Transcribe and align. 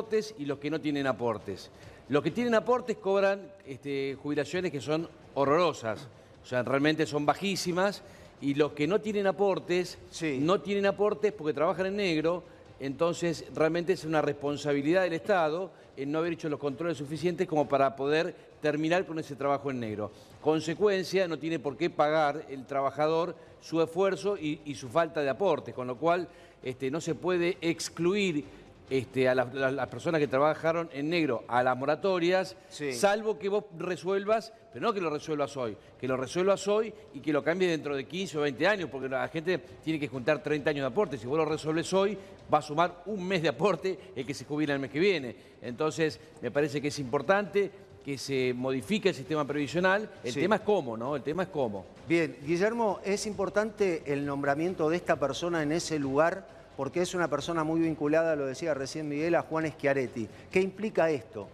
aportes 0.00 0.32
y 0.38 0.44
los 0.44 0.60
que 0.60 0.70
no 0.70 0.80
tienen 0.80 1.08
aportes. 1.08 1.70
Los 2.08 2.22
que 2.22 2.30
tienen 2.30 2.54
aportes 2.54 2.98
cobran 2.98 3.50
este, 3.66 4.16
jubilaciones 4.22 4.70
que 4.70 4.80
son 4.80 5.08
horrorosas, 5.34 6.06
o 6.40 6.46
sea, 6.46 6.62
realmente 6.62 7.04
son 7.04 7.26
bajísimas, 7.26 8.02
y 8.40 8.54
los 8.54 8.74
que 8.74 8.86
no 8.86 9.00
tienen 9.00 9.26
aportes, 9.26 9.98
Sí. 10.12 10.38
no 10.40 10.60
tienen 10.60 10.86
aportes 10.86 11.32
porque 11.32 11.52
trabajan 11.52 11.86
en 11.86 11.96
negro, 11.96 12.44
entonces 12.78 13.44
realmente 13.52 13.94
es 13.94 14.04
una 14.04 14.22
responsabilidad 14.22 15.02
del 15.02 15.14
Estado 15.14 15.72
en 15.96 16.12
no 16.12 16.18
haber 16.20 16.34
hecho 16.34 16.48
los 16.48 16.60
controles 16.60 16.96
suficientes 16.96 17.48
como 17.48 17.68
para 17.68 17.96
poder 17.96 18.36
terminar 18.62 19.04
con 19.04 19.18
ese 19.18 19.34
trabajo 19.34 19.68
en 19.72 19.80
negro. 19.80 20.12
Consecuencia, 20.40 21.26
no 21.26 21.40
tiene 21.40 21.58
por 21.58 21.76
qué 21.76 21.90
pagar 21.90 22.46
el 22.50 22.66
trabajador 22.66 23.34
su 23.60 23.82
esfuerzo 23.82 24.38
y, 24.38 24.60
y 24.64 24.76
su 24.76 24.88
falta 24.88 25.22
de 25.22 25.28
aportes, 25.30 25.74
con 25.74 25.88
lo 25.88 25.96
cual 25.96 26.28
este, 26.62 26.88
no 26.88 27.00
se 27.00 27.16
puede 27.16 27.58
excluir 27.60 28.44
este, 28.90 29.28
a 29.28 29.34
las, 29.34 29.52
las- 29.54 29.72
las 29.72 29.88
personas 29.88 30.18
que 30.20 30.28
trabajaron 30.28 30.88
en 30.92 31.10
negro 31.10 31.44
a 31.48 31.62
las 31.62 31.76
moratorias, 31.76 32.56
Sí. 32.68 32.92
salvo 32.92 33.38
que 33.38 33.48
vos 33.48 33.64
resuelvas, 33.78 34.52
pero 34.72 34.86
no 34.86 34.92
que 34.92 35.00
lo 35.00 35.10
resuelvas 35.10 35.56
hoy, 35.56 35.76
que 36.00 36.08
lo 36.08 36.16
resuelvas 36.16 36.66
hoy 36.68 36.92
y 37.14 37.20
que 37.20 37.32
lo 37.32 37.42
cambies 37.42 37.70
dentro 37.70 37.94
de 37.96 38.06
15 38.06 38.38
o 38.38 38.40
20 38.42 38.66
años, 38.66 38.88
porque 38.90 39.08
la 39.08 39.26
gente 39.28 39.58
tiene 39.84 39.98
que 40.00 40.08
juntar 40.08 40.42
30 40.42 40.70
años 40.70 40.82
de 40.82 40.86
aporte. 40.88 41.18
Si 41.18 41.26
vos 41.26 41.36
lo 41.38 41.44
resolves 41.44 41.92
hoy, 41.92 42.16
va 42.52 42.58
a 42.58 42.62
sumar 42.62 43.02
un 43.06 43.26
mes 43.26 43.42
de 43.42 43.48
aporte 43.48 43.98
el 44.16 44.24
que 44.26 44.34
se 44.34 44.44
jubila 44.44 44.74
el 44.74 44.80
mes 44.80 44.90
que 44.90 44.98
viene. 45.00 45.36
Entonces, 45.62 46.18
me 46.40 46.50
parece 46.50 46.80
que 46.80 46.88
es 46.88 46.98
importante 46.98 47.70
que 48.04 48.16
se 48.16 48.54
modifique 48.54 49.10
el 49.10 49.14
sistema 49.14 49.44
previsional. 49.46 50.08
El 50.24 50.32
Sí. 50.32 50.40
tema 50.40 50.56
es 50.56 50.62
cómo, 50.62 50.96
¿no? 50.96 51.14
El 51.14 51.22
tema 51.22 51.42
es 51.42 51.50
cómo. 51.50 51.84
Bien, 52.08 52.36
Guillermo, 52.42 53.00
es 53.04 53.26
importante 53.26 54.02
el 54.06 54.24
nombramiento 54.24 54.88
de 54.88 54.96
esta 54.96 55.16
persona 55.16 55.62
en 55.62 55.72
ese 55.72 55.98
lugar 55.98 56.46
porque 56.78 57.02
es 57.02 57.12
una 57.12 57.26
persona 57.26 57.64
muy 57.64 57.80
vinculada, 57.80 58.36
lo 58.36 58.46
decía 58.46 58.72
recién 58.72 59.08
Miguel, 59.08 59.34
a 59.34 59.42
Juan 59.42 59.66
Schiaretti. 59.66 60.28
¿Qué 60.48 60.60
implica 60.60 61.10
esto? 61.10 61.48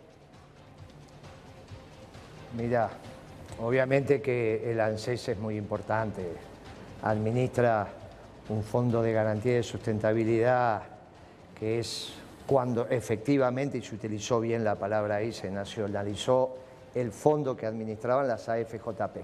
Mira, 2.55 2.91
obviamente 3.58 4.20
que 4.20 4.70
el 4.70 4.78
ANSES 4.78 5.30
es 5.30 5.39
muy 5.39 5.56
importante. 5.56 6.22
Administra 7.05 7.89
un 8.50 8.62
fondo 8.62 9.00
de 9.00 9.14
garantía 9.14 9.55
de 9.55 9.62
sustentabilidad 9.62 10.83
que 11.58 11.78
es 11.78 12.12
cuando 12.47 12.86
efectivamente, 12.89 13.78
y 13.78 13.83
se 13.83 13.95
utilizó 13.95 14.41
bien 14.41 14.62
la 14.62 14.75
palabra 14.75 15.17
ahí, 15.17 15.33
se 15.33 15.50
nacionalizó 15.50 16.55
el 16.95 17.12
fondo 17.12 17.56
que 17.56 17.64
administraban 17.64 18.28
las 18.28 18.47
AFJP. 18.50 19.17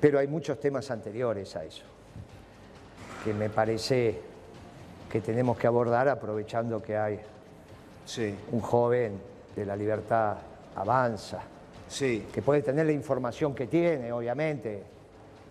Pero 0.00 0.20
hay 0.20 0.28
muchos 0.28 0.60
temas 0.60 0.92
anteriores 0.92 1.56
a 1.56 1.64
eso, 1.64 1.82
que 3.24 3.32
me 3.32 3.48
parece 3.48 4.20
que 5.10 5.20
tenemos 5.20 5.58
que 5.58 5.66
abordar 5.66 6.08
aprovechando 6.08 6.82
que 6.82 6.96
hay 6.96 7.20
Sí, 8.04 8.34
un 8.50 8.60
joven 8.60 9.20
de 9.54 9.64
la 9.64 9.76
libertad 9.76 10.36
avanza, 10.74 11.40
sí, 11.88 12.26
que 12.32 12.42
puede 12.42 12.62
tener 12.62 12.86
la 12.86 12.92
información 12.92 13.54
que 13.54 13.66
tiene, 13.66 14.12
obviamente. 14.12 14.82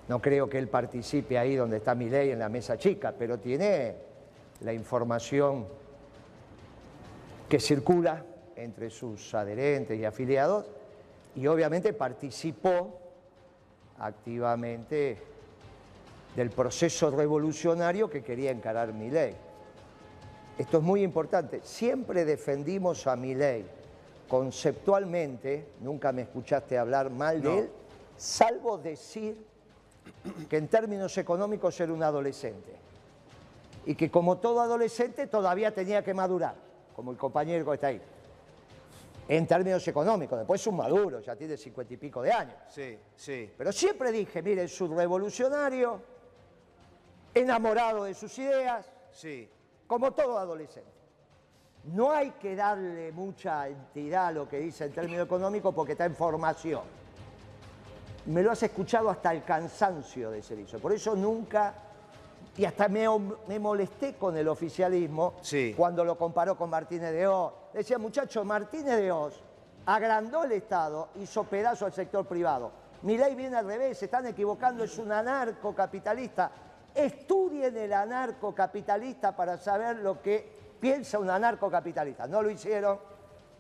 No 0.10 0.20
creo 0.22 0.50
que 0.50 0.58
él 0.58 0.68
participe 0.68 1.38
ahí 1.38 1.56
donde 1.56 1.78
está 1.78 1.96
mi 1.96 2.10
ley 2.10 2.32
en 2.32 2.40
la 2.40 2.50
mesa 2.50 2.78
chica, 2.78 3.14
pero 3.18 3.38
tiene 3.38 3.96
la 4.62 4.74
información 4.74 5.66
que 7.48 7.60
circula 7.60 8.24
entre 8.56 8.90
sus 8.90 9.34
adherentes 9.34 9.98
y 9.98 10.04
afiliados 10.04 10.66
y 11.36 11.48
obviamente 11.48 11.94
participó 11.94 13.00
activamente 14.00 15.18
del 16.36 16.50
proceso 16.50 17.12
revolucionario 17.12 18.10
que 18.10 18.24
quería 18.24 18.52
encarar 18.52 18.94
mi 18.94 19.10
ley. 19.10 19.36
Esto 20.58 20.78
es 20.78 20.84
muy 20.84 21.04
importante. 21.04 21.62
Siempre 21.64 22.24
defendimos 22.26 23.08
a 23.08 23.16
mi 23.16 23.36
ley 23.36 23.66
conceptualmente, 24.28 25.66
nunca 25.82 26.12
me 26.12 26.22
escuchaste 26.22 26.78
hablar 26.78 27.10
mal 27.10 27.44
No. 27.44 27.50
de 27.50 27.60
él, 27.60 27.70
salvo 28.16 28.78
decir 28.78 29.38
que 30.50 30.58
en 30.58 30.68
términos 30.68 31.18
económicos 31.18 31.78
era 31.82 31.92
un 31.92 32.02
adolescente 32.02 32.74
y 33.86 33.96
que 33.96 34.10
como 34.10 34.38
todo 34.38 34.62
adolescente 34.62 35.28
todavía 35.28 35.74
tenía 35.74 36.04
que 36.04 36.14
madurar, 36.14 36.56
como 36.96 37.12
el 37.12 37.18
compañero 37.18 37.66
que 37.66 37.74
está 37.74 37.88
ahí. 37.88 38.02
En 39.28 39.48
términos 39.48 39.86
económicos, 39.88 40.38
después 40.40 40.62
es 40.62 40.68
un 40.68 40.78
maduro, 40.78 41.20
ya 41.20 41.36
tiene 41.36 41.58
cincuenta 41.58 41.94
y 41.94 41.98
pico 41.98 42.22
de 42.22 42.32
años. 42.32 42.56
sí, 42.70 42.98
sí. 43.16 43.50
Pero 43.58 43.72
siempre 43.72 44.12
dije, 44.12 44.42
mire, 44.42 44.64
es 44.64 44.82
un 44.82 44.96
revolucionario, 44.96 46.02
enamorado 47.34 48.04
de 48.06 48.14
sus 48.14 48.38
ideas, 48.40 48.86
Sí, 49.12 49.50
como 49.88 50.12
todo 50.12 50.38
adolescente. 50.38 50.90
No 51.84 52.12
hay 52.12 52.32
que 52.32 52.56
darle 52.56 53.12
mucha 53.12 53.68
entidad 53.68 54.28
a 54.28 54.32
lo 54.32 54.48
que 54.48 54.60
dice 54.60 54.86
en 54.86 54.94
términos 54.94 55.26
económicos 55.26 55.74
porque 55.76 55.94
está 55.94 56.06
en 56.06 56.16
formación. 56.16 56.82
Me 58.28 58.42
lo 58.44 58.52
has 58.52 58.62
escuchado 58.64 59.10
hasta 59.10 59.34
el 59.34 59.44
cansancio 59.44 60.30
de 60.32 60.42
ser 60.44 60.60
eso. 60.60 60.80
Por 60.80 60.94
eso 60.94 61.16
nunca, 61.16 61.74
y 62.56 62.64
hasta 62.66 62.88
me, 62.88 63.06
me 63.48 63.60
molesté 63.60 64.14
con 64.14 64.38
el 64.38 64.48
oficialismo 64.48 65.34
Sí. 65.42 65.74
cuando 65.76 66.06
lo 66.06 66.18
comparó 66.18 66.56
con 66.56 66.70
Martínez 66.70 67.12
de 67.12 67.28
Oz. 67.28 67.52
Decía, 67.74 67.98
muchacho, 67.98 68.46
Martínez 68.46 68.96
de 68.98 69.12
Oz 69.12 69.42
agrandó 69.88 70.44
el 70.44 70.52
Estado, 70.54 71.10
hizo 71.16 71.44
pedazo 71.46 71.86
al 71.88 71.94
sector 71.94 72.26
privado. 72.28 72.72
Mi 73.02 73.18
ley 73.18 73.34
viene 73.36 73.58
al 73.58 73.66
revés, 73.66 73.98
se 73.98 74.06
están 74.06 74.28
equivocando, 74.28 74.84
es 74.84 74.98
un 75.00 75.12
anarcocapitalista. 75.12 76.52
Estudien 76.94 77.76
el 77.78 77.94
anarcocapitalista 77.94 79.36
para 79.36 79.58
saber 79.58 79.98
lo 79.98 80.22
que 80.22 80.48
piensa 80.80 81.20
un 81.20 81.30
anarcocapitalista. 81.30 82.28
No 82.28 82.42
lo 82.42 82.50
hicieron, 82.50 83.00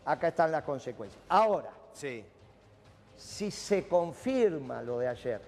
acá 0.06 0.30
están 0.30 0.52
las 0.52 0.64
consecuencias. 0.64 1.22
Ahora, 1.30 1.70
sí, 1.94 2.26
si 3.16 3.52
se 3.52 3.88
confirma 3.88 4.82
lo 4.82 5.00
de 5.00 5.08
ayer, 5.08 5.42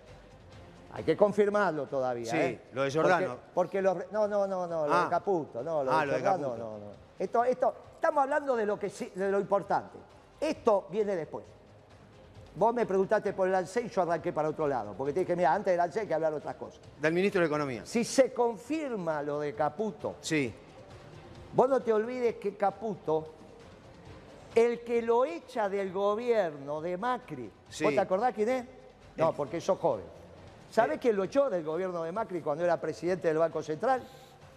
hay 0.93 1.03
que 1.03 1.17
confirmarlo 1.17 1.87
todavía. 1.87 2.29
Sí, 2.31 2.37
¿eh? 2.37 2.61
lo 2.73 2.83
de 2.83 2.91
Giordano. 2.91 3.27
Porque, 3.27 3.41
porque 3.53 3.81
los 3.81 4.11
no, 4.11 4.27
no, 4.27 4.47
no, 4.47 4.67
no, 4.67 4.87
lo 4.87 4.93
Ah. 4.93 5.03
de 5.05 5.09
Caputo, 5.09 5.63
no, 5.63 5.83
lo 5.83 5.91
Ah, 5.91 6.01
de 6.01 6.05
lo 6.07 6.13
de 6.13 6.21
Caputo. 6.23 6.57
no, 6.57 6.77
no. 6.77 7.03
Esto, 7.17 7.43
esto, 7.43 7.73
estamos 7.95 8.23
hablando 8.23 8.55
de 8.55 8.65
lo 8.65 8.77
que 8.79 8.89
de 9.15 9.31
lo 9.31 9.39
importante. 9.39 9.97
Esto 10.39 10.87
viene 10.89 11.15
después. 11.15 11.45
Vos 12.55 12.73
me 12.73 12.85
preguntaste 12.85 13.33
por 13.33 13.47
el 13.47 13.55
ANSES 13.55 13.85
y 13.85 13.89
yo 13.89 14.01
arranqué 14.03 14.31
para 14.31 14.49
otro 14.49 14.67
lado, 14.67 14.93
porque 14.95 15.11
te 15.11 15.21
dije, 15.21 15.35
mira, 15.35 15.53
antes 15.53 15.73
del 15.73 15.79
ANSES 15.79 16.01
hay 16.03 16.07
que 16.07 16.13
hablar 16.13 16.33
otras 16.33 16.55
cosas. 16.55 16.81
del 17.01 17.13
ministro 17.13 17.41
de 17.41 17.47
Economía. 17.47 17.81
Si 17.85 18.03
se 18.03 18.31
confirma 18.31 19.21
lo 19.23 19.39
de 19.39 19.53
Caputo, 19.55 20.15
Sí, 20.21 20.53
Vos 21.55 21.69
no 21.69 21.81
te 21.81 21.93
olvides 21.93 22.35
que 22.37 22.55
Caputo, 22.55 23.27
el 24.55 24.81
que 24.83 25.01
lo 25.03 25.23
echa 25.25 25.69
del 25.69 25.91
gobierno 25.91 26.81
de 26.81 26.97
Macri, 26.97 27.49
Sí. 27.69 27.83
¿vos 27.83 27.93
te 27.93 27.99
acordás 27.99 28.33
quién 28.33 28.49
es? 28.49 28.65
No, 29.17 29.33
porque 29.33 29.59
sos 29.61 29.77
joven. 29.79 30.05
¿Sabés 30.71 30.99
quién 30.99 31.15
lo 31.15 31.23
echó 31.23 31.49
del 31.51 31.63
gobierno 31.63 32.01
de 32.03 32.11
Macri 32.11 32.41
cuando 32.41 32.63
era 32.63 32.79
presidente 32.81 33.27
del 33.27 33.37
Banco 33.37 33.61
Central? 33.61 34.03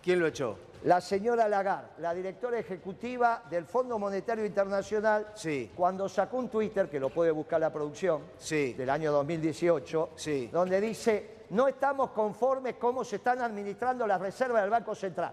¿Quién 0.06 0.20
lo 0.20 0.28
echó? 0.28 0.56
La 0.84 1.00
señora 1.00 1.48
Lagarde, 1.48 1.88
la 1.98 2.14
directora 2.14 2.60
ejecutiva 2.60 3.42
del 3.50 3.64
Fondo 3.66 3.98
Monetario 3.98 4.46
Internacional, 4.46 5.32
Sí. 5.34 5.72
cuando 5.74 6.08
sacó 6.08 6.36
un 6.36 6.48
Twitter, 6.48 6.88
que 6.88 7.00
lo 7.00 7.08
puede 7.10 7.32
buscar 7.32 7.58
la 7.60 7.72
producción, 7.72 8.22
Sí. 8.38 8.72
del 8.74 8.88
año 8.90 9.10
2018, 9.10 10.10
Sí. 10.14 10.48
donde 10.52 10.80
dice, 10.80 11.38
no 11.50 11.66
estamos 11.66 12.10
conformes 12.10 12.76
cómo 12.76 13.02
se 13.02 13.16
están 13.16 13.40
administrando 13.42 14.06
las 14.06 14.20
reservas 14.20 14.62
del 14.62 14.70
Banco 14.70 14.94
Central. 14.94 15.32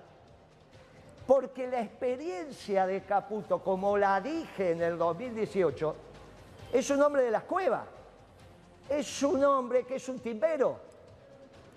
Porque 1.27 1.67
la 1.67 1.81
experiencia 1.81 2.87
de 2.87 3.01
Caputo, 3.03 3.59
como 3.63 3.95
la 3.95 4.19
dije 4.21 4.71
en 4.71 4.81
el 4.81 4.97
2018, 4.97 5.95
es 6.73 6.89
un 6.89 6.99
hombre 7.03 7.21
de 7.21 7.29
las 7.29 7.43
cuevas. 7.43 7.83
Es 8.89 9.21
un 9.21 9.43
hombre 9.45 9.83
que 9.85 9.97
es 9.97 10.09
un 10.09 10.17
timbero 10.17 10.92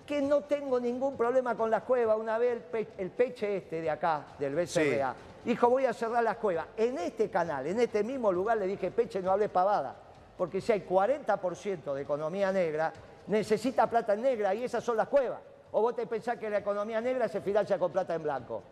que 0.07 0.21
no 0.21 0.41
tengo 0.41 0.79
ningún 0.79 1.15
problema 1.17 1.55
con 1.55 1.69
las 1.69 1.83
cuevas. 1.83 2.17
Una 2.17 2.37
vez 2.37 2.53
el, 2.53 2.61
pe- 2.61 2.87
el 2.97 3.11
peche 3.11 3.57
este 3.57 3.81
de 3.81 3.89
acá, 3.91 4.25
del 4.39 4.55
BCRA, 4.55 5.13
dijo 5.43 5.69
voy 5.69 5.85
a 5.85 5.93
cerrar 5.93 6.23
las 6.23 6.37
cuevas. 6.37 6.65
En 6.77 6.97
este 6.97 7.29
canal, 7.29 7.67
en 7.67 7.79
este 7.79 8.03
mismo 8.03 8.31
lugar 8.31 8.57
le 8.57 8.65
dije, 8.65 8.89
peche, 8.89 9.21
no 9.21 9.31
hables 9.31 9.49
pavada, 9.49 9.95
porque 10.37 10.61
si 10.61 10.71
hay 10.71 10.81
40% 10.87 11.93
de 11.93 12.01
economía 12.01 12.51
negra, 12.51 12.91
necesita 13.27 13.87
plata 13.89 14.13
en 14.13 14.21
negra 14.21 14.55
y 14.55 14.63
esas 14.63 14.83
son 14.83 14.97
las 14.97 15.07
cuevas. 15.09 15.39
O 15.73 15.81
vos 15.81 15.95
te 15.95 16.07
pensás 16.07 16.37
que 16.37 16.49
la 16.49 16.59
economía 16.59 17.01
negra 17.01 17.27
se 17.27 17.41
financia 17.41 17.77
con 17.77 17.91
plata 17.91 18.15
en 18.15 18.23
blanco. 18.23 18.63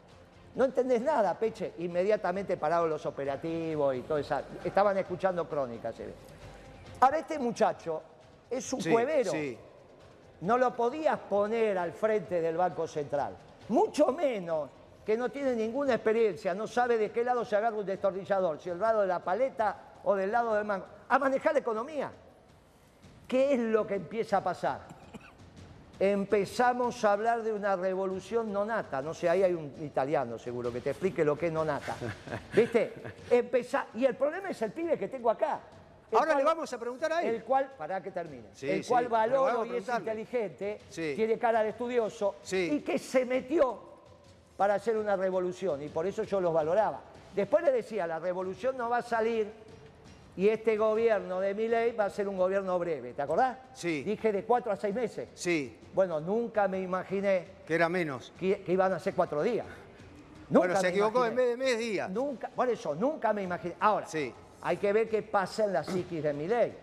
No 0.55 0.63
entendés 0.63 1.01
nada, 1.01 1.37
Peche. 1.37 1.73
Inmediatamente 1.79 2.55
pararon 2.55 2.89
los 2.89 3.05
operativos 3.05 3.93
y 3.93 4.01
todo 4.03 4.17
eso. 4.17 4.39
Estaban 4.63 4.97
escuchando 4.97 5.47
crónicas. 5.49 5.97
ve. 5.97 6.13
Ahora, 7.01 7.17
este 7.19 7.37
muchacho 7.37 8.01
es 8.49 8.71
un 8.71 8.81
Sí, 8.81 8.89
cuevero 8.89 9.31
sí. 9.31 9.57
No 10.41 10.57
lo 10.57 10.75
podías 10.75 11.19
poner 11.19 11.77
al 11.77 11.93
frente 11.93 12.41
del 12.41 12.57
Banco 12.57 12.87
Central. 12.87 13.35
Mucho 13.69 14.11
menos 14.11 14.69
que 15.05 15.17
no 15.17 15.29
tiene 15.29 15.55
ninguna 15.55 15.95
experiencia, 15.95 16.53
no 16.53 16.67
sabe 16.67 16.97
de 16.97 17.11
qué 17.11 17.23
lado 17.23 17.45
se 17.45 17.55
agarra 17.55 17.77
un 17.77 17.85
destornillador, 17.85 18.59
si 18.59 18.69
el 18.69 18.79
lado 18.79 19.01
de 19.01 19.07
la 19.07 19.19
paleta 19.19 19.77
o 20.03 20.15
del 20.15 20.31
lado 20.31 20.55
del 20.55 20.65
mango. 20.65 20.85
A 21.09 21.19
manejar 21.19 21.53
la 21.53 21.59
economía. 21.59 22.11
¿Qué 23.27 23.53
es 23.53 23.59
lo 23.59 23.85
que 23.85 23.95
empieza 23.95 24.37
a 24.37 24.43
pasar? 24.43 24.95
empezamos 25.99 27.03
a 27.05 27.13
hablar 27.13 27.43
de 27.43 27.53
una 27.53 27.75
revolución 27.75 28.51
nonata. 28.51 29.01
No 29.01 29.13
sé, 29.13 29.29
ahí 29.29 29.43
hay 29.43 29.53
un 29.53 29.73
italiano 29.81 30.37
seguro 30.37 30.71
que 30.71 30.81
te 30.81 30.91
explique 30.91 31.23
lo 31.23 31.37
que 31.37 31.47
es 31.47 31.53
nonata. 31.53 31.95
¿Viste? 32.53 32.93
Empezá, 33.29 33.87
y 33.93 34.05
el 34.05 34.15
problema 34.15 34.49
es 34.49 34.61
el 34.61 34.71
pibe 34.71 34.97
que 34.97 35.07
tengo 35.07 35.29
acá. 35.29 35.59
Ahora 36.11 36.25
cual- 36.27 36.37
le 36.37 36.43
vamos 36.43 36.71
a 36.73 36.77
preguntar 36.79 37.13
a 37.13 37.21
él. 37.23 37.35
El 37.35 37.43
cual, 37.43 37.71
para 37.77 38.01
que 38.01 38.11
termine, 38.11 38.49
Sí, 38.53 38.69
el 38.69 38.85
cual 38.85 39.07
valoro 39.07 39.65
y 39.65 39.75
es 39.77 39.87
inteligente, 39.89 40.79
Sí. 40.89 41.13
tiene 41.15 41.37
cara 41.37 41.63
de 41.63 41.69
estudioso 41.69 42.35
y 42.51 42.79
que 42.81 42.97
se 42.99 43.25
metió 43.25 43.79
para 44.57 44.75
hacer 44.75 44.97
una 44.97 45.15
revolución 45.15 45.81
y 45.81 45.89
por 45.89 46.05
eso 46.05 46.23
yo 46.23 46.39
los 46.39 46.53
valoraba. 46.53 47.01
Después 47.35 47.63
le 47.63 47.71
decía, 47.71 48.07
la 48.07 48.19
revolución 48.19 48.77
no 48.77 48.89
va 48.89 48.97
a 48.97 49.01
salir 49.01 49.47
y 50.37 50.47
este 50.47 50.77
gobierno 50.77 51.39
de 51.41 51.53
Milei 51.53 51.91
va 51.93 52.05
a 52.05 52.09
ser 52.09 52.27
un 52.29 52.37
gobierno 52.37 52.77
breve, 52.79 53.13
¿te 53.13 53.21
acordás? 53.21 53.57
Sí. 53.73 54.03
Dije 54.03 54.31
de 54.31 54.43
cuatro 54.45 54.71
a 54.71 54.75
seis 54.77 54.93
meses. 54.95 55.27
Sí, 55.33 55.77
Bueno, 55.93 56.19
nunca 56.21 56.67
me 56.67 56.79
imaginé 56.81 57.47
que 57.65 57.73
era 57.75 57.89
menos. 57.89 58.31
que, 58.39 58.61
que 58.61 58.71
iban 58.73 58.93
a 58.93 58.99
ser 58.99 59.13
cuatro 59.15 59.41
días. 59.43 59.65
Nunca 60.49 60.67
bueno, 60.67 60.79
se 60.81 60.89
equivocó 60.89 61.25
en 61.25 61.35
vez 61.35 61.47
de 61.49 61.57
mes 61.57 61.77
días. 61.79 62.09
Nunca, 62.09 62.49
por 62.49 62.69
eso, 62.69 62.93
nunca 62.95 63.33
me 63.33 63.43
imaginé. 63.43 63.75
Ahora, 63.79 64.05
Sí. 64.07 64.33
Hay 64.65 64.77
que 64.77 64.91
ver 64.91 65.07
qué 65.07 65.21
pasa 65.21 65.65
en 65.65 65.73
la 65.73 65.83
psiquis 65.83 66.23
de 66.23 66.33
Milei. 66.33 66.73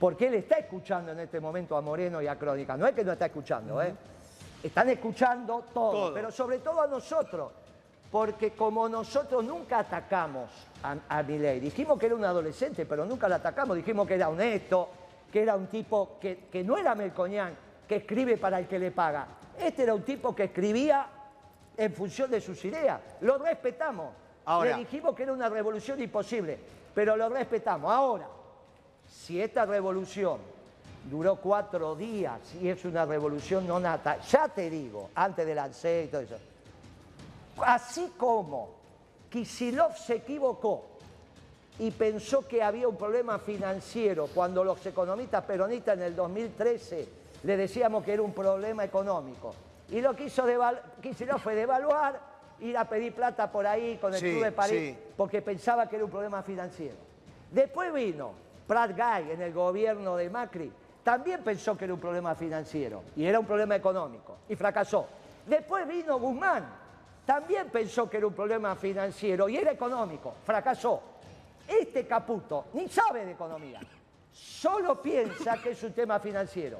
Porque 0.00 0.26
él 0.26 0.34
está 0.34 0.56
escuchando 0.56 1.12
en 1.12 1.20
este 1.20 1.38
momento 1.38 1.76
a 1.76 1.80
Moreno 1.80 2.20
y 2.20 2.26
a 2.26 2.36
Crónica. 2.36 2.76
No 2.76 2.84
es 2.84 2.94
que 2.94 3.04
no 3.04 3.12
está 3.12 3.26
escuchando, 3.26 3.80
¿eh? 3.80 3.94
Están 4.60 4.88
escuchando 4.88 5.66
todo, 5.72 5.92
Todo. 5.92 6.14
pero 6.14 6.32
sobre 6.32 6.58
todo 6.58 6.82
a 6.82 6.88
nosotros. 6.88 7.52
Porque 8.10 8.54
como 8.54 8.88
nosotros 8.88 9.44
nunca 9.44 9.78
atacamos 9.78 10.50
a, 10.82 10.96
a 11.08 11.22
Milei, 11.22 11.60
dijimos 11.60 11.96
que 11.96 12.06
era 12.06 12.16
un 12.16 12.24
adolescente, 12.24 12.84
pero 12.86 13.04
nunca 13.06 13.28
lo 13.28 13.36
atacamos, 13.36 13.76
dijimos 13.76 14.08
que 14.08 14.14
era 14.14 14.28
honesto, 14.28 14.88
que 15.32 15.42
era 15.42 15.54
un 15.54 15.68
tipo 15.68 16.18
que, 16.20 16.46
que 16.50 16.64
no 16.64 16.76
era 16.76 16.96
Melcoñán, 16.96 17.56
que 17.86 17.96
escribe 17.96 18.36
para 18.36 18.58
el 18.58 18.66
que 18.66 18.80
le 18.80 18.90
paga. 18.90 19.28
Este 19.60 19.84
era 19.84 19.94
un 19.94 20.02
tipo 20.02 20.34
que 20.34 20.44
escribía 20.44 21.06
en 21.76 21.92
función 21.94 22.32
de 22.32 22.40
sus 22.40 22.64
ideas. 22.64 23.00
Lo 23.20 23.38
respetamos. 23.38 24.23
Ahora- 24.46 24.72
Le 24.76 24.84
dijimos 24.84 25.14
que 25.14 25.22
era 25.24 25.32
una 25.32 25.48
revolución 25.48 26.00
imposible, 26.02 26.58
pero 26.94 27.16
lo 27.16 27.28
respetamos. 27.28 27.90
Ahora, 27.90 28.26
si 29.08 29.40
esta 29.40 29.64
revolución 29.64 30.38
duró 31.10 31.36
cuatro 31.36 31.94
días 31.94 32.40
y 32.60 32.68
es 32.68 32.84
una 32.84 33.04
revolución 33.04 33.66
no 33.66 33.78
nata, 33.78 34.18
ya 34.20 34.48
te 34.48 34.70
digo, 34.70 35.10
antes 35.14 35.46
del 35.46 35.58
ANSE 35.58 36.04
y 36.04 36.08
todo 36.08 36.20
eso, 36.22 36.36
así 37.62 38.12
como 38.16 38.70
Kisilov 39.30 39.96
se 39.96 40.16
equivocó 40.16 40.84
y 41.78 41.90
pensó 41.90 42.46
que 42.46 42.62
había 42.62 42.88
un 42.88 42.96
problema 42.96 43.38
financiero 43.38 44.28
cuando 44.32 44.62
los 44.62 44.84
economistas 44.86 45.44
peronistas 45.44 45.96
en 45.96 46.04
el 46.04 46.16
2013 46.16 47.08
le 47.42 47.56
decíamos 47.56 48.04
que 48.04 48.12
era 48.12 48.22
un 48.22 48.32
problema 48.32 48.84
económico. 48.84 49.54
Y 49.90 50.00
lo 50.00 50.14
que 50.16 50.24
hizo 50.24 50.44
Kicillof 51.02 51.42
fue 51.42 51.54
devaluar, 51.54 52.18
ir 52.60 52.76
a 52.76 52.88
pedir 52.88 53.14
plata 53.14 53.50
por 53.50 53.66
ahí 53.66 53.96
con 53.98 54.12
el 54.14 54.20
Sí, 54.20 54.30
Club 54.30 54.44
de 54.44 54.52
París, 54.52 54.94
sí. 54.96 54.98
porque 55.16 55.42
pensaba 55.42 55.88
que 55.88 55.96
era 55.96 56.04
un 56.04 56.10
problema 56.10 56.42
financiero. 56.42 56.96
Después 57.50 57.92
vino 57.92 58.32
Prat 58.66 58.92
Guy 58.92 59.32
en 59.32 59.42
el 59.42 59.52
gobierno 59.52 60.16
de 60.16 60.30
Macri, 60.30 60.72
también 61.02 61.42
pensó 61.42 61.76
que 61.76 61.84
era 61.84 61.94
un 61.94 62.00
problema 62.00 62.34
financiero 62.34 63.02
y 63.16 63.26
era 63.26 63.38
un 63.38 63.46
problema 63.46 63.76
económico 63.76 64.36
y 64.48 64.56
fracasó. 64.56 65.06
Después 65.46 65.86
vino 65.86 66.18
Guzmán, 66.18 66.64
también 67.26 67.68
pensó 67.70 68.08
que 68.08 68.16
era 68.16 68.26
un 68.26 68.32
problema 68.34 68.74
financiero 68.76 69.48
y 69.48 69.56
era 69.58 69.72
económico, 69.72 70.34
fracasó. 70.44 71.02
Este 71.68 72.06
Caputo 72.06 72.66
ni 72.74 72.88
sabe 72.88 73.24
de 73.26 73.32
economía, 73.32 73.80
solo 74.32 75.00
piensa 75.00 75.58
que 75.62 75.70
es 75.70 75.82
un 75.82 75.92
tema 75.92 76.18
financiero. 76.18 76.78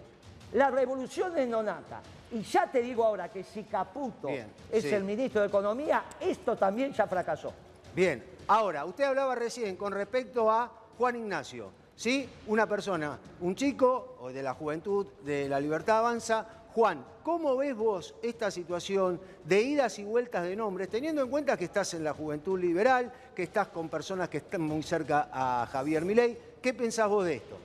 La 0.53 0.71
revolución 0.71 1.37
es 1.37 1.49
nonata. 1.49 2.01
Y 2.33 2.43
ya 2.43 2.71
te 2.71 2.83
digo 2.83 3.05
ahora 3.05 3.29
que 3.31 3.45
si 3.45 3.65
Caputo 3.65 4.29
Bien, 4.29 4.49
es 4.71 4.83
sí. 4.83 4.91
el 4.91 5.05
ministro 5.05 5.41
de 5.41 5.49
Economía, 5.49 6.05
esto 6.21 6.57
también 6.57 6.93
ya 6.93 7.07
fracasó. 7.07 7.53
Bien, 7.95 8.25
ahora, 8.49 8.85
usted 8.85 9.05
hablaba 9.05 9.35
recién 9.35 9.77
con 9.77 9.93
respecto 9.93 10.51
a 10.51 10.71
Juan 10.99 11.17
Ignacio, 11.17 11.71
¿sí? 11.95 12.29
Una 12.49 12.67
persona, 12.67 13.19
un 13.41 13.55
chico 13.55 14.17
o 14.21 14.33
de 14.33 14.43
la 14.43 14.55
juventud, 14.55 15.07
de 15.25 15.49
la 15.49 15.61
libertad 15.61 15.99
avanza. 15.99 16.47
Juan, 16.75 17.05
¿cómo 17.23 17.57
ves 17.57 17.77
vos 17.77 18.17
esta 18.21 18.51
situación 18.51 19.21
de 19.45 19.63
idas 19.63 20.01
y 20.01 20.05
vueltas 20.05 20.43
de 20.43 20.57
nombres, 20.57 20.89
teniendo 20.89 21.23
en 21.23 21.29
cuenta 21.29 21.57
que 21.57 21.67
estás 21.67 21.95
en 21.95 22.03
la 22.03 22.15
juventud 22.15 22.59
liberal, 22.59 23.13
que 23.33 23.45
estás 23.45 23.69
con 23.69 23.89
personas 23.89 24.29
que 24.29 24.39
están 24.39 24.63
muy 24.63 24.83
cerca 24.83 25.29
a 25.33 25.67
Javier 25.71 26.05
Milei? 26.05 26.37
¿Qué 26.61 26.75
pensás 26.75 27.09
vos 27.09 27.25
de 27.25 27.37
esto? 27.37 27.57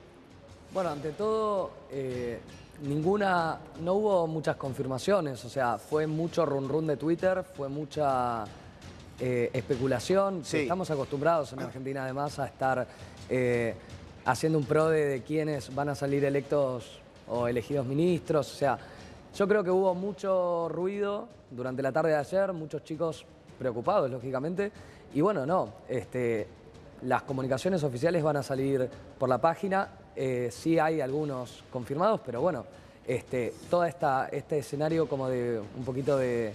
Bueno, 0.72 0.90
ante 0.90 1.10
todo, 1.10 1.72
eh, 1.90 2.38
ninguna, 2.82 3.58
no 3.82 3.94
hubo 3.94 4.26
muchas 4.26 4.56
confirmaciones, 4.56 5.44
o 5.44 5.48
sea, 5.48 5.78
fue 5.78 6.06
mucho 6.06 6.46
run 6.46 6.68
run 6.68 6.86
de 6.86 6.96
Twitter, 6.96 7.44
fue 7.44 7.68
mucha 7.68 8.44
eh, 9.18 9.50
especulación. 9.52 10.44
Sí. 10.44 10.58
Estamos 10.58 10.90
acostumbrados 10.90 11.52
en 11.52 11.60
Argentina 11.60 12.04
además 12.04 12.38
a 12.38 12.46
estar 12.46 12.86
eh, 13.28 13.74
haciendo 14.24 14.58
un 14.58 14.64
pro 14.64 14.88
de, 14.88 15.06
de 15.06 15.22
quiénes 15.22 15.74
van 15.74 15.90
a 15.90 15.94
salir 15.94 16.24
electos 16.24 17.00
o 17.28 17.46
elegidos 17.46 17.86
ministros, 17.86 18.52
o 18.52 18.56
sea, 18.56 18.78
yo 19.34 19.46
creo 19.46 19.62
que 19.62 19.70
hubo 19.70 19.94
mucho 19.94 20.68
ruido 20.68 21.28
durante 21.50 21.82
la 21.82 21.92
tarde 21.92 22.10
de 22.10 22.16
ayer, 22.16 22.52
muchos 22.52 22.82
chicos 22.82 23.24
preocupados, 23.58 24.10
lógicamente, 24.10 24.72
y 25.14 25.20
bueno, 25.20 25.46
no, 25.46 25.68
este, 25.88 26.48
las 27.02 27.22
comunicaciones 27.22 27.82
oficiales 27.82 28.22
van 28.22 28.36
a 28.36 28.42
salir 28.42 28.88
por 29.18 29.28
la 29.28 29.40
página. 29.40 29.88
Eh, 30.22 30.50
sí 30.52 30.78
hay 30.78 31.00
algunos 31.00 31.64
confirmados, 31.72 32.20
pero 32.26 32.42
bueno, 32.42 32.66
este, 33.06 33.54
todo 33.70 33.86
esta, 33.86 34.28
este 34.30 34.58
escenario 34.58 35.08
como 35.08 35.30
de 35.30 35.58
un 35.78 35.82
poquito 35.84 36.18
de, 36.18 36.52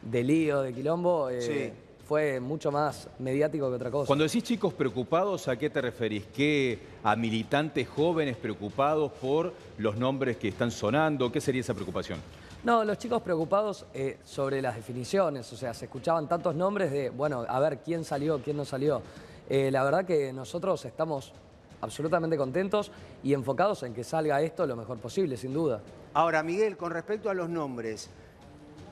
de 0.00 0.24
lío, 0.24 0.62
de 0.62 0.72
quilombo, 0.72 1.28
eh, 1.28 1.42
Sí. 1.42 1.72
fue 2.08 2.40
mucho 2.40 2.72
más 2.72 3.08
mediático 3.18 3.68
que 3.68 3.74
otra 3.76 3.90
cosa. 3.90 4.06
Cuando 4.06 4.24
decís 4.24 4.42
chicos 4.42 4.72
preocupados, 4.72 5.46
¿a 5.48 5.56
qué 5.56 5.68
te 5.68 5.82
referís? 5.82 6.24
¿Qué 6.34 6.78
a 7.04 7.14
militantes 7.14 7.86
jóvenes 7.86 8.38
preocupados 8.38 9.12
por 9.12 9.52
los 9.76 9.96
nombres 9.98 10.38
que 10.38 10.48
están 10.48 10.70
sonando? 10.70 11.30
¿Qué 11.30 11.40
sería 11.42 11.60
esa 11.60 11.74
preocupación? 11.74 12.18
No, 12.64 12.82
los 12.82 12.96
chicos 12.96 13.20
preocupados 13.20 13.84
eh, 13.92 14.16
sobre 14.24 14.62
las 14.62 14.74
definiciones, 14.76 15.52
o 15.52 15.56
sea, 15.56 15.74
se 15.74 15.84
escuchaban 15.84 16.28
tantos 16.28 16.54
nombres 16.54 16.90
de, 16.90 17.10
bueno, 17.10 17.44
a 17.46 17.60
ver 17.60 17.78
quién 17.84 18.04
salió, 18.04 18.38
quién 18.42 18.56
no 18.56 18.64
salió. 18.64 19.02
Eh, 19.50 19.70
la 19.70 19.84
verdad 19.84 20.06
que 20.06 20.32
nosotros 20.32 20.84
estamos 20.86 21.32
absolutamente 21.82 22.36
contentos 22.38 22.90
y 23.22 23.34
enfocados 23.34 23.82
en 23.82 23.92
que 23.92 24.04
salga 24.04 24.40
esto 24.40 24.66
lo 24.66 24.76
mejor 24.76 24.98
posible, 24.98 25.36
sin 25.36 25.52
duda. 25.52 25.82
Ahora, 26.14 26.42
Miguel, 26.42 26.76
con 26.76 26.92
respecto 26.92 27.28
a 27.28 27.34
los 27.34 27.50
nombres, 27.50 28.08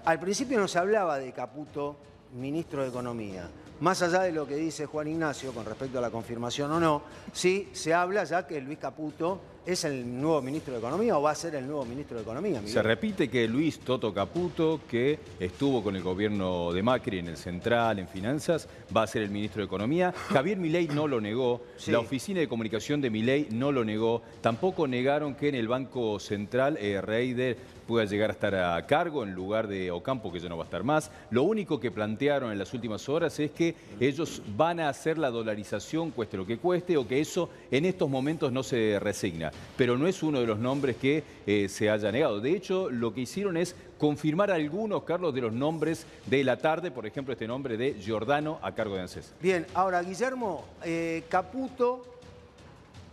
al 0.05 0.21
principio 0.21 0.59
nos 0.59 0.77
hablaba 0.77 1.19
de 1.19 1.33
Caputo, 1.33 1.97
ministro 2.35 2.83
de 2.83 2.89
Economía. 2.89 3.49
Más 3.81 4.03
allá 4.03 4.21
de 4.21 4.33
lo 4.33 4.47
que 4.47 4.57
dice 4.57 4.85
Juan 4.85 5.09
Ignacio 5.09 5.53
con 5.53 5.65
respecto 5.65 5.99
a 5.99 6.01
la 6.03 6.11
confirmación 6.11 6.71
o 6.73 6.81
no, 6.81 7.03
sí 7.33 7.71
se 7.73 7.95
habla 7.95 8.25
ya 8.25 8.47
que 8.47 8.61
Luis 8.61 8.79
Caputo 8.79 9.41
es 9.67 9.85
el 9.85 10.21
nuevo 10.21 10.41
ministro 10.43 10.73
de 10.73 10.79
Economía 10.79 11.17
o 11.19 11.23
va 11.23 11.33
a 11.33 11.35
ser 11.35 11.55
el 11.55 11.67
nuevo 11.67 11.85
ministro 11.85 12.17
de 12.17 12.23
Economía. 12.23 12.61
Miguel. 12.61 12.73
Se 12.73 12.83
repite 12.83 13.29
que 13.29 13.47
Luis 13.47 13.79
Toto 13.81 14.13
Caputo, 14.13 14.81
que 14.89 15.19
estuvo 15.39 15.83
con 15.83 15.95
el 15.97 16.03
gobierno 16.03 16.73
de 16.73 16.83
Macri 16.83 17.19
en 17.19 17.29
el 17.29 17.37
Central, 17.37 17.99
en 17.99 18.09
Finanzas, 18.09 18.69
va 18.97 19.03
a 19.03 19.07
ser 19.07 19.23
el 19.23 19.31
ministro 19.31 19.61
de 19.61 19.67
Economía. 19.67 20.13
Javier 20.29 20.57
Milei 20.59 20.89
no 20.89 21.07
lo 21.07 21.21
negó, 21.21 21.61
Sí. 21.77 21.91
la 21.91 21.99
oficina 22.01 22.41
de 22.41 22.49
comunicación 22.49 23.01
de 23.01 23.11
Milei 23.11 23.49
no 23.51 23.71
lo 23.73 23.85
negó, 23.85 24.23
tampoco 24.41 24.87
negaron 24.89 25.35
que 25.35 25.49
en 25.49 25.55
el 25.55 25.69
Banco 25.69 26.19
Central 26.19 26.77
eh, 26.81 27.01
Reider 27.01 27.57
pueda 27.87 28.05
llegar 28.05 28.31
a 28.31 28.33
estar 28.35 28.55
a 28.55 28.87
cargo 28.87 29.25
en 29.25 29.35
lugar 29.35 29.67
de 29.67 29.91
Ocampo, 29.91 30.33
que 30.33 30.39
ya 30.39 30.49
no 30.49 30.57
va 30.57 30.63
a 30.63 30.67
estar 30.67 30.85
más. 30.85 31.11
Lo 31.31 31.43
único 31.43 31.81
que 31.81 31.91
plantearon 31.91 32.53
en 32.53 32.59
las 32.59 32.73
últimas 32.73 33.09
horas 33.09 33.39
es 33.41 33.51
que 33.51 33.75
ellos 33.99 34.43
van 34.57 34.79
a 34.79 34.89
hacer 34.89 35.19
la 35.19 35.29
dolarización, 35.31 36.13
cueste 36.13 36.37
lo 36.37 36.47
que 36.47 36.59
cueste, 36.59 36.97
o 36.97 37.07
que 37.09 37.21
eso 37.21 37.51
en 37.71 37.85
estos 37.85 38.09
momentos 38.09 38.53
no 38.53 38.63
se 38.63 38.99
resigna. 39.01 39.50
Pero 39.77 39.97
no 39.97 40.07
es 40.07 40.23
uno 40.23 40.41
de 40.41 40.47
los 40.47 40.59
nombres 40.59 40.97
que 40.97 41.25
eh, 41.47 41.69
se 41.69 41.91
haya 41.91 42.11
negado. 42.13 42.41
De 42.41 42.53
hecho, 42.53 42.91
lo 42.91 43.13
que 43.13 43.23
hicieron 43.23 43.57
es 43.57 43.75
confirmar 43.99 44.51
algunos, 44.51 45.05
Carlos, 45.05 45.35
de 45.35 45.43
los 45.43 45.53
nombres 45.53 46.07
de 46.27 46.43
la 46.43 46.57
tarde, 46.57 46.91
por 46.91 47.07
ejemplo, 47.07 47.33
este 47.33 47.47
nombre 47.47 47.77
de 47.77 47.95
Giordano 47.95 48.59
a 48.63 48.75
cargo 48.75 48.95
de 48.95 49.03
ANSES. 49.03 49.35
Bien, 49.41 49.67
ahora, 49.75 50.03
Guillermo, 50.03 50.65
eh, 50.85 51.25
Caputo 51.29 52.03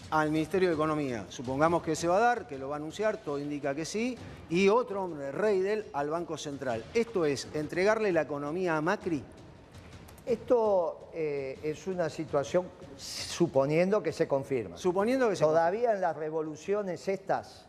al 0.09 0.31
Ministerio 0.31 0.69
de 0.69 0.75
Economía. 0.75 1.25
Supongamos 1.29 1.83
que 1.83 1.95
se 1.95 2.07
va 2.07 2.17
a 2.17 2.21
dar, 2.21 2.47
que 2.47 2.57
lo 2.57 2.69
va 2.69 2.75
a 2.75 2.79
anunciar, 2.79 3.17
todo 3.17 3.39
indica 3.39 3.75
que 3.75 3.85
sí. 3.85 4.17
Y 4.49 4.69
otro 4.69 5.03
hombre, 5.03 5.31
Reidel, 5.31 5.85
al 5.93 6.09
Banco 6.09 6.37
Central. 6.37 6.83
Esto 6.93 7.25
es 7.25 7.47
entregarle 7.53 8.11
la 8.11 8.21
economía 8.21 8.77
a 8.77 8.81
Macri. 8.81 9.21
Esto 10.27 11.09
eh, 11.13 11.57
es 11.63 11.87
una 11.87 12.09
situación 12.09 12.65
suponiendo 12.97 14.03
que 14.03 14.11
se 14.11 14.27
confirma. 14.27 14.77
Suponiendo 14.77 15.29
que 15.29 15.37
se 15.37 15.45
Todavía 15.45 15.93
en 15.93 16.01
las 16.01 16.17
revoluciones 16.17 17.07
estas, 17.07 17.65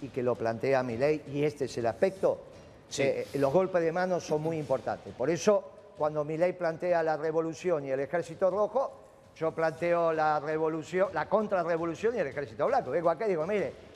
y 0.00 0.08
que 0.08 0.22
lo 0.22 0.34
plantea 0.34 0.82
mi 0.82 0.96
ley, 0.96 1.22
y 1.28 1.44
este 1.44 1.66
es 1.66 1.76
el 1.76 1.86
aspecto, 1.86 2.38
Sí. 2.88 3.02
eh, 3.02 3.26
los 3.34 3.52
golpes 3.52 3.82
de 3.82 3.92
mano 3.92 4.18
son 4.18 4.42
muy 4.42 4.56
importantes. 4.56 5.14
Por 5.14 5.28
eso, 5.30 5.62
cuando 5.98 6.24
mi 6.24 6.38
ley 6.38 6.54
plantea 6.54 7.02
la 7.02 7.16
revolución 7.18 7.84
y 7.84 7.90
el 7.90 8.00
ejército 8.00 8.50
rojo, 8.50 8.92
yo 9.36 9.52
planteo 9.52 10.12
la 10.12 10.40
revolución, 10.40 11.10
la 11.12 11.28
contrarrevolución 11.28 12.16
y 12.16 12.18
el 12.18 12.26
ejército 12.28 12.66
blanco. 12.66 12.90
Vengo 12.90 13.10
acá 13.10 13.26
y 13.26 13.30
digo, 13.30 13.46
mire, 13.46 13.90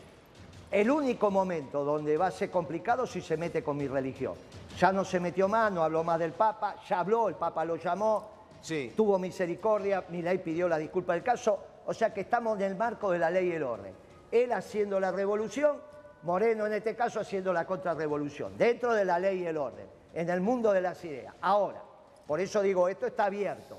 El 0.70 0.90
único 0.90 1.30
momento 1.30 1.84
donde 1.84 2.16
va 2.16 2.26
a 2.26 2.30
ser 2.32 2.50
complicado 2.50 3.06
si 3.06 3.20
se 3.20 3.37
mete 3.37 3.62
con 3.62 3.76
mi 3.76 3.87
religión. 3.87 4.34
Ya 4.78 4.93
no 4.93 5.04
se 5.04 5.21
metió 5.21 5.49
más, 5.49 5.71
no 5.71 5.83
habló 5.85 6.02
más 6.02 6.19
del 6.19 6.33
Papa, 6.33 6.76
ya 6.88 7.00
habló, 7.00 7.28
el 7.28 7.35
Papa 7.37 7.64
lo 7.64 7.76
llamó, 7.76 8.28
Sí. 8.61 8.93
tuvo 8.97 9.19
misericordia, 9.19 10.04
Milei 10.09 10.38
pidió 10.38 10.69
la 10.69 10.78
disculpa 10.78 11.12
del 11.12 11.23
caso, 11.23 11.59
o 11.87 11.93
sea 11.95 12.12
que 12.12 12.23
estamos 12.23 12.59
en 12.59 12.64
el 12.64 12.76
marco 12.76 13.11
de 13.11 13.19
la 13.19 13.31
ley 13.31 13.49
y 13.49 13.52
el 13.52 13.62
orden. 13.62 13.95
Él 14.33 14.52
haciendo 14.52 14.99
la 14.99 15.12
revolución, 15.12 15.76
Moreno 16.23 16.66
en 16.66 16.73
este 16.73 16.97
caso 16.97 17.21
haciendo 17.21 17.52
la 17.52 17.66
contrarrevolución, 17.66 18.57
dentro 18.57 18.95
de 18.95 19.04
la 19.04 19.19
ley 19.19 19.43
y 19.43 19.47
el 19.47 19.59
orden, 19.59 19.87
en 20.14 20.31
el 20.31 20.40
mundo 20.40 20.73
de 20.73 20.81
las 20.81 21.04
ideas. 21.04 21.35
Ahora, 21.43 21.83
por 22.26 22.40
eso 22.40 22.62
digo, 22.62 22.88
esto 22.88 23.07
está 23.07 23.26
abierto. 23.26 23.78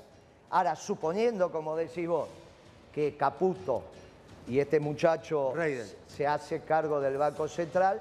Ahora, 0.50 0.76
suponiendo, 0.76 1.50
como 1.50 1.74
decís 1.74 2.06
vos, 2.06 2.28
que 2.94 3.16
Caputo 3.16 3.82
y 4.46 4.60
este 4.60 4.78
muchacho 4.78 5.52
se 6.06 6.26
hace 6.26 6.60
cargo 6.60 7.00
del 7.00 7.18
Banco 7.18 7.48
Central, 7.48 8.00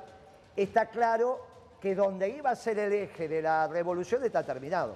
está 0.56 0.86
claro 0.86 1.40
que 1.82 1.96
donde 1.96 2.30
iba 2.30 2.50
a 2.52 2.56
ser 2.56 2.80
el 2.80 2.94
eje 2.94 3.28
de 3.28 3.42
la 3.42 3.68
revolución 3.68 4.24
está 4.24 4.44
terminado. 4.44 4.96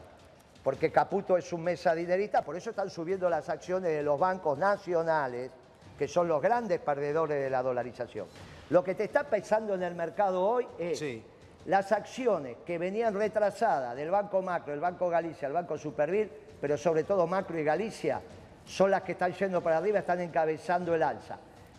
Porque 0.63 0.91
Caputo 0.91 1.37
es 1.37 1.51
un 1.53 1.63
mesa 1.63 1.95
dinerista, 1.95 2.41
por 2.41 2.55
eso 2.55 2.71
están 2.71 2.89
subiendo 2.89 3.29
las 3.29 3.47
acciones 3.49 3.91
de 3.91 4.03
los 4.03 4.19
bancos 4.19 4.57
nacionales, 4.57 5.51
que 5.97 6.07
son 6.07 6.27
los 6.27 6.41
grandes 6.41 6.79
perdedores 6.79 7.41
de 7.41 7.49
la 7.49 7.61
dolarización. 7.61 8.27
Lo 8.69 8.83
que 8.83 8.95
te 8.95 9.05
está 9.05 9.23
pesando 9.23 9.73
en 9.73 9.83
el 9.83 9.95
mercado 9.95 10.41
hoy 10.43 10.67
es 10.77 10.99
Sí. 10.99 11.23
las 11.65 11.91
acciones 11.91 12.57
que 12.65 12.77
venían 12.77 13.13
retrasadas 13.13 13.95
del 13.95 14.11
Banco 14.11 14.41
Macro, 14.41 14.73
el 14.73 14.79
Banco 14.79 15.09
Galicia, 15.09 15.47
el 15.47 15.53
Banco 15.53 15.77
Supervil, 15.77 16.29
pero 16.59 16.77
sobre 16.77 17.03
todo 17.03 17.25
Macro 17.25 17.57
y 17.59 17.63
Galicia, 17.63 18.21
son 18.65 18.91
las 18.91 19.01
que 19.03 19.13
están 19.13 19.33
yendo 19.33 19.61
para 19.61 19.77
arriba, 19.77 19.99
están 19.99 20.21
encabezando 20.21 20.93
el 20.93 21.03
alza. 21.03 21.37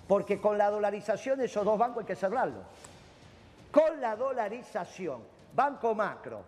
Porque 0.09 0.40
con 0.40 0.59
la 0.59 0.69
dolarización 0.71 1.40
esos 1.40 1.64
dos 1.64 1.78
bancos 1.78 2.00
hay 2.00 2.07
que 2.07 2.16
cerrarlos. 2.16 2.64
Con 3.71 4.00
la 4.00 4.17
dolarización, 4.17 5.23
Banco 5.55 5.95
Macro, 5.95 6.43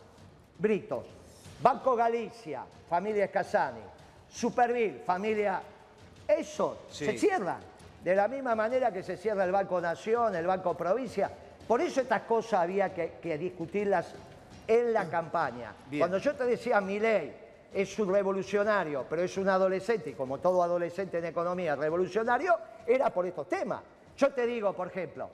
Britos, 0.59 1.05
Banco 1.61 1.95
Galicia, 1.95 2.64
familia 2.88 3.29
Casani, 3.31 3.81
Supervil, 4.31 5.00
familia... 5.05 5.61
Eso 6.26 6.79
Sí. 6.88 7.05
se 7.07 7.19
cierran. 7.19 7.59
De 8.02 8.14
la 8.17 8.26
misma 8.29 8.55
manera 8.55 8.93
que 8.93 9.02
se 9.02 9.17
cierra 9.17 9.45
el 9.45 9.52
Banco 9.52 9.81
Nación, 9.81 10.35
el 10.35 10.47
Banco 10.47 10.75
Provincia. 10.76 11.31
Por 11.69 11.81
eso 11.81 12.00
estas 12.00 12.23
cosas 12.23 12.61
había 12.61 12.93
que, 12.95 13.14
que 13.23 13.37
discutirlas 13.38 14.14
en 14.67 14.93
la 14.93 15.09
campaña. 15.09 15.73
Bien. 15.88 16.00
Cuando 16.00 16.19
yo 16.19 16.35
te 16.35 16.45
decía, 16.45 16.81
Milei 16.81 17.33
es 17.73 17.99
un 17.99 18.12
revolucionario, 18.12 19.05
pero 19.09 19.23
es 19.23 19.37
un 19.37 19.49
adolescente, 19.49 20.11
y 20.11 20.14
como 20.14 20.38
todo 20.38 20.62
adolescente 20.62 21.19
en 21.19 21.26
economía 21.26 21.75
es 21.75 21.79
revolucionario, 21.79 22.57
era 22.87 23.11
por 23.11 23.26
estos 23.26 23.49
temas. 23.49 23.81
Yo 24.17 24.31
te 24.33 24.47
digo, 24.47 24.73
por 24.73 24.88
ejemplo, 24.88 25.29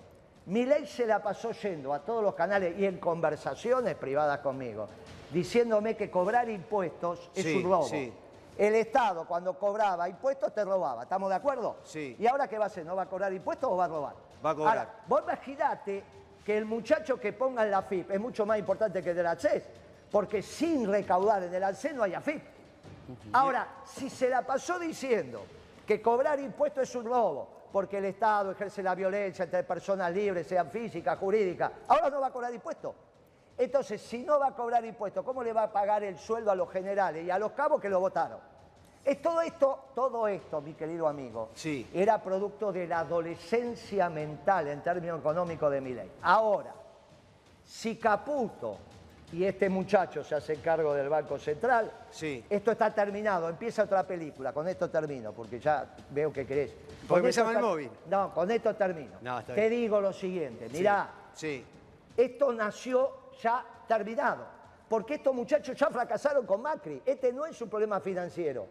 Milei 0.49 0.87
se 0.87 1.07
la 1.07 1.23
pasó 1.23 1.53
yendo 1.53 1.93
a 1.93 2.01
todos 2.01 2.23
los 2.23 2.35
canales 2.35 2.79
y 2.79 2.87
en 2.87 2.99
conversaciones 2.99 3.95
privadas 3.97 4.41
conmigo, 4.41 4.89
diciéndome 5.31 5.95
que 5.95 6.11
cobrar 6.11 6.49
impuestos 6.49 7.31
es 7.35 7.45
Sí, 7.45 7.57
un 7.57 7.65
robo. 7.71 7.85
sí. 7.85 8.13
El 8.57 8.75
Estado 8.75 9.25
cuando 9.27 9.57
cobraba 9.59 10.09
impuestos 10.09 10.53
te 10.55 10.65
robaba, 10.65 11.03
¿estamos 11.05 11.29
de 11.29 11.37
acuerdo? 11.37 11.77
Sí. 11.85 12.17
¿Y 12.19 12.27
ahora 12.27 12.49
qué 12.49 12.57
va 12.59 12.65
a 12.65 12.67
hacer? 12.69 12.85
¿No 12.85 12.97
va 12.97 13.03
a 13.03 13.07
cobrar 13.09 13.33
impuestos 13.33 13.71
o 13.71 13.77
va 13.77 13.85
a 13.85 13.89
robar? 13.89 14.15
Va 14.45 14.51
a 14.51 14.55
cobrar. 14.55 14.79
Ahora, 14.79 14.95
vos 15.07 15.23
imaginate 15.23 16.03
que 16.45 16.57
el 16.57 16.65
muchacho 16.65 17.21
que 17.21 17.33
ponga 17.35 17.63
en 17.65 17.71
la 17.71 17.83
FIP 17.83 18.11
es 18.11 18.19
mucho 18.21 18.47
más 18.47 18.59
importante 18.59 19.03
que 19.03 19.11
el 19.11 19.17
del 19.17 19.27
ANSES, 19.27 19.63
porque 20.11 20.41
sin 20.43 20.91
recaudar 20.91 21.43
en 21.43 21.55
el 21.55 21.63
ANSES 21.63 21.95
no 21.95 22.03
hay 22.05 22.15
AFIP. 22.15 22.43
Ahora, 23.35 23.69
si 23.85 24.09
se 24.11 24.29
la 24.31 24.43
pasó 24.47 24.79
diciendo 24.79 25.43
que 25.87 26.01
cobrar 26.03 26.41
impuestos 26.41 26.85
es 26.89 26.95
un 26.97 27.05
robo, 27.05 27.49
porque 27.73 27.99
el 27.99 28.07
Estado 28.07 28.53
ejerce 28.53 28.83
la 28.83 28.95
violencia 28.95 29.45
entre 29.45 29.63
personas 29.65 30.13
libres, 30.13 30.47
sean 30.47 30.71
físicas, 30.71 31.19
jurídicas, 31.19 31.71
ahora 31.89 32.11
no 32.11 32.21
va 32.21 32.29
a 32.29 32.33
cobrar 32.33 32.53
impuestos. 32.55 32.95
Entonces, 33.57 34.01
si 34.01 34.23
no 34.23 34.39
va 34.39 34.49
a 34.49 34.55
cobrar 34.55 34.85
impuestos, 34.85 35.25
¿cómo 35.25 35.43
le 35.43 35.53
va 35.53 35.65
a 35.65 35.73
pagar 35.73 36.05
el 36.05 36.17
sueldo 36.19 36.51
a 36.51 36.55
los 36.55 36.71
generales 36.71 37.25
y 37.25 37.31
a 37.31 37.39
los 37.39 37.53
cabos 37.53 37.81
que 37.81 37.89
lo 37.89 37.99
votaron? 38.01 38.39
Es 39.05 39.21
todo 39.23 39.41
esto, 39.41 39.85
todo 39.95 40.29
esto, 40.29 40.61
mi 40.61 40.75
querido 40.75 41.09
amigo, 41.09 41.51
Sí. 41.55 41.89
era 41.95 42.23
producto 42.23 42.73
de 42.73 42.87
la 42.87 43.01
adolescencia 43.01 44.09
mental 44.11 44.69
en 44.69 44.83
términos 44.83 45.19
económicos 45.21 45.71
de 45.71 45.81
mi 45.81 45.95
ley. 45.95 46.13
Ahora, 46.23 46.75
si 47.65 47.97
Caputo 47.97 48.77
y 49.33 49.45
este 49.45 49.69
muchacho 49.69 50.25
se 50.25 50.35
hacen 50.35 50.61
cargo 50.61 50.95
del 50.95 51.09
Banco 51.09 51.39
Central, 51.39 51.91
Sí. 52.11 52.45
esto 52.49 52.73
está 52.73 52.95
terminado, 52.95 53.49
empieza 53.49 53.83
otra 53.83 54.03
película, 54.07 54.53
con 54.53 54.67
esto 54.69 54.89
termino, 54.89 55.33
porque 55.33 55.61
ya 55.61 55.87
veo 56.11 56.33
que 56.33 56.47
querés. 56.47 56.73
Porque 57.07 57.25
me 57.25 57.33
llama 57.33 57.53
el 57.53 57.59
móvil. 57.61 57.91
No, 58.09 58.33
con 58.33 58.51
esto 58.51 58.75
termino. 58.75 59.17
No, 59.21 59.39
está 59.41 59.55
Te 59.55 59.69
bien. 59.69 59.83
digo 59.83 60.01
lo 60.01 60.13
siguiente, 60.13 60.69
mirá, 60.71 61.11
Sí. 61.35 61.65
esto 62.17 62.53
nació 62.53 63.31
ya 63.43 63.65
terminado, 63.87 64.47
porque 64.89 65.15
estos 65.15 65.35
muchachos 65.35 65.77
ya 65.77 65.89
fracasaron 65.89 66.47
con 66.47 66.63
Macri. 66.63 67.03
Este 67.05 67.33
no 67.33 67.45
es 67.45 67.61
un 67.61 67.69
problema 67.69 68.01
financiero. 68.01 68.67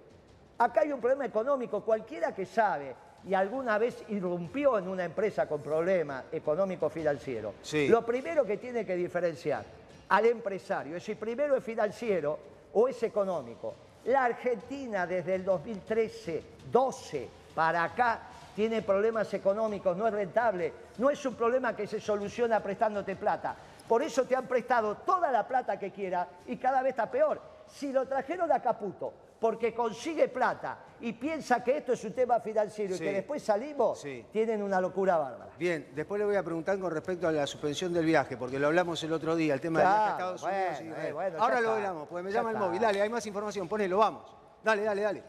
Acá 0.58 0.82
hay 0.82 0.92
un 0.92 1.00
problema 1.00 1.26
económico. 1.26 1.82
Cualquiera 1.84 2.34
que 2.34 2.46
sabe 2.48 2.96
y 3.28 3.34
alguna 3.36 3.78
vez 3.78 4.04
irrumpió 4.10 4.80
en 4.80 4.88
una 4.88 5.06
empresa 5.06 5.48
con 5.48 5.62
problemas 5.62 6.26
económicos 6.32 6.92
financieros, 6.92 7.54
Sí. 7.62 7.88
lo 7.88 8.04
primero 8.04 8.44
que 8.44 8.58
tiene 8.58 8.84
que 8.86 8.96
diferenciar 8.96 9.64
al 10.10 10.26
empresario 10.26 10.98
es 10.98 11.04
si 11.04 11.16
primero 11.16 11.56
es 11.56 11.64
financiero 11.64 12.40
o 12.74 12.88
es 12.88 13.02
económico. 13.04 13.74
La 14.06 14.26
Argentina 14.26 15.06
desde 15.06 15.36
el 15.36 15.44
2013, 15.44 16.44
12 16.72 17.30
para 17.54 17.84
acá 17.84 18.22
tiene 18.56 18.82
problemas 18.82 19.34
económicos, 19.34 19.96
no 19.96 20.08
es 20.08 20.14
rentable, 20.14 20.74
no 20.98 21.10
es 21.10 21.26
un 21.26 21.36
problema 21.36 21.76
que 21.76 21.88
se 21.88 22.00
soluciona 22.00 22.62
prestándote 22.62 23.16
plata. 23.16 23.56
Por 23.88 24.02
eso 24.02 24.26
te 24.26 24.36
han 24.36 24.48
prestado 24.48 24.96
toda 24.98 25.32
la 25.32 25.48
plata 25.48 25.78
que 25.78 25.92
quieras 25.92 26.28
y 26.48 26.58
cada 26.58 26.82
vez 26.82 26.92
está 26.92 27.10
peor. 27.10 27.40
Si 27.68 27.92
lo 27.92 28.08
trajeron 28.08 28.52
a 28.52 28.62
Caputo 28.62 29.14
porque 29.39 29.74
consigue 29.74 30.27
plata 30.29 30.79
y 31.00 31.13
piensa 31.13 31.63
que 31.63 31.77
esto 31.77 31.94
es 31.94 32.03
un 32.03 32.13
tema 32.13 32.39
financiero 32.39 32.96
Sí. 32.96 33.03
y 33.03 33.08
que 33.08 33.13
después 33.13 33.44
salimos, 33.44 34.00
Sí. 34.00 34.25
tienen 34.32 34.63
una 34.63 34.82
locura 34.82 35.17
bárbara. 35.17 35.51
Bien, 35.58 35.89
después 35.94 36.17
le 36.20 36.25
voy 36.25 36.36
a 36.36 36.44
preguntar 36.44 36.79
con 36.79 36.91
respecto 36.91 37.27
a 37.27 37.32
la 37.32 37.46
suspensión 37.46 37.94
del 37.94 38.06
viaje, 38.06 38.36
porque 38.38 38.58
lo 38.58 38.67
hablamos 38.67 39.01
el 39.03 39.13
otro 39.13 39.36
día, 39.36 39.53
el 39.53 39.62
tema 39.62 39.79
del 39.79 39.88
viaje 39.89 40.01
a 40.12 40.15
Claro, 40.17 40.36
Estados 40.36 40.79
Unidos. 40.82 41.01
y 41.03 41.08
eh, 41.08 41.12
bueno, 41.13 41.38
Ahora 41.39 41.62
lo 41.62 41.72
hablamos, 41.74 42.08
porque 42.08 42.24
me 42.24 42.32
llama 42.32 42.51
el 42.51 42.58
móvil. 42.58 42.82
Dale, 42.82 43.01
hay 43.01 43.10
más 43.10 43.25
información, 43.27 43.67
ponelo, 43.67 43.98
vamos. 44.00 44.24
Dale, 44.63 44.84
dale, 44.84 45.01
dale. 45.03 45.24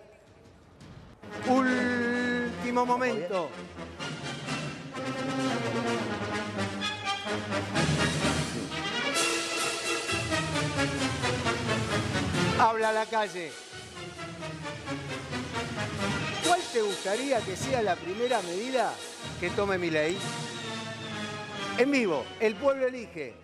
Último 1.49 2.87
momento. 2.87 3.49
Habla 12.61 12.93
la 12.93 13.07
calle. 13.07 13.51
¿Cuál 16.47 16.61
te 16.73 16.83
gustaría 16.83 17.41
que 17.41 17.57
sea 17.57 17.83
la 17.83 17.97
primera 17.97 18.41
medida 18.43 18.93
que 19.41 19.51
tome 19.51 19.79
mi 19.79 19.91
ley? 19.91 20.19
En 21.79 21.91
vivo, 21.91 22.25
el 22.41 22.55
pueblo 22.57 22.87
elige. 22.87 23.35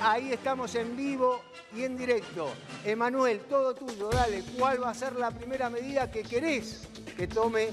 Ahí 0.00 0.32
estamos 0.32 0.74
en 0.74 0.96
vivo 0.96 1.42
y 1.74 1.84
en 1.84 1.96
directo. 1.96 2.52
Emanuel, 2.84 3.40
todo 3.40 3.74
tuyo, 3.74 4.08
dale. 4.10 4.42
¿Cuál 4.58 4.82
va 4.82 4.90
a 4.90 4.94
ser 4.94 5.14
la 5.14 5.30
primera 5.30 5.70
medida 5.70 6.10
que 6.10 6.22
querés 6.22 6.88
que 7.16 7.26
tome 7.26 7.68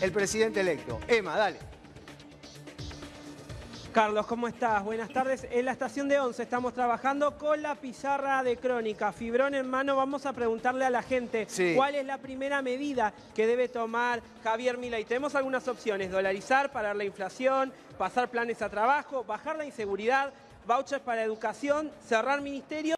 el 0.00 0.12
presidente 0.12 0.60
electo? 0.60 0.98
Emma, 1.06 1.36
dale. 1.36 1.73
Carlos, 3.94 4.26
¿cómo 4.26 4.48
estás? 4.48 4.82
Buenas 4.82 5.08
tardes. 5.10 5.46
En 5.52 5.66
la 5.66 5.70
estación 5.70 6.08
de 6.08 6.18
11 6.18 6.42
estamos 6.42 6.74
trabajando 6.74 7.38
con 7.38 7.62
la 7.62 7.76
pizarra 7.76 8.42
de 8.42 8.56
crónica. 8.56 9.12
Fibrón 9.12 9.54
en 9.54 9.70
mano, 9.70 9.94
vamos 9.94 10.26
a 10.26 10.32
preguntarle 10.32 10.84
a 10.84 10.90
la 10.90 11.00
gente 11.00 11.46
Sí. 11.48 11.74
cuál 11.76 11.94
es 11.94 12.04
la 12.04 12.18
primera 12.18 12.60
medida 12.60 13.14
que 13.36 13.46
debe 13.46 13.68
tomar 13.68 14.20
Javier 14.42 14.78
Milei. 14.78 15.04
Tenemos 15.04 15.36
algunas 15.36 15.68
opciones, 15.68 16.10
dolarizar, 16.10 16.72
parar 16.72 16.96
la 16.96 17.04
inflación, 17.04 17.72
pasar 17.96 18.28
planes 18.30 18.62
a 18.62 18.68
trabajo, 18.68 19.22
bajar 19.22 19.54
la 19.54 19.64
inseguridad, 19.64 20.32
vouchers 20.66 21.00
para 21.00 21.22
educación, 21.22 21.92
cerrar 22.04 22.40
ministerios. 22.40 22.96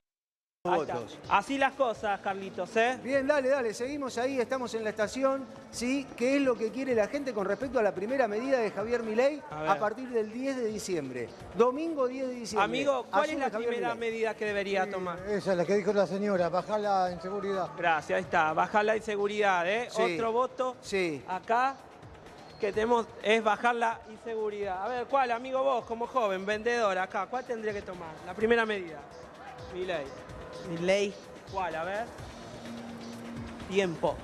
Votos. 0.66 1.18
Así 1.28 1.58
las 1.58 1.72
cosas, 1.74 2.20
Carlitos, 2.20 2.76
¿eh? 2.76 2.98
Bien, 3.02 3.26
dale, 3.26 3.48
dale, 3.48 3.74
seguimos 3.74 4.18
ahí, 4.18 4.40
estamos 4.40 4.74
en 4.74 4.84
la 4.84 4.90
estación. 4.90 5.46
¿Sí? 5.70 6.06
¿Qué 6.16 6.36
es 6.36 6.42
lo 6.42 6.56
que 6.56 6.70
quiere 6.70 6.94
la 6.94 7.06
gente 7.08 7.34
con 7.34 7.44
respecto 7.44 7.78
a 7.78 7.82
la 7.82 7.92
primera 7.92 8.26
medida 8.26 8.58
de 8.58 8.70
Javier 8.70 9.02
Milei 9.02 9.42
A 9.50 9.78
partir 9.78 10.08
del 10.08 10.32
10 10.32 10.56
de 10.56 10.66
diciembre? 10.66 11.28
Domingo 11.54 12.08
10 12.08 12.28
de 12.28 12.34
diciembre. 12.34 12.64
Amigo, 12.64 13.06
¿cuál 13.10 13.30
es 13.30 13.38
la 13.38 13.50
Javier 13.50 13.68
primera 13.70 13.94
Milei. 13.94 14.10
medida 14.10 14.34
que 14.34 14.46
debería 14.46 14.90
tomar? 14.90 15.18
Esa 15.28 15.52
es 15.52 15.58
la 15.58 15.64
que 15.64 15.74
dijo 15.76 15.92
la 15.92 16.06
señora, 16.06 16.48
bajar 16.48 16.80
la 16.80 17.10
inseguridad. 17.12 17.68
Gracias, 17.76 18.16
ahí 18.16 18.22
está, 18.22 18.52
bajar 18.52 18.84
la 18.84 18.96
inseguridad, 18.96 19.68
¿eh? 19.68 19.88
Sí. 19.90 20.14
Otro 20.14 20.32
voto. 20.32 20.76
Sí. 20.80 21.22
Acá 21.28 21.76
que 22.60 22.72
tenemos 22.72 23.06
es 23.22 23.42
bajar 23.44 23.74
la 23.74 24.00
inseguridad. 24.10 24.82
A 24.82 24.88
ver, 24.88 25.06
¿cuál, 25.06 25.30
amigo 25.30 25.62
vos, 25.62 25.84
como 25.84 26.06
joven, 26.06 26.46
vendedor, 26.46 26.96
acá, 26.98 27.26
cuál 27.26 27.44
tendría 27.44 27.72
que 27.72 27.82
tomar? 27.82 28.14
La 28.24 28.34
primera 28.34 28.64
medida. 28.64 28.98
Mi 29.74 29.84
ley. 29.84 30.06
Mi 30.68 30.78
ley. 30.78 31.14
¿Cuál? 31.52 31.74
A 31.76 31.84
ver. 31.84 32.04
Tiempo. 33.68 34.16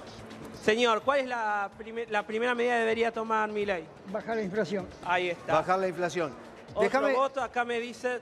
Señor, 0.65 1.03
¿cuál 1.03 1.21
es 1.21 1.27
la, 1.29 1.71
primer- 1.77 2.11
la 2.11 2.25
primera 2.27 2.55
medida 2.55 2.75
que 2.75 2.81
debería 2.81 3.13
tomar 3.13 3.51
mi 3.51 3.67
ley? 3.67 3.85
Bajar 4.13 4.37
la 4.37 4.43
inflación. 4.43 4.87
Ahí 5.05 5.31
está. 5.31 5.55
Bajar 5.55 5.79
la 5.81 5.89
inflación. 5.89 6.33
Otro 6.75 6.83
Déjame- 6.83 7.15
voto, 7.15 7.43
acá 7.43 7.65
me 7.65 7.81
dice 7.81 8.21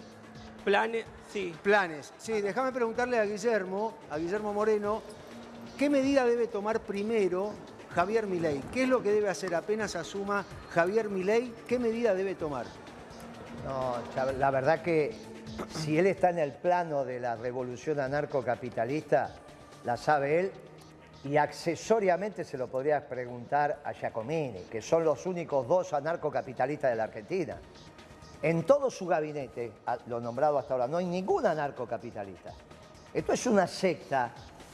planes, 0.64 1.04
sí. 1.32 1.54
Planes. 1.62 2.12
Sí, 2.18 2.40
déjame 2.40 2.72
preguntarle 2.72 3.18
a 3.18 3.24
Guillermo, 3.24 3.94
a 4.10 4.16
Guillermo 4.16 4.52
Moreno, 4.54 5.02
¿qué 5.78 5.90
medida 5.90 6.24
debe 6.24 6.46
tomar 6.46 6.80
primero 6.80 7.52
Javier 7.94 8.26
Milei? 8.26 8.60
¿Qué 8.72 8.84
es 8.84 8.88
lo 8.88 9.02
que 9.02 9.12
debe 9.12 9.28
hacer 9.28 9.54
apenas 9.54 9.94
asuma 9.94 10.44
Javier 10.72 11.10
Milei? 11.10 11.52
¿Qué 11.68 11.78
medida 11.78 12.14
debe 12.14 12.34
tomar? 12.34 12.64
No, 13.64 13.96
la 14.38 14.50
verdad 14.50 14.82
que 14.82 15.14
si 15.70 15.98
él 15.98 16.06
está 16.06 16.30
en 16.30 16.38
el 16.38 16.52
plano 16.52 17.04
de 17.04 17.20
la 17.20 17.36
revolución 17.36 18.00
anarcocapitalista, 18.00 19.30
la 19.84 19.96
sabe 19.96 20.40
él 20.40 20.52
y 21.24 21.36
accesoriamente 21.36 22.44
se 22.44 22.56
lo 22.56 22.68
podrías 22.68 23.02
preguntar 23.04 23.80
a 23.84 23.92
Giacomini, 23.92 24.62
que 24.70 24.80
son 24.80 25.04
los 25.04 25.26
únicos 25.26 25.66
dos 25.68 25.92
anarcocapitalistas 25.92 26.90
de 26.90 26.96
la 26.96 27.04
Argentina. 27.04 27.58
En 28.42 28.64
todo 28.64 28.90
su 28.90 29.06
gabinete, 29.06 29.72
lo 30.06 30.20
nombrado 30.20 30.58
hasta 30.58 30.74
ahora, 30.74 30.88
no 30.88 30.96
hay 30.96 31.06
ningún 31.06 31.44
anarcocapitalista. 31.44 32.52
Esto 33.12 33.32
es 33.32 33.46
una 33.46 33.66
secta 33.66 34.30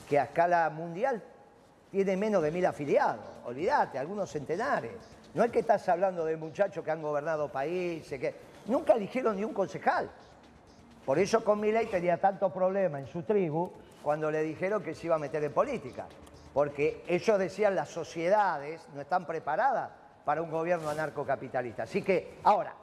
que 0.08 0.20
a 0.20 0.24
escala 0.24 0.70
mundial 0.70 1.22
tiene 1.90 2.16
menos 2.16 2.42
de 2.42 2.50
mil 2.52 2.64
afiliados. 2.64 3.24
Olvídate, 3.44 3.98
algunos 3.98 4.30
centenares. 4.30 4.92
No 5.34 5.42
es 5.42 5.50
que 5.50 5.60
estás 5.60 5.88
hablando 5.88 6.24
de 6.24 6.36
muchachos 6.36 6.84
que 6.84 6.90
han 6.90 7.02
gobernado 7.02 7.50
países, 7.50 8.20
que 8.20 8.34
nunca 8.66 8.94
eligieron 8.94 9.36
ni 9.36 9.44
un 9.44 9.52
concejal. 9.52 10.08
Por 11.06 11.20
eso 11.20 11.44
con 11.44 11.60
Milei 11.60 11.86
tenía 11.86 12.18
tanto 12.18 12.52
problema 12.52 12.98
en 12.98 13.06
su 13.06 13.22
tribu 13.22 13.70
cuando 14.02 14.28
le 14.28 14.42
dijeron 14.42 14.82
que 14.82 14.92
se 14.92 15.06
iba 15.06 15.14
a 15.14 15.20
meter 15.20 15.42
en 15.44 15.52
política. 15.52 16.06
Porque 16.52 17.04
ellos 17.06 17.38
decían 17.38 17.76
las 17.76 17.90
sociedades 17.90 18.88
no 18.92 19.00
están 19.00 19.24
preparadas 19.24 19.92
para 20.24 20.42
un 20.42 20.50
gobierno 20.50 20.90
anarcocapitalista. 20.90 21.84
Así 21.84 22.02
que, 22.02 22.38
ahora, 22.42 22.74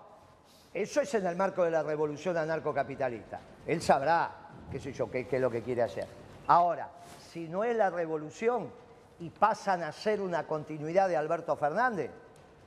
eso 0.74 1.02
es 1.02 1.14
en 1.16 1.26
el 1.28 1.36
marco 1.36 1.66
de 1.66 1.72
la 1.72 1.84
revolución 1.84 2.38
anarcocapitalista. 2.38 3.42
Él 3.68 3.82
sabrá, 3.82 4.32
qué 4.72 4.80
sé 4.80 4.94
yo, 4.94 5.12
qué, 5.12 5.28
qué 5.28 5.36
es 5.36 5.42
lo 5.42 5.52
que 5.52 5.62
quiere 5.62 5.82
hacer. 5.82 6.08
Ahora, 6.48 6.90
si 7.30 7.50
no 7.50 7.66
es 7.66 7.76
la 7.76 7.90
revolución 7.90 8.72
y 9.20 9.30
pasan 9.32 9.84
a 9.84 9.92
ser 9.92 10.22
una 10.22 10.48
continuidad 10.48 11.10
de 11.10 11.18
Alberto 11.18 11.58
Fernández, 11.58 12.10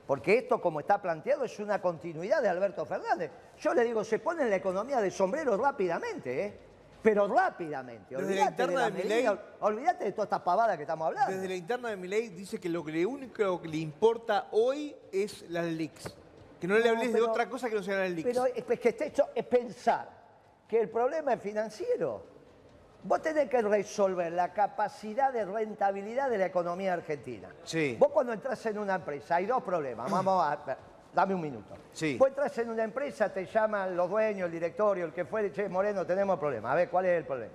porque 0.07 0.37
esto, 0.37 0.61
como 0.61 0.79
está 0.79 1.01
planteado, 1.01 1.43
es 1.43 1.59
una 1.59 1.81
continuidad 1.81 2.41
de 2.41 2.47
Alberto 2.47 2.85
Fernández. 2.85 3.29
Yo 3.59 3.73
le 3.73 3.83
digo, 3.83 4.03
se 4.05 4.19
pone 4.19 4.43
en 4.43 4.49
la 4.49 4.55
economía 4.55 5.01
de 5.01 5.11
sombrero 5.11 5.57
rápidamente, 5.57 6.45
¿eh? 6.45 6.59
Pero 7.03 7.27
rápidamente. 7.27 8.15
Desde 8.15 8.35
la 8.35 8.47
Olvídate 8.47 8.55
de, 8.55 8.71
interna 8.73 8.89
de 8.89 9.03
Milei- 9.03 9.39
olvídate 9.59 10.03
de 10.05 10.11
toda 10.13 10.23
esta 10.23 10.43
pavada 10.43 10.75
que 10.75 10.83
estamos 10.83 11.07
hablando. 11.07 11.31
Desde 11.31 11.47
la 11.47 11.55
interna 11.55 11.89
de 11.89 11.97
Milei 11.97 12.29
dice 12.29 12.59
que 12.59 12.69
lo 12.69 12.83
que 12.83 12.91
le 12.91 13.05
único 13.05 13.61
que 13.61 13.67
le 13.67 13.77
importa 13.77 14.47
hoy 14.51 14.95
es 15.11 15.43
las 15.49 15.65
leaks. 15.65 16.15
Que 16.59 16.67
no, 16.67 16.77
le 16.77 16.89
hables 16.89 17.13
de 17.13 17.21
otra 17.21 17.47
cosa 17.47 17.69
que 17.69 17.75
no 17.75 17.83
sean 17.83 17.99
las 17.99 18.09
leaks. 18.09 18.27
Pero 18.29 18.45
es 18.73 18.79
que 18.79 18.89
está 18.89 19.05
hecho 19.05 19.29
es 19.35 19.45
pensar 19.45 20.09
que 20.67 20.79
el 20.81 20.89
problema 20.89 21.33
es 21.33 21.41
financiero. 21.41 22.36
Vos 23.03 23.21
tenés 23.21 23.47
que 23.49 23.61
resolver 23.61 24.31
la 24.33 24.51
capacidad 24.53 25.31
de 25.31 25.45
rentabilidad 25.45 26.29
de 26.29 26.37
la 26.37 26.45
economía 26.47 26.93
argentina. 26.93 27.49
Sí. 27.63 27.95
Vos 27.99 28.09
cuando 28.11 28.33
entras 28.33 28.65
en 28.65 28.79
una 28.79 28.95
empresa, 28.95 29.35
hay 29.35 29.45
dos 29.45 29.63
problemas. 29.63 30.11
Vamos 30.11 30.43
a... 30.45 30.77
Dame 31.13 31.33
un 31.33 31.41
minuto. 31.41 31.73
Sí. 31.93 32.17
Vos 32.19 32.27
entras 32.27 32.55
en 32.57 32.69
una 32.69 32.83
empresa, 32.83 33.31
te 33.33 33.45
llaman 33.45 33.95
los 33.95 34.09
dueños, 34.09 34.45
el 34.47 34.51
directorio, 34.51 35.05
el 35.05 35.13
que 35.13 35.25
fuere, 35.25 35.51
che, 35.51 35.67
Moreno, 35.69 36.05
tenemos 36.05 36.37
problema. 36.37 36.73
A 36.73 36.75
ver, 36.75 36.89
¿cuál 36.89 37.05
es 37.05 37.17
el 37.17 37.25
problema? 37.25 37.53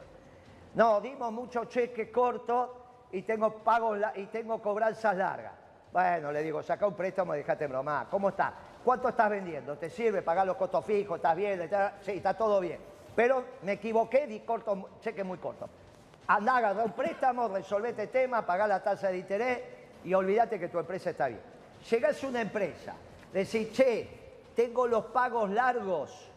No, 0.74 1.00
dimos 1.00 1.30
muchos 1.30 1.68
cheques 1.68 2.08
cortos 2.08 2.70
y 3.12 3.22
tengo 3.22 3.58
pagos 3.62 3.98
y 4.16 4.26
tengo 4.26 4.60
cobranzas 4.60 5.14
largas. 5.16 5.52
Bueno, 5.92 6.32
le 6.32 6.42
digo, 6.42 6.62
saca 6.62 6.86
un 6.86 6.94
préstamo 6.94 7.34
y 7.34 7.38
dejate 7.38 7.66
bromar. 7.66 8.08
¿Cómo 8.08 8.30
está? 8.30 8.54
¿Cuánto 8.82 9.10
estás 9.10 9.28
vendiendo? 9.28 9.76
¿Te 9.76 9.90
sirve 9.90 10.22
pagar 10.22 10.46
los 10.46 10.56
costos 10.56 10.84
fijos? 10.84 11.16
¿Estás 11.16 11.36
bien? 11.36 11.60
¿Está- 11.60 11.98
Sí, 12.00 12.12
está 12.12 12.34
todo 12.34 12.58
bien. 12.58 12.80
Pero 13.14 13.44
me 13.62 13.72
equivoqué, 13.72 14.26
di 14.26 14.40
corto, 14.40 14.88
cheque 15.02 15.22
muy 15.24 15.38
corto. 15.38 15.68
Andá, 16.26 16.56
agarrá 16.56 16.84
un 16.84 16.92
préstamo, 16.92 17.48
resolvé 17.48 17.90
este 17.90 18.06
tema, 18.06 18.46
pagá 18.46 18.66
la 18.66 18.82
tasa 18.82 19.08
de 19.08 19.18
interés 19.18 19.60
y 20.04 20.14
olvídate 20.14 20.58
que 20.58 20.68
tu 20.68 20.78
empresa 20.78 21.10
está 21.10 21.28
bien. 21.28 21.40
Llegás 21.90 22.22
a 22.22 22.28
una 22.28 22.40
empresa, 22.40 22.94
decís, 23.32 23.72
che, 23.72 24.08
tengo 24.54 24.86
los 24.86 25.06
pagos 25.06 25.50
largos 25.50 26.28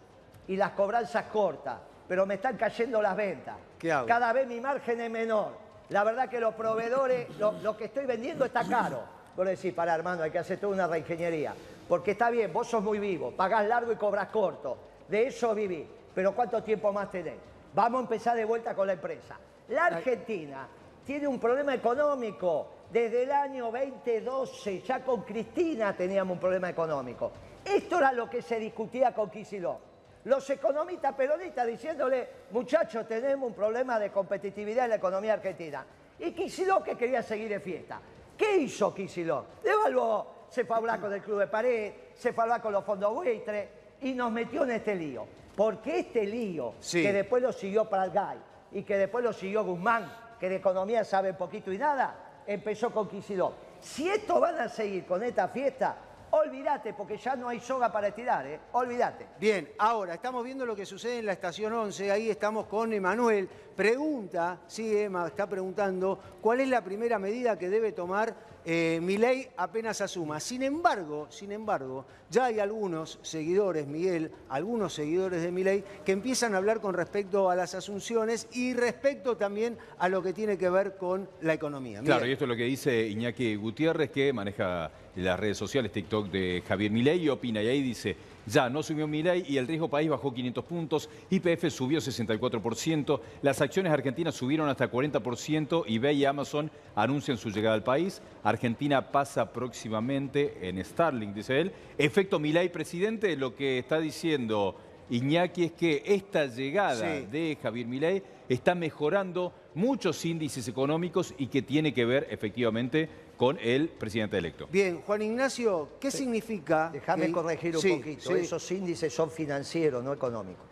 y 0.48 0.56
las 0.56 0.72
cobranzas 0.72 1.26
cortas, 1.26 1.78
pero 2.08 2.26
me 2.26 2.36
están 2.36 2.58
cayendo 2.58 3.02
las 3.02 3.16
ventas. 3.16 3.56
¿Qué 3.80 3.92
hago? 3.92 4.08
Cada 4.08 4.34
vez 4.34 4.48
mi 4.48 4.60
margen 4.60 5.00
es 5.02 5.10
menor. 5.10 5.54
La 5.90 6.04
verdad 6.04 6.28
que 6.28 6.40
los 6.40 6.56
proveedores, 6.56 7.30
lo, 7.38 7.52
lo 7.54 7.78
que 7.78 7.86
estoy 7.86 8.06
vendiendo 8.06 8.44
está 8.44 8.68
caro. 8.68 9.04
Vos 9.36 9.46
decís, 9.46 9.74
para 9.74 9.94
hermano, 9.94 10.24
hay 10.24 10.32
que 10.32 10.40
hacer 10.40 10.60
toda 10.60 10.74
una 10.74 10.88
reingeniería. 10.88 11.54
Porque 11.88 12.12
está 12.12 12.32
bien, 12.32 12.52
vos 12.52 12.68
sos 12.68 12.82
muy 12.82 12.98
vivo, 12.98 13.32
pagás 13.32 13.68
largo 13.68 13.92
y 13.92 13.96
cobras 13.96 14.30
corto. 14.30 14.78
De 15.08 15.28
eso 15.28 15.54
viví. 15.54 15.88
Pero 16.16 16.34
¿cuánto 16.34 16.64
tiempo 16.64 16.94
más 16.94 17.12
tenés? 17.12 17.36
Vamos 17.74 18.00
a 18.00 18.04
empezar 18.04 18.38
de 18.38 18.46
vuelta 18.46 18.74
con 18.74 18.88
la 18.88 18.94
empresa. 18.94 19.38
La 19.68 19.88
Argentina 19.88 20.66
tiene 21.06 21.28
un 21.28 21.40
problema 21.40 21.76
económico. 21.76 22.70
Desde 22.90 23.24
el 23.24 23.32
año 23.32 23.70
2012, 23.70 24.82
ya 24.82 25.04
con 25.04 25.24
Cristina 25.24 25.96
teníamos 25.96 26.36
un 26.36 26.40
problema 26.40 26.70
económico. 26.70 27.32
Esto 27.66 27.98
era 27.98 28.14
lo 28.14 28.30
que 28.30 28.42
se 28.42 28.58
discutía 28.60 29.14
con 29.14 29.30
Kicillof. 29.30 29.80
Los 30.24 30.50
economistas 30.50 31.14
peronistas 31.14 31.68
diciéndole, 31.68 32.30
muchachos, 32.52 33.06
tenemos 33.08 33.50
un 33.50 33.56
problema 33.56 34.00
de 34.00 34.10
competitividad 34.10 34.86
en 34.86 34.92
la 34.92 34.96
economía 34.96 35.34
argentina. 35.34 35.86
Y 36.20 36.32
Kicillof 36.32 36.84
que 36.84 36.96
quería 36.96 37.22
seguir 37.22 37.50
de 37.50 37.60
fiesta. 37.60 38.00
¿Qué 38.38 38.56
hizo 38.58 38.94
Kicillof? 38.94 39.46
Devaluó, 39.62 40.46
se 40.48 40.64
fue 40.64 40.76
a 40.76 40.80
hablar 40.80 41.02
con 41.02 41.12
el 41.12 41.22
Club 41.22 41.40
de 41.40 41.48
Pared, 41.48 41.94
se 42.14 42.32
fue 42.32 42.44
a 42.44 42.46
hablar 42.46 42.62
con 42.62 42.72
los 42.72 42.86
fondos 42.86 43.14
buitre 43.14 43.70
y 44.02 44.14
nos 44.14 44.32
metió 44.32 44.64
en 44.64 44.72
este 44.72 44.96
lío. 44.96 45.28
Porque 45.56 46.00
este 46.00 46.26
lío, 46.26 46.74
Sí. 46.80 47.02
que 47.02 47.14
después 47.14 47.42
lo 47.42 47.52
siguió 47.52 47.90
Pratgay 47.90 48.38
y 48.72 48.84
que 48.84 48.98
después 48.98 49.24
lo 49.24 49.32
siguió 49.34 49.64
Guzmán, 49.64 50.12
que 50.40 50.50
de 50.50 50.58
economía 50.58 51.04
sabe 51.04 51.34
poquito 51.34 51.72
y 51.72 51.78
nada, 51.78 52.44
empezó 52.46 52.92
con 52.92 53.08
Kicillof. 53.08 53.54
Si 53.80 54.10
esto 54.10 54.40
van 54.40 54.60
a 54.60 54.68
seguir 54.70 55.06
con 55.06 55.24
esta 55.24 55.48
fiesta, 55.48 55.96
olvídate, 56.32 56.94
porque 56.94 57.18
ya 57.18 57.36
no 57.36 57.48
hay 57.48 57.60
soga 57.60 57.92
para 57.92 58.08
estirar, 58.10 58.46
¿eh? 58.46 58.60
Olvídate. 58.74 59.28
Bien, 59.40 59.72
ahora 59.78 60.16
estamos 60.16 60.44
viendo 60.44 60.66
lo 60.66 60.76
que 60.76 60.86
sucede 60.86 61.20
en 61.20 61.28
la 61.28 61.32
estación 61.34 61.72
11, 61.72 62.12
ahí 62.12 62.30
estamos 62.30 62.66
con 62.66 62.92
Emanuel. 62.92 63.50
Pregunta, 63.76 64.62
sí, 64.68 64.96
Emma 64.96 65.28
está 65.28 65.50
preguntando, 65.50 66.18
¿cuál 66.40 66.62
es 66.62 66.70
la 66.70 66.82
primera 66.82 67.20
medida 67.20 67.60
que 67.60 67.70
debe 67.70 67.92
tomar 67.92 68.34
eh, 68.64 69.00
Milei 69.02 69.50
apenas 69.58 70.00
asuma? 70.00 70.40
Sin 70.40 70.64
embargo, 70.64 71.28
sin 71.30 71.52
embargo, 71.52 72.06
ya 72.30 72.46
hay 72.46 72.60
algunos 72.60 73.20
seguidores, 73.22 73.86
Miguel, 73.86 74.32
algunos 74.48 74.94
seguidores 74.94 75.42
de 75.42 75.52
Milei 75.52 75.84
que 76.06 76.14
empiezan 76.14 76.54
a 76.54 76.58
hablar 76.58 76.80
con 76.80 76.94
respecto 76.94 77.50
a 77.50 77.56
las 77.58 77.76
asunciones 77.76 78.48
y 78.54 78.74
respecto 78.74 79.36
también 79.36 79.78
a 79.98 80.08
lo 80.08 80.24
que 80.24 80.32
tiene 80.32 80.58
que 80.58 80.70
ver 80.70 80.96
con 80.96 81.28
la 81.42 81.54
economía. 81.54 82.02
Claro, 82.02 82.26
y 82.26 82.32
esto 82.32 82.46
es 82.46 82.50
lo 82.50 82.56
que 82.56 82.64
dice 82.64 83.08
Iñaki 83.10 83.58
Gutiérrez, 83.58 84.10
que 84.10 84.32
maneja 84.32 84.90
las 85.16 85.38
redes 85.38 85.58
sociales 85.58 85.92
TikTok 85.92 86.30
de 86.30 86.64
Javier 86.66 86.92
Milei 86.92 87.24
y 87.24 87.30
opina. 87.30 87.62
Y 87.62 87.68
ahí 87.68 87.82
dice, 87.82 88.16
ya 88.46 88.70
no 88.70 88.84
subió 88.84 89.08
Milei 89.08 89.44
y 89.48 89.58
el 89.58 89.68
riesgo 89.68 89.90
país 89.90 90.10
bajó 90.10 90.34
500 90.34 90.64
puntos, 90.66 91.10
IPF 91.30 91.70
subió 91.70 92.00
64%, 92.00 93.20
las 93.42 93.62
acciones 93.62 93.92
argentinas 93.92 94.36
subieron 94.36 94.70
hasta 94.70 94.92
40% 94.92 95.84
y 95.88 95.96
eBay 95.96 96.18
y 96.18 96.26
Amazon 96.26 96.70
anuncian 96.96 97.38
su 97.38 97.50
llegada 97.50 97.76
al 97.76 97.84
país. 97.84 98.22
Argentina 98.44 99.12
pasa 99.12 99.52
próximamente 99.52 100.68
en 100.68 100.84
Starlink, 100.84 101.34
dice 101.34 101.60
él. 101.62 101.72
Efecto 101.98 102.40
Milei 102.40 102.70
presidente, 102.70 103.36
lo 103.36 103.56
que 103.56 103.80
está 103.80 104.00
diciendo 104.00 104.76
Iñaki 105.10 105.66
es 105.66 105.72
que 105.74 106.02
esta 106.06 106.48
llegada 106.48 107.20
Sí. 107.20 107.26
de 107.32 107.58
Javier 107.62 107.86
Milei 107.88 108.24
está 108.50 108.74
mejorando 108.76 109.54
muchos 109.76 110.24
índices 110.26 110.68
económicos 110.68 111.34
y 111.38 111.48
que 111.48 111.62
tiene 111.62 111.94
que 111.94 112.06
ver 112.06 112.28
efectivamente 112.32 113.10
con 113.38 113.58
el 113.62 113.90
presidente 113.90 114.38
electo. 114.38 114.68
Bien, 114.72 115.02
Juan 115.02 115.22
Ignacio, 115.22 115.90
¿qué 116.00 116.10
significa? 116.12 116.90
Déjame 116.94 117.28
que- 117.28 117.32
corregir 117.32 117.76
un 117.76 117.82
Sí, 117.82 117.96
poquito. 117.98 118.22
sí. 118.30 118.34
Esos 118.34 118.72
índices 118.72 119.14
son 119.14 119.30
financieros, 119.30 120.04
no 120.04 120.14
económicos. 120.14 120.64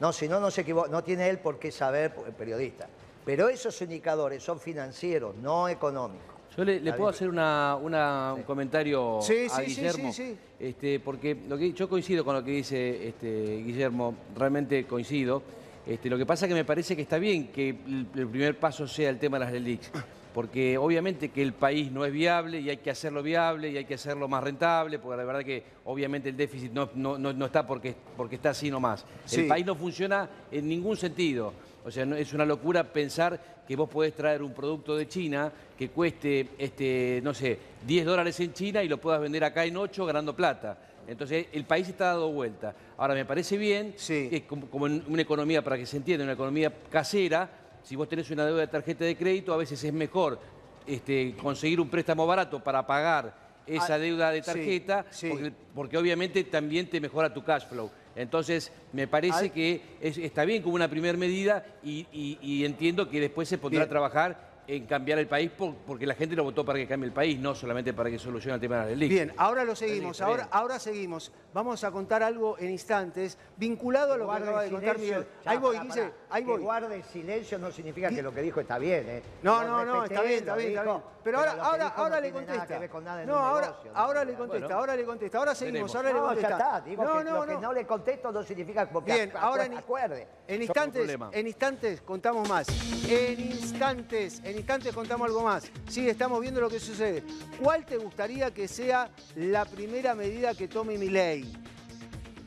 No, 0.00 0.12
si 0.12 0.26
no, 0.28 0.40
no 0.40 0.50
se 0.50 0.62
equivoca. 0.62 0.90
No 0.90 1.04
tiene 1.04 1.28
él 1.28 1.38
por 1.38 1.58
qué 1.58 1.70
saber, 1.70 2.12
el 2.26 2.32
periodista. 2.32 2.88
Pero 3.24 3.48
esos 3.48 3.80
indicadores 3.82 4.42
son 4.42 4.58
financieros, 4.58 5.36
no 5.36 5.68
económicos. 5.68 6.26
Yo 6.56 6.64
le, 6.64 6.80
puedo 6.92 7.08
hacer 7.08 7.28
una- 7.28 7.76
una- 7.80 8.34
un 8.34 8.42
comentario 8.42 9.20
Sí, 9.22 9.46
a 9.50 9.60
sí, 9.60 9.70
sí, 9.70 9.76
Guillermo. 9.76 10.12
sí, 10.12 10.22
sí. 10.32 10.38
Este, 10.60 11.00
porque 11.00 11.36
lo 11.48 11.56
que, 11.56 11.72
yo 11.72 11.88
coincido 11.88 12.24
con 12.24 12.34
lo 12.34 12.44
que 12.44 12.50
dice 12.50 13.08
este, 13.08 13.62
Guillermo, 13.64 14.14
realmente 14.36 14.84
coincido. 14.86 15.42
Este, 15.86 16.10
lo 16.10 16.18
que 16.18 16.26
pasa 16.26 16.44
es 16.44 16.48
que 16.50 16.54
me 16.54 16.64
parece 16.64 16.94
que 16.94 17.02
está 17.02 17.18
bien 17.18 17.48
que 17.52 17.70
el, 17.70 18.06
el 18.14 18.26
primer 18.28 18.58
paso 18.58 18.86
sea 18.86 19.08
el 19.08 19.18
tema 19.18 19.38
de 19.38 19.44
las 19.44 19.52
LELIX, 19.54 19.90
porque 20.34 20.78
obviamente 20.78 21.28
que 21.30 21.42
el 21.42 21.52
país 21.52 21.90
no 21.92 22.04
es 22.04 22.12
viable 22.12 22.60
y 22.60 22.70
hay 22.70 22.78
que 22.78 22.90
hacerlo 22.90 23.22
viable 23.22 23.70
y 23.70 23.76
hay 23.76 23.84
que 23.84 23.94
hacerlo 23.94 24.28
más 24.28 24.42
rentable, 24.42 24.98
porque 24.98 25.16
la 25.18 25.24
verdad 25.24 25.44
que 25.44 25.62
obviamente 25.84 26.28
el 26.30 26.36
déficit 26.36 26.72
no, 26.72 26.90
no- 26.94 27.18
no- 27.18 27.32
no 27.32 27.46
está 27.46 27.66
porque, 27.66 27.94
porque 28.16 28.36
está 28.36 28.50
así 28.50 28.70
nomás. 28.70 29.04
Sí. 29.26 29.40
El 29.42 29.46
país 29.48 29.66
no 29.66 29.74
funciona 29.74 30.28
en 30.50 30.68
ningún 30.68 30.96
sentido. 30.96 31.52
O 31.84 31.90
sea, 31.90 32.06
no- 32.06 32.16
es 32.16 32.32
una 32.32 32.44
locura 32.46 32.84
pensar 32.84 33.62
que 33.66 33.76
vos 33.76 33.88
podés 33.88 34.14
traer 34.14 34.42
un 34.42 34.52
producto 34.54 34.96
de 34.96 35.06
China 35.06 35.52
que 35.78 35.88
cueste, 35.90 36.48
este, 36.58 37.20
no 37.22 37.34
sé, 37.34 37.58
10 37.86 38.04
dólares 38.06 38.38
en 38.40 38.52
China 38.52 38.82
y 38.82 38.88
lo 38.88 38.98
puedas 38.98 39.20
vender 39.20 39.44
acá 39.44 39.64
en 39.64 39.76
8 39.76 40.06
ganando 40.06 40.34
plata. 40.34 40.78
Entonces, 41.06 41.46
el 41.52 41.64
país 41.64 41.88
está 41.88 42.06
dado 42.06 42.30
vuelta. 42.30 42.74
Ahora, 42.96 43.14
me 43.14 43.24
parece 43.24 43.56
bien 43.56 43.94
Sí. 43.96 44.28
que 44.30 44.46
como, 44.46 44.66
como 44.68 44.86
en 44.86 45.02
una 45.08 45.22
economía, 45.22 45.62
para 45.62 45.76
que 45.76 45.84
se 45.84 45.96
entienda, 45.96 46.22
una 46.24 46.34
economía 46.34 46.72
casera, 46.90 47.50
si 47.82 47.96
vos 47.96 48.08
tenés 48.08 48.30
una 48.30 48.46
deuda 48.46 48.60
de 48.60 48.66
tarjeta 48.68 49.04
de 49.04 49.16
crédito, 49.16 49.52
a 49.52 49.56
veces 49.56 49.82
es 49.82 49.92
mejor 49.92 50.38
este, 50.86 51.34
conseguir 51.36 51.80
un 51.80 51.88
préstamo 51.88 52.26
barato 52.26 52.62
para 52.62 52.86
pagar 52.86 53.34
esa 53.66 53.94
Ah, 53.94 53.98
deuda 53.98 54.30
de 54.32 54.42
tarjeta, 54.42 55.06
sí. 55.10 55.28
Porque, 55.28 55.52
porque 55.74 55.96
obviamente 55.98 56.42
también 56.44 56.88
te 56.90 57.00
mejora 57.00 57.32
tu 57.32 57.44
cash 57.44 57.64
flow. 57.68 57.90
Entonces, 58.16 58.72
me 58.92 59.06
parece 59.06 59.50
que 59.50 59.80
es- 60.00 60.18
está 60.18 60.44
bien 60.44 60.62
como 60.62 60.74
una 60.74 60.88
primera 60.88 61.16
medida 61.16 61.64
y, 61.82 62.06
y- 62.12 62.38
y 62.42 62.64
entiendo 62.64 63.08
que 63.08 63.20
después 63.20 63.48
se 63.48 63.58
pondrá 63.58 63.80
Bien. 63.80 63.86
a 63.86 63.90
trabajar 63.90 64.51
en 64.76 64.86
cambiar 64.86 65.18
el 65.18 65.26
país 65.28 65.50
por- 65.50 65.74
porque 65.86 66.06
la 66.06 66.14
gente 66.14 66.34
lo 66.34 66.44
votó 66.44 66.64
para 66.64 66.78
que 66.78 66.86
cambie 66.86 67.06
el 67.08 67.12
país, 67.12 67.38
no 67.38 67.54
solamente 67.54 67.92
para 67.92 68.08
que 68.10 68.18
solucione 68.18 68.54
el 68.54 68.60
tema 68.60 68.84
de 68.86 68.92
la 68.92 68.96
ley. 68.96 69.08
Bien, 69.08 69.32
ahora 69.36 69.64
lo 69.64 69.76
seguimos, 69.76 70.20
ahora, 70.22 70.48
ahora 70.50 70.78
seguimos. 70.78 71.30
Vamos 71.52 71.84
a 71.84 71.90
contar 71.90 72.22
algo 72.22 72.56
en 72.58 72.70
instantes, 72.70 73.36
vinculado 73.58 74.14
a 74.14 74.16
lo 74.16 74.26
que 74.30 74.34
acaba 74.36 74.62
de 74.62 74.70
contar. 74.70 74.98
Miguel. 74.98 75.26
Ahí 75.44 75.58
voy, 75.58 75.78
Guille, 75.78 75.88
pará. 75.90 76.12
ahí 76.30 76.44
Que 76.44 76.50
voy. 76.50 76.60
guarde 76.62 77.02
silencio 77.02 77.58
no 77.58 77.70
significa 77.70 78.08
que 78.08 78.22
lo 78.22 78.32
que 78.32 78.40
dijo 78.40 78.60
está 78.60 78.78
bien, 78.78 79.04
¿eh? 79.08 79.22
No, 79.42 79.62
no, 79.62 79.84
no, 79.84 80.04
está 80.04 80.22
bien, 80.22 80.38
está 80.38 80.56
bien, 80.56 80.68
está 80.70 80.82
bien. 80.84 81.02
Pero 81.22 81.38
ahora, 81.38 81.52
ahora, 81.60 81.88
ahora 81.88 82.16
no 82.16 82.20
le 82.22 82.32
contesta. 82.32 82.78
No, 83.26 83.36
ahora, 83.38 83.66
negocio, 83.68 83.92
¿no? 83.92 83.98
ahora 83.98 84.24
le 84.24 84.34
contesta, 84.34 84.66
Bueno. 84.66 84.80
ahora 84.80 84.96
le 84.96 85.04
contesta. 85.04 85.38
Ahora 85.38 85.54
seguimos, 85.54 85.94
ahora 85.94 86.08
le 86.08 86.14
No, 86.14 86.20
ya 86.20 86.26
contesta. 86.26 86.56
está. 86.56 86.80
Digo 86.80 87.04
no, 87.04 87.18
que 87.18 87.24
no, 87.24 87.36
lo 87.36 87.46
que 87.46 87.58
no. 87.62 87.72
le 87.72 87.86
contesto 87.86 88.32
no 88.32 88.42
significa 88.42 88.88
porque 88.88 89.12
Bien, 89.12 89.30
acu- 89.32 89.38
ahora 89.40 89.64
acuerde. 89.76 90.26
en 90.48 90.62
instantes, 90.62 91.16
en 91.32 91.46
instantes 91.46 92.00
contamos 92.02 92.48
más. 92.48 92.66
En 93.08 93.38
instantes, 93.40 94.38
en 94.42 94.56
instantes 94.56 94.61
contamos 94.66 95.26
algo 95.26 95.42
más. 95.42 95.70
Sí, 95.88 96.08
estamos 96.08 96.40
viendo 96.40 96.60
lo 96.60 96.68
que 96.68 96.80
sucede. 96.80 97.22
¿Cuál 97.62 97.84
te 97.84 97.96
gustaría 97.96 98.52
que 98.52 98.68
sea 98.68 99.10
la 99.36 99.64
primera 99.64 100.14
medida 100.14 100.54
que 100.54 100.68
tome 100.68 100.98
mi 100.98 101.08
ley? 101.08 101.52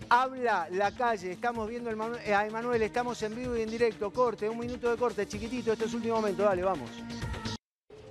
Habla 0.09 0.67
la 0.71 0.91
calle, 0.91 1.31
estamos 1.31 1.67
viendo 1.67 1.89
el 1.89 1.97
eh, 2.25 2.33
a 2.33 2.45
Emanuel, 2.45 2.81
estamos 2.83 3.21
en 3.23 3.35
vivo 3.35 3.55
y 3.57 3.61
en 3.63 3.69
directo. 3.69 4.11
Corte, 4.11 4.47
un 4.47 4.59
minuto 4.59 4.89
de 4.89 4.97
corte, 4.97 5.27
chiquitito, 5.27 5.73
este 5.73 5.85
es 5.85 5.93
último 5.93 6.15
momento, 6.15 6.43
dale, 6.43 6.61
vamos. 6.63 6.89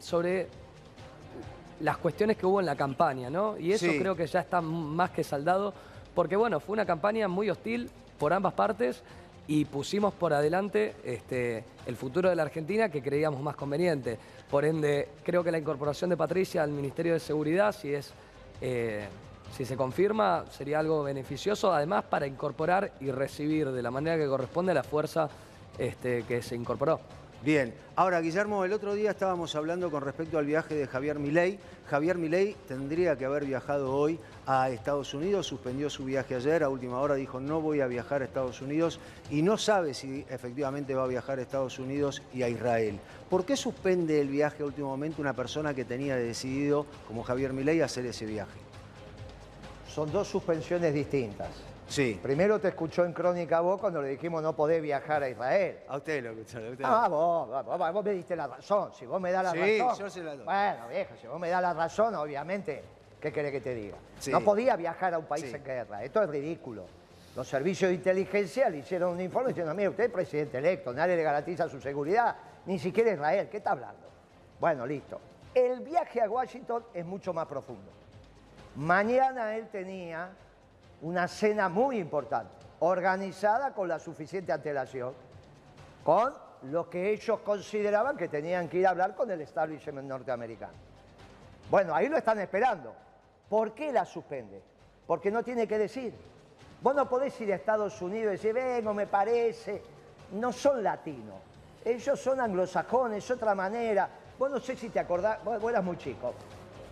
sobre 0.01 0.49
las 1.81 1.97
cuestiones 1.97 2.37
que 2.37 2.45
hubo 2.45 2.61
en 2.61 2.67
la 2.67 2.77
campaña, 2.77 3.31
¿no? 3.31 3.57
Y 3.59 3.73
eso 3.73 3.87
Sí. 3.87 3.99
creo 3.99 4.15
que 4.15 4.27
ya 4.27 4.41
está 4.41 4.61
más 4.61 5.11
que 5.11 5.25
saldado, 5.25 5.73
porque 6.15 6.37
bueno, 6.37 6.61
fue 6.61 6.75
una 6.75 6.85
campaña 6.85 7.27
muy 7.27 7.49
hostil 7.49 7.91
por 8.19 8.33
ambas 8.35 8.53
partes 8.53 9.03
y 9.47 9.65
pusimos 9.65 10.15
por 10.15 10.33
adelante 10.33 10.97
este, 11.05 11.65
el 11.87 11.97
futuro 11.97 12.31
de 12.31 12.37
la 12.37 12.43
Argentina 12.43 12.89
que 12.89 13.03
creíamos 13.03 13.43
más 13.43 13.57
conveniente. 13.57 14.19
Por 14.51 14.65
ende, 14.65 15.09
creo 15.23 15.45
que 15.45 15.51
la 15.51 15.59
incorporación 15.59 16.11
de 16.11 16.17
Patricia 16.17 16.63
al 16.63 16.71
Ministerio 16.71 17.13
de 17.15 17.21
Seguridad, 17.21 17.73
si 17.73 17.95
es... 17.95 18.13
eh, 18.61 19.07
si 19.55 19.65
se 19.65 19.77
confirma, 19.77 20.47
sería 20.51 20.81
algo 20.81 21.05
beneficioso, 21.05 21.73
además 21.73 22.05
para 22.05 22.27
incorporar 22.27 22.93
y 23.01 23.13
recibir 23.13 23.71
de 23.71 23.83
la 23.83 23.91
manera 23.91 24.17
que 24.17 24.27
corresponde 24.27 24.73
a 24.73 24.75
la 24.75 24.83
fuerza 24.83 25.29
este, 25.79 26.25
que 26.25 26.43
se 26.43 26.57
incorporó. 26.57 26.99
Bien, 27.45 27.75
ahora 27.95 28.23
Guillermo, 28.23 28.65
el 28.65 28.73
otro 28.73 28.95
día 28.95 29.11
estábamos 29.11 29.55
hablando 29.55 29.91
con 29.91 30.03
respecto 30.03 30.39
al 30.39 30.47
viaje 30.47 30.75
de 30.75 30.87
Javier 30.87 31.19
Milei. 31.19 31.59
Javier 31.91 32.17
Milei 32.17 32.57
tendría 32.67 33.19
que 33.19 33.27
haber 33.27 33.45
viajado 33.45 33.95
hoy 33.95 34.19
a 34.47 34.71
Estados 34.71 35.13
Unidos, 35.13 35.47
suspendió 35.47 35.91
su 35.91 36.07
viaje 36.07 36.37
ayer, 36.37 36.63
a 36.63 36.71
última 36.71 37.01
hora 37.01 37.17
dijo 37.17 37.41
no 37.41 37.61
voy 37.61 37.83
a 37.83 37.87
viajar 37.87 38.23
a 38.23 38.25
Estados 38.25 38.63
Unidos 38.63 38.99
y 39.31 39.43
no 39.43 39.59
sabe 39.59 39.93
si 39.93 40.25
efectivamente 40.31 40.95
va 40.95 41.05
a 41.05 41.07
viajar 41.07 41.39
a 41.39 41.43
Estados 41.43 41.79
Unidos 41.79 42.23
y 42.33 42.43
a 42.45 42.49
Israel. 42.49 42.99
¿Por 43.29 43.45
qué 43.45 43.59
suspende 43.59 44.23
el 44.23 44.29
viaje 44.29 44.63
a 44.63 44.67
último 44.67 44.89
momento 44.89 45.21
una 45.21 45.35
persona 45.35 45.75
que 45.75 45.85
tenía 45.85 46.17
decidido, 46.17 46.87
como 47.07 47.25
Javier 47.25 47.53
Milei, 47.53 47.83
hacer 47.83 48.07
ese 48.07 48.25
viaje? 48.25 48.59
Son 49.87 50.11
dos 50.11 50.29
suspensiones 50.29 50.95
distintas. 50.95 51.74
Sí, 51.87 52.19
Primero 52.23 52.59
te 52.59 52.69
escuchó 52.69 53.05
en 53.05 53.13
Crónica 53.13 53.61
vos 53.61 53.79
cuando 53.81 54.01
le 54.01 54.09
dijimos 54.09 54.43
no 54.43 54.55
podés 54.57 54.83
viajar 54.83 55.23
a 55.23 55.29
Israel. 55.29 55.79
a 55.87 55.97
usted 55.99 56.23
lo 56.25 56.31
a 56.31 56.33
usted. 56.33 56.79
Ah, 56.83 57.09
vos, 57.09 57.65
vos, 57.93 58.05
me 58.05 58.13
diste 58.13 58.35
la 58.35 58.47
razón. 58.47 58.93
Si 58.95 59.05
vos 59.07 59.21
me 59.21 59.31
das 59.31 59.45
la 59.45 59.51
Sí, 59.53 59.79
razón. 59.79 59.99
yo 59.99 60.11
se 60.11 60.23
la 60.23 60.35
doy. 60.35 60.45
Bueno, 60.45 60.89
viejo, 60.89 61.15
si 61.21 61.27
vos 61.27 61.39
me 61.39 61.49
das 61.51 61.63
la 61.63 61.75
razón, 61.75 62.15
obviamente, 62.15 62.83
¿qué 63.21 63.31
querés 63.33 63.53
que 63.53 63.61
te 63.61 63.75
diga? 63.75 63.97
Sí. 64.19 64.31
No 64.33 64.41
podía 64.41 64.77
viajar 64.77 65.15
a 65.15 65.19
un 65.19 65.27
país 65.27 65.45
Sí. 65.45 65.55
en 65.55 65.63
guerra. 65.65 66.03
Esto 66.03 66.23
es 66.23 66.29
ridículo. 66.31 66.85
Los 67.37 67.47
servicios 67.49 67.91
de 67.91 67.97
inteligencia 67.97 68.69
le 68.71 68.79
hicieron 68.79 69.13
un 69.13 69.21
informe 69.21 69.49
diciendo, 69.49 69.75
mire, 69.75 69.89
usted 69.91 70.05
es 70.05 70.11
presidente 70.11 70.59
electo, 70.59 70.93
nadie 70.93 71.17
le 71.17 71.23
garantiza 71.23 71.69
su 71.69 71.81
seguridad, 71.81 72.35
ni 72.67 72.79
siquiera 72.79 73.13
Israel. 73.13 73.49
¿Qué 73.51 73.59
está 73.59 73.73
hablando? 73.73 74.09
Bueno, 74.59 74.87
listo. 74.87 75.21
El 75.53 75.81
viaje 75.81 76.21
a 76.23 76.31
Washington 76.31 76.85
es 76.95 77.05
mucho 77.05 77.33
más 77.35 77.47
profundo. 77.47 77.91
Mañana 78.77 79.55
él 79.57 79.69
tenía 79.69 80.31
una 81.05 81.29
cena 81.29 81.69
muy 81.69 81.99
importante, 81.99 82.55
organizada 82.81 83.75
con 83.75 83.89
la 83.89 83.99
suficiente 83.99 84.53
antelación, 84.53 85.13
con 86.03 86.33
lo 86.63 86.89
que 86.89 87.11
ellos 87.11 87.41
consideraban 87.41 88.17
que 88.17 88.29
tenían 88.29 88.69
que 88.71 88.79
ir 88.79 88.87
a 88.87 88.91
hablar 88.91 89.15
con 89.15 89.31
el 89.31 89.43
establishment 89.43 90.09
norteamericano. 90.09 90.73
Bueno, 91.71 91.95
ahí 91.95 92.09
lo 92.09 92.17
están 92.17 92.41
esperando. 92.41 92.95
¿Por 93.51 93.75
qué 93.75 93.93
la 93.93 94.07
suspende? 94.07 94.63
Porque 95.07 95.31
no 95.31 95.43
tiene 95.43 95.69
que 95.69 95.77
decir. 95.77 96.15
Vos 96.81 96.95
no 96.95 97.07
podés 97.07 97.39
ir 97.43 97.53
a 97.53 97.57
Estados 97.57 98.01
Unidos 98.01 98.29
y 98.29 98.37
decir, 98.37 98.55
vengo, 98.55 98.95
me 98.95 99.07
parece. 99.07 99.83
No 100.33 100.53
son 100.53 100.83
latinos. 100.83 101.37
Ellos 101.85 102.19
son 102.19 102.41
anglosajones, 102.41 103.23
es 103.23 103.31
otra 103.31 103.55
manera. 103.55 104.09
Vos 104.39 104.51
no 104.51 104.59
sé 104.59 104.75
si 104.75 104.89
te 104.89 105.01
acordás, 105.01 105.45
vos, 105.45 105.61
vos 105.61 105.71
eras 105.71 105.85
muy 105.85 105.99
chico. 105.99 106.33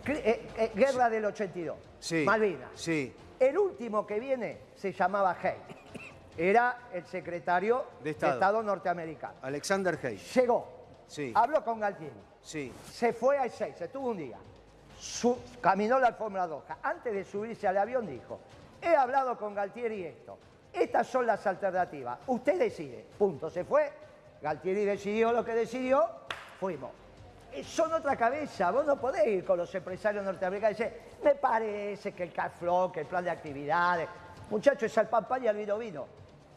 Eh, 0.07 0.49
eh, 0.57 0.71
guerra 0.75 1.09
del 1.09 1.25
82. 1.25 1.77
Sí. 1.99 2.25
Malvinas. 2.27 2.69
Sí. 2.75 3.15
El 3.43 3.59
último 3.59 4.07
que 4.07 4.21
viene 4.21 4.59
se 4.77 4.93
llamaba 4.93 5.37
Hay. 5.43 5.57
Era 6.37 6.89
el 6.93 7.05
secretario 7.07 7.85
De 8.05 8.11
Estado. 8.11 8.63
norteamericano. 8.63 9.35
Alexander 9.43 9.99
Hayes. 10.01 10.33
Llegó. 10.35 10.65
Sí. 11.09 11.33
Habló 11.35 11.65
con 11.65 11.81
Galtieri. 11.81 12.15
Sí. 12.41 12.73
Se 12.91 13.13
fue 13.13 13.37
al 13.39 13.51
6, 13.51 13.81
estuvo 13.81 14.11
un 14.11 14.17
día. 14.19 14.39
Su- 14.97 15.37
caminó 15.61 15.99
la 15.99 16.07
alfombra 16.09 16.47
roja. 16.47 16.79
Antes 16.85 17.13
de 17.13 17.25
subirse 17.25 17.67
al 17.67 17.79
avión 17.79 18.07
dijo, 18.07 18.39
he 18.81 18.95
hablado 18.95 19.37
con 19.37 19.55
Galtieri 19.57 20.05
esto. 20.05 20.39
Estas 20.73 21.09
son 21.09 21.27
las 21.27 21.45
alternativas. 21.45 22.21
Usted 22.29 22.59
decide. 22.61 23.05
Punto. 23.19 23.51
Se 23.51 23.65
fue. 23.65 23.91
Galtieri 24.41 24.85
decidió 24.85 25.33
lo 25.33 25.45
que 25.45 25.55
decidió. 25.55 26.09
Fuimos. 26.61 26.93
Eh, 27.53 27.65
Son 27.65 27.93
otra 27.93 28.17
cabeza. 28.17 28.71
Vos 28.71 28.87
no 28.87 28.99
podés 29.01 29.27
ir 29.27 29.45
con 29.45 29.59
los 29.59 29.75
empresarios 29.75 30.25
norteamericanos 30.25 30.79
y 30.79 30.83
decir, 30.85 30.99
me 31.23 31.35
parece 31.35 32.13
que 32.13 32.25
el 32.25 32.33
cash 32.33 32.53
flow, 32.59 32.91
que 32.93 33.01
el 33.01 33.07
plan 33.07 33.25
de 33.25 33.31
actividades. 33.31 34.09
Muchachos, 34.51 34.85
es 34.85 34.99
al 34.99 35.09
pan 35.09 35.27
pan 35.27 35.45
y 35.45 35.49
al 35.49 35.57
vino 35.57 35.79
vino. 35.79 36.07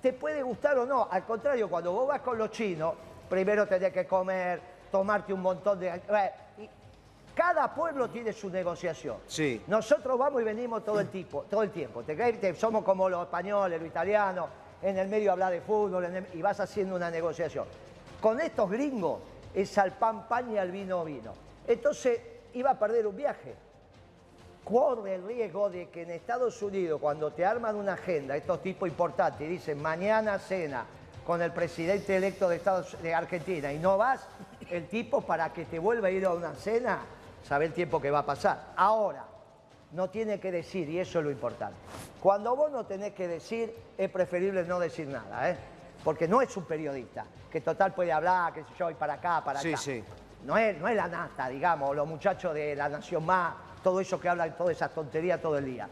Te 0.01 0.13
puede 0.13 0.41
gustar 0.43 0.78
o 0.78 0.86
no. 0.86 1.08
Al 1.10 1.23
contrario, 1.25 1.69
cuando 1.69 1.91
vos 1.91 2.08
vas 2.08 2.21
con 2.21 2.38
los 2.38 2.51
chinos, 2.51 2.93
primero 3.30 3.67
tenés 3.67 3.91
que 3.91 4.06
comer, 4.06 4.60
tomarte 4.91 5.34
un 5.34 5.41
montón 5.41 5.80
de... 5.80 6.01
cada 7.34 7.73
pueblo 7.73 8.10
tiene 8.10 8.32
su 8.34 8.49
negociación. 8.49 9.17
Sí. 9.28 9.62
Nosotros 9.67 10.17
vamos 10.17 10.41
y 10.41 10.45
venimos 10.45 10.84
todo 10.84 10.99
el, 10.99 11.10
tipo, 11.10 11.43
todo 11.49 11.63
el 11.63 11.71
tiempo. 11.71 12.04
¿Te 12.04 12.54
Somos 12.56 12.84
como 12.84 13.10
los 13.10 13.23
españoles, 13.23 13.80
los 13.80 13.88
italianos, 13.88 14.47
en 14.82 14.97
el 14.97 15.08
medio 15.08 15.32
habla 15.32 15.49
de 15.49 15.62
fútbol 15.62 16.06
el- 16.06 16.28
y 16.34 16.41
vas 16.41 16.60
haciendo 16.60 16.95
una 16.95 17.10
negociación. 17.10 17.65
Con 18.21 18.39
estos 18.39 18.69
gringos 18.69 19.19
es 19.54 19.78
al 19.78 19.93
pan 19.93 20.28
pan 20.28 20.51
y 20.51 20.58
al 20.58 20.71
vino 20.71 21.04
vino. 21.04 21.34
Entonces 21.67 22.19
iba 22.54 22.71
a 22.71 22.80
perder 22.80 23.08
un 23.08 23.15
viaje. 23.15 23.56
Corre 24.65 25.13
el 25.15 25.23
riesgo 25.23 25.69
de 25.69 25.89
que 25.89 26.01
en 26.01 26.10
Estados 26.10 26.60
Unidos, 26.63 26.99
cuando 26.99 27.32
te 27.32 27.45
arman 27.45 27.75
una 27.75 27.93
agenda, 27.93 28.36
estos 28.36 28.63
tipos 28.63 28.89
importantes, 28.89 29.41
y 29.47 29.51
dicen 29.51 29.80
mañana 29.80 30.39
cena 30.39 30.86
con 31.25 31.39
el 31.43 31.51
presidente 31.51 32.15
electo 32.17 32.49
de, 32.49 32.56
Estados, 32.56 32.97
de 33.01 33.13
Argentina 33.13 33.71
y 33.71 33.78
no 33.78 33.95
vas, 33.97 34.21
el 34.71 34.88
tipo 34.88 35.21
para 35.21 35.54
que 35.54 35.65
te 35.65 35.78
vuelva 35.78 36.08
a 36.08 36.12
ir 36.12 36.25
a 36.25 36.32
una 36.32 36.54
cena, 36.56 36.99
sabe 37.47 37.65
el 37.65 37.73
tiempo 37.73 38.01
que 38.01 38.10
va 38.10 38.19
a 38.19 38.25
pasar. 38.25 38.73
Ahora, 38.75 39.25
no 39.91 40.10
tiene 40.10 40.39
que 40.39 40.51
decir, 40.51 40.89
y 40.89 40.99
eso 40.99 41.19
es 41.19 41.25
lo 41.25 41.32
importante. 41.32 41.78
Cuando 42.19 42.56
vos 42.56 42.71
no 42.71 42.88
tenés 42.88 43.13
que 43.13 43.28
decir, 43.28 43.71
es 43.95 44.10
preferible 44.10 44.63
no 44.63 44.80
decir 44.80 45.08
nada, 45.08 45.51
¿eh? 45.51 45.58
Porque 46.04 46.28
no 46.28 46.41
es 46.41 46.58
un 46.58 46.65
periodista, 46.65 47.23
que 47.51 47.62
total 47.62 47.93
puede 47.93 48.12
hablar, 48.12 48.51
que 48.51 48.63
sé 48.63 48.69
yo, 48.80 48.89
y 48.89 48.95
para 48.95 49.13
acá, 49.13 49.43
para 49.45 49.60
Sí, 49.62 49.69
acá. 49.69 49.78
sí. 49.78 50.04
No 50.45 50.58
es, 50.58 50.77
no 50.77 50.88
es 50.88 50.95
la 50.95 51.08
nata, 51.08 51.49
digamos, 51.49 51.95
los 51.95 52.08
muchachos 52.08 52.53
de 52.53 52.75
la 52.75 52.88
Nación 52.88 53.25
Más, 53.25 53.55
todo 53.84 53.99
eso 53.99 54.19
que 54.19 54.29
hablan, 54.29 54.55
todas 54.55 54.75
esas 54.75 54.93
tonterías 54.93 55.41
todo 55.41 55.58
el 55.58 55.65
día. 55.65 55.89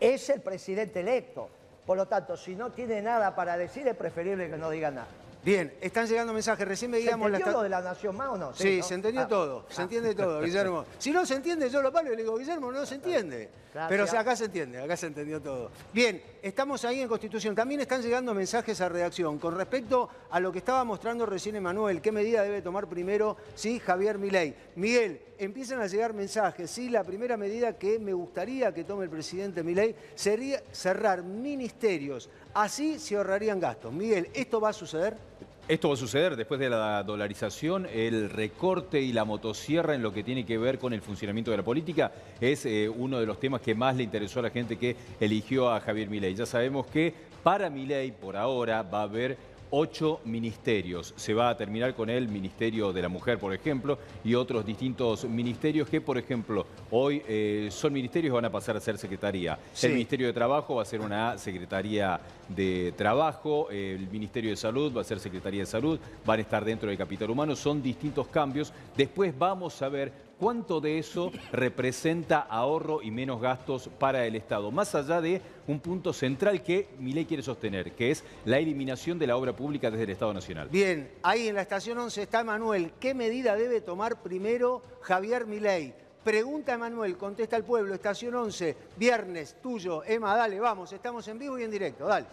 Es 0.00 0.30
el 0.30 0.40
presidente 0.40 1.00
electo. 1.00 1.48
Por 1.84 1.96
lo 1.96 2.06
tanto, 2.06 2.36
si 2.36 2.54
no 2.54 2.70
tiene 2.70 3.02
nada 3.02 3.34
para 3.34 3.56
decir, 3.56 3.86
es 3.88 3.96
preferible 3.96 4.48
que 4.48 4.56
no 4.56 4.70
diga 4.70 4.90
nada. 4.90 5.08
Bien, 5.42 5.72
están 5.80 6.06
llegando 6.06 6.32
mensajes. 6.32 6.68
Recién 6.68 6.90
¿Se 6.90 6.98
veíamos 6.98 7.30
la 7.30 7.38
entendió 7.38 7.58
lo 7.58 7.62
de 7.62 7.70
la 7.70 7.80
Nación 7.80 8.16
Más 8.16 8.28
o 8.28 8.36
no? 8.36 8.54
Sí, 8.54 8.78
¿no? 8.78 8.84
se 8.84 8.94
entendió 8.94 9.22
Ah, 9.22 9.28
todo, 9.28 9.66
se 9.70 9.80
ah. 9.80 9.84
entiende 9.84 10.14
todo, 10.14 10.40
Guillermo. 10.42 10.84
Si 10.98 11.10
no 11.10 11.24
se 11.24 11.34
entiende, 11.34 11.70
yo 11.70 11.80
lo 11.82 11.90
paro 11.92 12.08
y 12.12 12.16
le 12.16 12.22
digo, 12.22 12.36
Guillermo, 12.36 12.70
no 12.70 12.84
se 12.84 12.96
entiende. 12.96 13.48
Gracias. 13.72 13.88
Pero 13.88 14.04
o 14.04 14.06
sea, 14.06 14.20
acá 14.20 14.36
se 14.36 14.46
entiende, 14.46 14.82
acá 14.82 14.96
se 14.96 15.06
entendió 15.06 15.40
todo. 15.40 15.70
Bien, 15.92 16.22
estamos 16.42 16.84
ahí 16.84 17.00
en 17.00 17.08
Constitución. 17.08 17.54
También 17.54 17.80
están 17.80 18.02
llegando 18.02 18.34
mensajes 18.34 18.80
a 18.80 18.88
redacción 18.88 19.38
con 19.38 19.56
respecto 19.56 20.08
a 20.30 20.40
lo 20.40 20.52
que 20.52 20.58
estaba 20.58 20.84
mostrando 20.84 21.26
recién 21.26 21.56
Emanuel. 21.56 22.00
¿Qué 22.00 22.12
medida 22.12 22.42
debe 22.42 22.62
tomar 22.62 22.86
primero 22.88 23.36
sí, 23.54 23.78
Javier 23.78 24.18
Milei? 24.18 24.54
Miguel, 24.76 25.20
empiezan 25.38 25.80
a 25.80 25.86
llegar 25.86 26.14
mensajes. 26.14 26.70
Sí, 26.70 26.88
la 26.88 27.04
primera 27.04 27.36
medida 27.36 27.78
que 27.78 27.98
me 27.98 28.12
gustaría 28.12 28.72
que 28.72 28.84
tome 28.84 29.04
el 29.04 29.10
presidente 29.10 29.62
Milei 29.62 29.94
sería 30.14 30.62
cerrar 30.72 31.22
ministerios. 31.22 32.28
Así 32.54 32.98
se 32.98 33.16
ahorrarían 33.16 33.60
gastos. 33.60 33.92
Miguel, 33.92 34.28
¿esto 34.34 34.60
va 34.60 34.70
a 34.70 34.74
suceder? 34.74 35.29
Esto 35.70 35.86
va 35.86 35.94
a 35.94 35.96
suceder 35.96 36.34
después 36.34 36.58
de 36.58 36.68
la 36.68 37.00
dolarización, 37.04 37.86
el 37.94 38.28
recorte 38.28 39.00
y 39.00 39.12
la 39.12 39.24
motosierra 39.24 39.94
en 39.94 40.02
lo 40.02 40.12
que 40.12 40.24
tiene 40.24 40.44
que 40.44 40.58
ver 40.58 40.80
con 40.80 40.92
el 40.92 41.00
funcionamiento 41.00 41.52
de 41.52 41.58
la 41.58 41.62
política 41.62 42.10
es 42.40 42.66
eh, 42.66 42.88
uno 42.88 43.20
de 43.20 43.26
los 43.26 43.38
temas 43.38 43.60
que 43.60 43.76
más 43.76 43.94
le 43.94 44.02
interesó 44.02 44.40
a 44.40 44.42
la 44.42 44.50
gente 44.50 44.76
que 44.76 44.96
eligió 45.20 45.70
a 45.70 45.78
Javier 45.78 46.10
Milei. 46.10 46.34
Ya 46.34 46.44
sabemos 46.44 46.88
que 46.88 47.14
para 47.44 47.70
Milei 47.70 48.10
por 48.10 48.36
ahora 48.36 48.82
va 48.82 49.02
a 49.02 49.04
haber 49.04 49.38
ocho 49.70 50.20
ministerios. 50.24 51.14
Se 51.16 51.34
va 51.34 51.50
a 51.50 51.56
terminar 51.56 51.94
con 51.94 52.10
el 52.10 52.28
Ministerio 52.28 52.92
de 52.92 53.02
la 53.02 53.08
Mujer, 53.08 53.38
por 53.38 53.54
ejemplo, 53.54 53.98
y 54.24 54.34
otros 54.34 54.64
distintos 54.64 55.24
ministerios 55.24 55.88
que, 55.88 56.00
por 56.00 56.18
ejemplo, 56.18 56.66
hoy 56.90 57.22
eh, 57.26 57.68
son 57.70 57.92
ministerios 57.92 58.34
van 58.34 58.44
a 58.44 58.50
pasar 58.50 58.76
a 58.76 58.80
ser 58.80 58.98
secretaría. 58.98 59.58
El 59.82 59.92
Ministerio 59.92 60.26
de 60.26 60.32
Trabajo 60.32 60.76
va 60.76 60.82
a 60.82 60.86
ser 60.86 61.00
una 61.00 61.38
Secretaría 61.38 62.20
de 62.48 62.92
Trabajo, 62.96 63.70
el 63.70 64.08
Ministerio 64.08 64.50
de 64.50 64.56
Salud 64.56 64.94
va 64.96 65.02
a 65.02 65.04
ser 65.04 65.20
Secretaría 65.20 65.60
de 65.60 65.66
Salud, 65.66 65.98
van 66.24 66.38
a 66.38 66.42
estar 66.42 66.64
dentro 66.64 66.88
del 66.88 66.98
capital 66.98 67.30
humano, 67.30 67.54
son 67.56 67.82
distintos 67.82 68.26
cambios. 68.28 68.72
Después 68.96 69.36
vamos 69.36 69.80
a 69.82 69.88
ver 69.88 70.29
¿Cuánto 70.40 70.80
de 70.80 70.98
eso 70.98 71.30
representa 71.52 72.38
ahorro 72.40 73.02
y 73.02 73.10
menos 73.10 73.42
gastos 73.42 73.90
para 73.98 74.24
el 74.24 74.34
Estado? 74.34 74.70
Más 74.70 74.94
allá 74.94 75.20
de 75.20 75.42
un 75.66 75.80
punto 75.80 76.14
central 76.14 76.62
que 76.62 76.88
Milei 76.98 77.26
quiere 77.26 77.42
sostener, 77.42 77.92
que 77.92 78.10
es 78.10 78.24
la 78.46 78.58
eliminación 78.58 79.18
de 79.18 79.26
la 79.26 79.36
obra 79.36 79.54
pública 79.54 79.90
desde 79.90 80.04
el 80.04 80.10
Estado 80.10 80.32
Nacional. 80.32 80.70
Bien, 80.70 81.10
ahí 81.22 81.48
en 81.48 81.56
la 81.56 81.60
estación 81.60 81.98
11 81.98 82.22
está 82.22 82.42
Manuel. 82.42 82.92
¿Qué 82.98 83.12
medida 83.12 83.54
debe 83.54 83.82
tomar 83.82 84.22
primero 84.22 84.80
Javier 85.02 85.44
Milei? 85.44 85.92
Pregunta 86.24 86.78
Manuel, 86.78 87.18
contesta 87.18 87.58
el 87.58 87.64
pueblo, 87.64 87.92
estación 87.92 88.34
11, 88.34 88.76
viernes, 88.96 89.56
tuyo. 89.62 90.02
Emma, 90.04 90.34
dale, 90.34 90.58
vamos, 90.58 90.90
estamos 90.94 91.28
en 91.28 91.38
vivo 91.38 91.58
y 91.58 91.64
en 91.64 91.70
directo, 91.70 92.06
dale. 92.06 92.26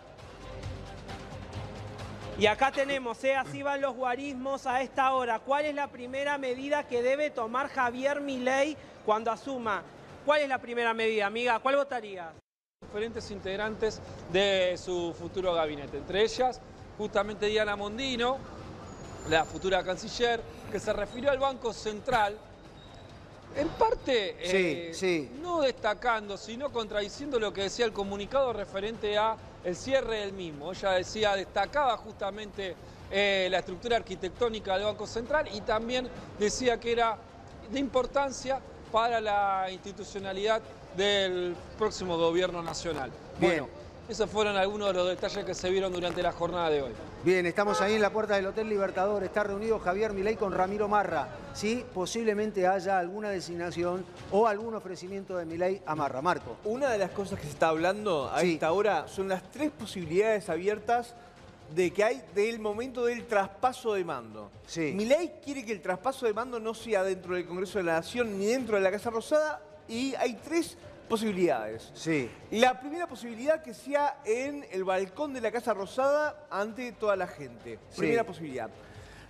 Y 2.39 2.45
acá 2.45 2.71
tenemos, 2.71 3.23
¿eh? 3.23 3.35
así 3.35 3.63
van 3.63 3.81
los 3.81 3.95
guarismos 3.95 4.67
a 4.67 4.81
esta 4.81 5.13
hora. 5.13 5.39
¿Cuál 5.39 5.65
es 5.65 5.73
la 5.73 5.87
primera 5.87 6.37
medida 6.37 6.87
que 6.87 7.01
debe 7.01 7.31
tomar 7.31 7.67
Javier 7.67 8.21
Milei 8.21 8.77
cuando 9.05 9.31
asuma? 9.31 9.81
¿Cuál 10.23 10.41
es 10.41 10.49
la 10.49 10.59
primera 10.59 10.93
medida, 10.93 11.25
amiga? 11.25 11.59
¿Cuál 11.59 11.77
votaría? 11.77 12.31
Diferentes 12.81 13.31
integrantes 13.31 13.99
de 14.31 14.77
su 14.77 15.15
futuro 15.17 15.53
gabinete, 15.53 15.97
entre 15.97 16.21
ellas 16.21 16.61
justamente 16.97 17.45
Diana 17.45 17.75
Mondino, 17.75 18.37
la 19.29 19.45
futura 19.45 19.83
canciller, 19.83 20.41
que 20.71 20.79
se 20.79 20.91
refirió 20.93 21.31
al 21.31 21.37
Banco 21.37 21.71
Central 21.73 22.37
en 23.55 23.67
parte, 23.69 24.35
eh, 24.39 25.29
no 25.41 25.61
destacando, 25.61 26.37
sino 26.37 26.71
contradiciendo 26.71 27.39
lo 27.39 27.53
que 27.53 27.63
decía 27.63 27.85
el 27.85 27.93
comunicado 27.93 28.53
referente 28.53 29.17
a 29.17 29.37
el 29.67 29.75
cierre 29.75 30.19
del 30.21 30.31
mismo. 30.31 30.71
Ella 30.71 30.91
decía, 30.91 31.35
destacaba 31.35 31.97
justamente 31.97 32.73
eh, 33.11 33.49
la 33.51 33.59
estructura 33.59 33.97
arquitectónica 33.97 34.75
del 34.75 34.85
Banco 34.85 35.05
Central 35.05 35.49
y 35.53 35.59
también 35.59 36.07
decía 36.39 36.79
que 36.79 36.93
era 36.93 37.17
de 37.69 37.77
importancia 37.77 38.61
para 38.93 39.19
la 39.19 39.67
institucionalidad 39.69 40.61
del 40.95 41.53
próximo 41.77 42.17
gobierno 42.17 42.63
nacional. 42.63 43.11
Bueno, 43.41 43.67
esos 44.09 44.29
fueron 44.29 44.55
algunos 44.55 44.87
de 44.87 44.93
los 44.93 45.07
detalles 45.07 45.43
que 45.43 45.53
se 45.53 45.69
vieron 45.69 45.91
durante 45.91 46.23
la 46.23 46.31
jornada 46.31 46.69
de 46.69 46.81
hoy. 46.81 46.91
Bien, 47.25 47.45
estamos 47.45 47.81
ahí 47.81 47.95
en 47.95 48.01
la 48.01 48.09
puerta 48.09 48.35
del 48.35 48.45
Hotel 48.47 48.69
Libertador. 48.69 49.23
Está 49.23 49.43
reunido 49.43 49.79
Javier 49.79 50.13
Milei 50.13 50.37
con 50.37 50.53
Ramiro 50.53 50.87
Marra. 50.87 51.27
Sí, 51.53 51.83
posiblemente 51.93 52.65
haya 52.67 52.99
alguna 52.99 53.29
designación 53.29 54.05
o 54.31 54.47
algún 54.47 54.75
ofrecimiento 54.75 55.35
de 55.35 55.45
Milei 55.45 55.81
a 55.85 55.93
Marra. 55.95 56.21
Marco. 56.21 56.57
Una 56.63 56.89
de 56.89 56.97
las 56.97 57.11
cosas 57.11 57.37
que 57.37 57.45
se 57.45 57.51
está 57.51 57.67
hablando 57.67 58.31
a 58.33 58.43
esta 58.43 58.71
hora 58.71 59.07
son 59.09 59.27
las 59.27 59.43
tres 59.51 59.71
posibilidades 59.71 60.49
abiertas 60.49 61.13
de 61.75 61.91
que 61.91 62.01
hay 62.01 62.23
del 62.33 62.59
momento 62.59 63.03
del 63.03 63.27
traspaso 63.27 63.93
de 63.93 64.05
mando. 64.05 64.51
Sí. 64.65 64.93
Milei 64.95 65.33
quiere 65.43 65.65
que 65.65 65.73
el 65.73 65.81
traspaso 65.81 66.25
de 66.25 66.33
mando 66.33 66.61
no 66.61 66.73
sea 66.73 67.03
dentro 67.03 67.35
del 67.35 67.45
Congreso 67.45 67.77
de 67.79 67.83
la 67.83 67.93
Nación 67.95 68.39
ni 68.39 68.45
dentro 68.45 68.77
de 68.77 68.81
la 68.81 68.91
Casa 68.91 69.09
Rosada 69.09 69.61
y 69.89 70.15
hay 70.15 70.35
tres 70.43 70.77
posibilidades. 71.07 71.91
Sí. 71.93 72.29
La 72.51 72.79
primera 72.79 73.07
posibilidad 73.07 73.61
que 73.61 73.73
sea 73.73 74.19
en 74.25 74.65
el 74.71 74.83
balcón 74.83 75.33
de 75.33 75.41
la 75.41 75.51
Casa 75.51 75.73
Rosada 75.73 76.47
ante 76.49 76.91
toda 76.91 77.15
la 77.15 77.27
gente. 77.27 77.79
Primera 77.95 78.23
posibilidad. 78.23 78.69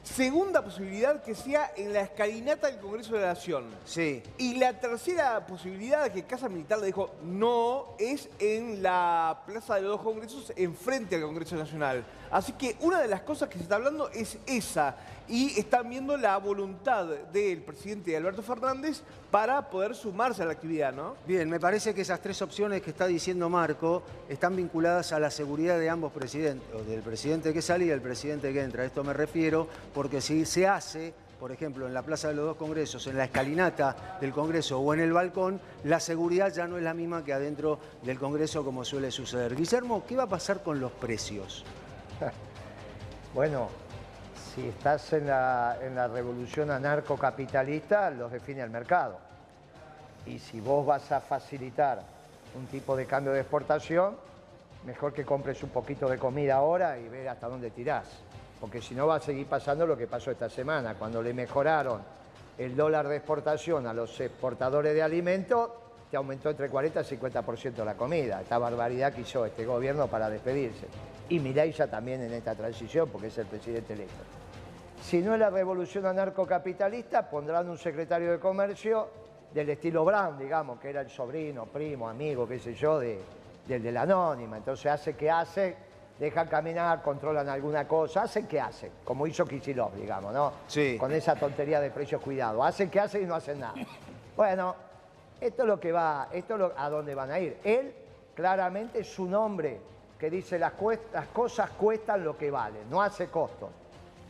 Segunda 0.04 0.64
posibilidad 0.64 1.22
que 1.22 1.36
sea 1.36 1.74
en 1.76 1.92
la 1.92 2.02
escalinata 2.02 2.68
del 2.68 2.80
Congreso 2.80 3.14
de 3.16 3.22
la 3.22 3.28
Nación. 3.28 3.66
Sí. 3.84 4.24
Y 4.38 4.56
la 4.56 4.80
tercera 4.80 5.46
posibilidad 5.46 6.10
que 6.10 6.24
Casa 6.24 6.48
Militar 6.48 6.80
le 6.80 6.88
dijo 6.88 7.16
no 7.24 7.96
es 8.00 8.30
en 8.40 8.82
la 8.82 9.44
Plaza 9.46 9.76
de 9.76 9.82
los 9.82 9.92
Dos 9.92 10.02
Congresos 10.02 10.54
enfrente 10.56 11.16
al 11.16 11.24
Congreso 11.24 11.58
Nacional. 11.58 12.06
Así 12.32 12.54
que 12.54 12.78
una 12.80 13.02
de 13.02 13.10
las 13.10 13.22
cosas 13.22 13.50
que 13.50 13.58
se 13.58 13.64
está 13.64 13.76
hablando 13.76 14.10
es 14.10 14.38
esa 14.46 14.96
y 15.30 15.60
están 15.60 15.90
viendo 15.90 16.16
la 16.16 16.38
voluntad 16.38 17.06
del 17.06 17.62
presidente 17.62 18.16
Alberto 18.16 18.42
Fernández 18.42 19.02
para 19.30 19.70
poder 19.70 19.96
sumarse 19.96 20.44
a 20.44 20.46
la 20.46 20.54
actividad, 20.54 20.94
¿no? 20.94 21.16
Bien, 21.28 21.50
me 21.50 21.60
parece 21.60 21.94
que 21.94 22.02
esas 22.02 22.22
tres 22.22 22.42
opciones 22.42 22.82
que 22.82 22.92
está 22.92 23.08
diciendo 23.08 23.50
Marco 23.50 24.04
están 24.30 24.56
vinculadas 24.56 25.12
a 25.12 25.20
la 25.20 25.30
seguridad 25.30 25.80
de 25.80 25.90
ambos 25.90 26.14
presidentes, 26.14 26.68
o 26.74 26.84
del 26.84 27.02
presidente 27.02 27.54
que 27.54 27.62
sale 27.62 27.86
y 27.86 27.88
del 27.90 28.02
presidente 28.02 28.54
que 28.54 28.62
entra. 28.62 28.84
A 28.84 28.86
esto 28.86 29.04
me 29.04 29.14
refiero 29.14 29.68
porque 29.94 30.22
si 30.22 30.46
se 30.46 30.66
hace, 30.66 31.14
por 31.40 31.52
ejemplo, 31.52 31.88
en 31.88 31.94
la 31.94 32.04
Plaza 32.04 32.30
de 32.30 32.36
los 32.36 32.46
Dos 32.46 32.58
Congresos, 32.58 33.06
en 33.08 33.18
la 33.18 33.26
escalinata 33.26 34.18
del 34.22 34.32
Congreso 34.32 34.80
o 34.80 34.94
en 34.94 35.02
el 35.02 35.12
balcón, 35.12 35.60
la 35.84 36.00
seguridad 36.00 36.54
ya 36.54 36.68
no 36.68 36.78
es 36.78 36.84
la 36.84 36.94
misma 36.94 37.24
que 37.26 37.34
adentro 37.34 37.80
del 38.04 38.18
Congreso 38.18 38.64
como 38.64 38.86
suele 38.86 39.12
suceder. 39.12 39.56
Guillermo, 39.56 40.06
¿qué 40.08 40.16
va 40.16 40.24
a 40.24 40.30
pasar 40.30 40.64
con 40.64 40.80
los 40.80 40.92
precios? 40.94 41.66
bueno, 43.34 43.70
si 44.58 44.70
estás 44.70 45.14
en 45.14 45.28
la, 45.28 46.10
revolución 46.12 46.72
anarcocapitalista, 46.72 48.10
los 48.10 48.32
define 48.32 48.64
el 48.64 48.72
mercado. 48.72 49.20
Y 50.26 50.40
si 50.40 50.60
vos 50.60 50.84
vas 50.84 51.12
a 51.12 51.22
facilitar 51.22 52.02
un 52.56 52.66
tipo 52.66 52.96
de 52.96 53.06
cambio 53.06 53.34
de 53.34 53.42
exportación, 53.42 54.18
mejor 54.84 55.14
que 55.14 55.24
compres 55.24 55.62
un 55.62 55.70
poquito 55.70 56.10
de 56.10 56.18
comida 56.18 56.56
ahora 56.56 56.98
y 56.98 57.08
ver 57.08 57.30
hasta 57.30 57.48
dónde 57.48 57.70
tirás. 57.70 58.08
Porque 58.60 58.82
si 58.82 58.96
no 58.96 59.06
va 59.06 59.18
a 59.18 59.20
seguir 59.20 59.46
pasando 59.46 59.86
lo 59.86 59.96
que 59.96 60.08
pasó 60.08 60.32
esta 60.32 60.50
semana, 60.50 60.96
cuando 60.96 61.22
le 61.22 61.36
mejoraron 61.36 62.02
el 62.58 62.76
dólar 62.76 63.08
de 63.10 63.18
exportación 63.18 63.86
a 63.86 63.94
los 63.94 64.20
exportadores 64.20 64.96
de 64.96 65.04
alimentos, 65.04 65.70
te 66.10 66.18
aumentó 66.18 66.50
entre 66.50 66.68
40 66.68 67.02
y 67.02 67.04
50% 67.04 67.86
la 67.86 67.94
comida. 67.94 68.42
Esta 68.42 68.58
barbaridad 68.58 69.14
que 69.14 69.22
hizo 69.22 69.46
este 69.46 69.68
gobierno 69.68 70.08
para 70.08 70.32
despedirse. 70.32 70.88
Y 71.30 71.40
Milei 71.40 71.74
ya 71.74 71.86
también 71.86 72.24
en 72.24 72.34
esta 72.34 72.56
transición, 72.56 73.08
porque 73.10 73.28
es 73.28 73.38
el 73.38 73.46
presidente 73.46 73.94
electo. 73.94 74.47
Si 75.08 75.22
no 75.22 75.36
es 75.36 75.40
la 75.40 75.50
revolución 75.50 76.06
anarcocapitalista, 76.06 77.30
pondrán 77.30 77.70
un 77.70 77.78
secretario 77.78 78.30
de 78.30 78.40
comercio 78.40 79.08
del 79.54 79.70
estilo 79.70 80.04
Brown, 80.04 80.38
digamos, 80.38 80.82
que 80.82 80.90
era 80.90 81.00
el 81.00 81.10
sobrino, 81.10 81.66
primo, 81.66 82.10
amigo, 82.10 82.46
qué 82.46 82.60
sé 82.60 82.74
yo, 82.74 83.00
de, 83.00 83.18
del 83.66 83.82
de 83.82 83.92
la 83.94 84.02
anónima. 84.02 84.58
Entonces 84.58 84.92
hace 84.92 85.16
que 85.16 85.32
hace, 85.32 85.78
dejan 86.20 86.50
caminar, 86.50 87.02
controlan 87.02 87.48
alguna 87.48 87.88
cosa, 87.88 88.24
hacen 88.24 88.48
que 88.48 88.60
hacen, 88.60 88.92
como 89.06 89.26
hizo 89.26 89.46
Kisilov, 89.46 89.96
digamos, 89.96 90.34
¿no? 90.34 90.52
Sí. 90.68 90.98
Con 91.00 91.14
esa 91.14 91.38
tontería 91.38 91.80
de 91.80 91.90
precios 91.90 92.22
cuidado. 92.22 92.62
Hacen 92.62 92.90
que 92.90 93.00
hacen 93.00 93.24
y 93.24 93.26
no 93.28 93.36
hacen 93.36 93.62
nada. 93.62 93.76
Bueno, 94.36 94.76
esto 95.40 95.62
es 95.62 95.68
lo 95.70 95.80
que 95.80 95.94
va, 95.94 96.28
esto 96.34 96.68
es 96.68 96.74
a 96.76 96.90
dónde 96.90 97.16
van 97.16 97.32
a 97.32 97.40
ir. 97.40 97.60
Él, 97.64 97.94
claramente, 98.36 99.06
su 99.06 99.26
nombre, 99.26 99.80
que 100.20 100.30
dice 100.30 100.60
las, 100.60 100.74
las 101.14 101.28
cosas 101.28 101.70
cuestan 101.70 102.26
lo 102.26 102.38
que 102.38 102.52
valen, 102.52 102.90
no 102.90 103.02
hace 103.02 103.28
costo. 103.28 103.70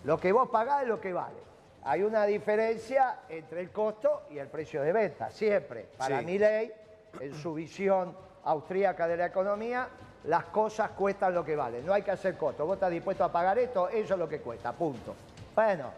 Lo 0.04 0.20
que 0.20 0.32
vos 0.32 0.50
pagás 0.50 0.84
es 0.84 0.88
lo 0.88 1.00
que 1.00 1.14
vale. 1.14 1.38
Hay 1.84 2.04
una 2.04 2.26
diferencia 2.26 3.20
entre 3.30 3.62
el 3.62 3.72
costo 3.72 4.24
y 4.30 4.38
el 4.38 4.48
precio 4.48 4.82
de 4.82 4.92
venta, 4.92 5.30
siempre. 5.30 5.88
Para 5.98 6.22
mi 6.22 6.38
ley, 6.38 6.72
en 7.20 7.34
su 7.34 7.54
visión 7.54 8.16
austríaca 8.44 9.08
de 9.08 9.18
la 9.18 9.28
economía, 9.28 9.88
las 10.26 10.46
cosas 10.46 10.92
cuestan 10.92 11.34
lo 11.34 11.46
que 11.46 11.56
valen. 11.56 11.86
No 11.86 11.94
hay 11.94 12.02
que 12.02 12.12
hacer 12.12 12.38
costo. 12.38 12.66
Vos 12.66 12.76
estás 12.76 12.92
dispuesto 12.92 13.24
a 13.24 13.32
pagar 13.32 13.58
esto, 13.58 13.88
eso 13.90 14.14
es 14.14 14.20
lo 14.20 14.28
que 14.28 14.40
cuesta, 14.40 14.74
punto. 14.74 15.16
Bueno, 15.56 15.92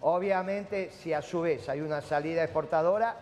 obviamente, 0.00 0.90
si 0.90 1.12
a 1.12 1.20
su 1.20 1.42
vez 1.42 1.68
hay 1.68 1.80
una 1.80 2.00
salida 2.00 2.42
exportadora, 2.42 3.16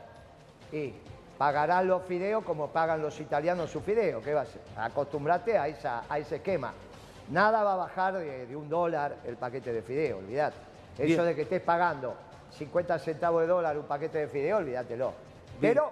y 0.73 0.93
pagarán 1.39 1.89
los 1.89 2.03
fideos 2.03 2.45
como 2.45 2.69
pagan 2.69 3.03
los 3.03 3.19
italianos 3.21 3.71
sus 3.71 3.83
fideos. 3.83 4.23
¿Qué 4.23 4.35
va 4.35 4.41
a 4.41 4.45
hacer? 4.45 4.61
Acostumbrate 4.77 5.59
a, 5.59 5.69
esa, 5.69 6.05
a 6.09 6.19
ese 6.19 6.37
esquema. 6.37 6.73
Nada 7.31 7.63
va 7.63 7.73
a 7.73 7.77
bajar 7.77 8.15
de, 8.19 8.55
un 8.55 8.69
dólar 8.69 9.17
el 9.25 9.37
paquete 9.37 9.73
de 9.73 9.83
fideo, 9.83 10.19
olvidate. 10.19 10.57
Eso 10.99 11.25
de 11.25 11.35
que 11.35 11.43
estés 11.43 11.63
pagando 11.63 12.15
50 12.51 12.99
centavos 12.99 13.43
de 13.43 13.49
dólar 13.49 13.77
un 13.79 13.85
paquete 13.85 14.19
de 14.19 14.29
fideo, 14.29 14.59
olvídatelo. 14.59 15.13
Pero 15.61 15.91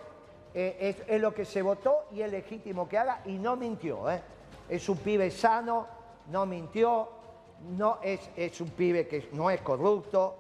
eh, 0.54 0.96
es, 1.06 1.20
lo 1.20 1.34
que 1.34 1.44
se 1.44 1.62
votó 1.62 2.06
y 2.12 2.20
es 2.22 2.30
legítimo 2.30 2.88
que 2.88 2.98
haga 2.98 3.20
y 3.24 3.32
no 3.32 3.56
mintió. 3.56 4.10
¿eh? 4.10 4.20
Es 4.68 4.88
un 4.88 4.98
pibe 4.98 5.30
sano, 5.30 5.86
no 6.30 6.46
mintió, 6.46 7.08
no 7.76 7.98
es, 8.02 8.30
es 8.36 8.60
un 8.60 8.70
pibe 8.70 9.08
que 9.08 9.28
no 9.32 9.50
es 9.50 9.60
corrupto. 9.62 10.36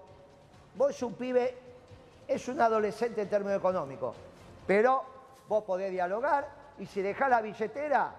Vos 0.76 0.90
es 0.90 1.02
un 1.02 1.14
pibe, 1.14 1.56
es 2.28 2.46
un 2.48 2.60
adolescente 2.60 3.22
en 3.22 3.28
términos 3.28 3.58
económicos, 3.58 4.16
pero 4.66 5.02
vos 5.48 5.64
podés 5.64 5.90
dialogar 5.90 6.48
y 6.78 6.86
si 6.86 7.02
dejás 7.02 7.30
la 7.30 7.40
billetera, 7.40 8.14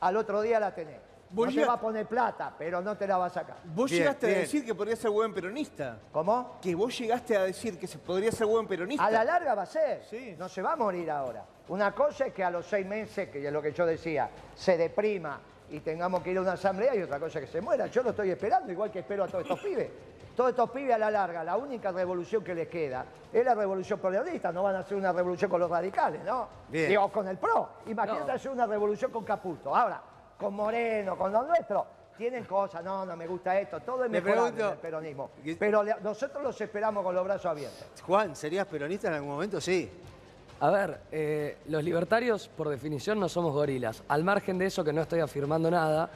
al 0.00 0.16
otro 0.16 0.40
día 0.40 0.58
la 0.58 0.74
tenés. 0.74 1.11
Vos 1.32 1.46
no 1.46 1.50
te 1.50 1.54
llegas- 1.56 1.68
va 1.70 1.72
a 1.74 1.80
poner 1.80 2.06
plata, 2.06 2.54
pero 2.58 2.80
no 2.82 2.96
te 2.96 3.06
la 3.06 3.16
va 3.18 3.26
a 3.26 3.30
sacar. 3.30 3.56
Vos 3.64 3.90
Bien, 3.90 4.02
llegaste 4.02 4.26
bien. 4.26 4.38
a 4.38 4.40
decir 4.42 4.64
que 4.66 4.74
podría 4.74 4.96
ser 4.96 5.10
buen 5.10 5.32
peronista. 5.32 5.98
¿Cómo? 6.12 6.58
Que 6.60 6.74
vos 6.74 6.96
llegaste 6.98 7.36
a 7.36 7.42
decir 7.44 7.78
que 7.78 7.86
se 7.86 7.98
podría 7.98 8.30
ser 8.30 8.46
buen 8.46 8.66
peronista. 8.66 9.04
A 9.04 9.10
la 9.10 9.24
larga 9.24 9.54
va 9.54 9.62
a 9.62 9.66
ser. 9.66 10.04
Sí. 10.04 10.36
No 10.38 10.48
se 10.48 10.60
va 10.62 10.72
a 10.72 10.76
morir 10.76 11.10
ahora. 11.10 11.44
Una 11.68 11.92
cosa 11.94 12.26
es 12.26 12.34
que 12.34 12.44
a 12.44 12.50
los 12.50 12.66
seis 12.66 12.86
meses, 12.86 13.30
que 13.30 13.46
es 13.46 13.52
lo 13.52 13.62
que 13.62 13.72
yo 13.72 13.86
decía, 13.86 14.28
se 14.54 14.76
deprima 14.76 15.40
y 15.70 15.80
tengamos 15.80 16.22
que 16.22 16.32
ir 16.32 16.38
a 16.38 16.42
una 16.42 16.52
asamblea 16.52 16.94
y 16.94 17.02
otra 17.02 17.18
cosa 17.18 17.38
es 17.38 17.46
que 17.46 17.50
se 17.52 17.60
muera. 17.62 17.86
Yo 17.86 18.02
lo 18.02 18.10
estoy 18.10 18.30
esperando, 18.30 18.70
igual 18.70 18.90
que 18.90 18.98
espero 18.98 19.24
a 19.24 19.26
todos 19.28 19.42
estos 19.44 19.60
pibes. 19.60 19.88
Todos 20.36 20.50
estos 20.50 20.70
pibes 20.70 20.94
a 20.94 20.98
la 20.98 21.10
larga, 21.10 21.44
la 21.44 21.56
única 21.58 21.92
revolución 21.92 22.42
que 22.42 22.54
les 22.54 22.66
queda 22.68 23.04
es 23.32 23.44
la 23.44 23.54
revolución 23.54 23.98
peronista. 23.98 24.50
No 24.52 24.62
van 24.62 24.76
a 24.76 24.78
hacer 24.80 24.96
una 24.96 25.12
revolución 25.12 25.50
con 25.50 25.60
los 25.60 25.70
radicales, 25.70 26.22
¿no? 26.24 26.48
Bien. 26.68 26.88
Digo, 26.88 27.10
con 27.10 27.26
el 27.28 27.36
PRO. 27.38 27.68
Imagínate 27.86 28.26
No. 28.26 28.32
hacer 28.32 28.50
una 28.50 28.66
revolución 28.66 29.10
con 29.10 29.24
Caputo. 29.24 29.74
Ahora, 29.76 30.02
con 30.42 30.54
Moreno, 30.54 31.16
con 31.16 31.32
los 31.32 31.46
nuestros, 31.46 31.84
tienen 32.18 32.44
cosas. 32.44 32.84
No, 32.84 33.06
no 33.06 33.16
me 33.16 33.26
gusta 33.26 33.58
esto. 33.58 33.80
Todo 33.80 34.04
es 34.04 34.10
Me 34.10 34.20
mejorable 34.20 34.52
pregunto- 34.52 34.66
en 34.66 34.72
el 34.72 34.78
peronismo. 34.78 35.30
¿Qué- 35.42 35.56
Pero 35.56 35.82
le- 35.82 35.96
nosotros 36.02 36.42
los 36.42 36.60
esperamos 36.60 37.02
con 37.04 37.14
los 37.14 37.24
brazos 37.24 37.46
abiertos. 37.46 37.86
Juan, 38.06 38.36
¿serías 38.36 38.66
peronista 38.66 39.08
en 39.08 39.14
algún 39.14 39.30
momento? 39.30 39.60
Sí. 39.60 39.90
A 40.60 40.70
ver, 40.70 41.00
eh, 41.10 41.58
los 41.66 41.82
libertarios 41.82 42.48
por 42.48 42.68
definición 42.68 43.18
no 43.18 43.28
somos 43.28 43.52
gorilas. 43.52 44.02
Al 44.08 44.22
margen 44.22 44.58
de 44.58 44.66
eso 44.66 44.84
que 44.84 44.92
no 44.92 45.02
estoy 45.02 45.18
afirmando 45.20 45.68
nada, 45.70 46.08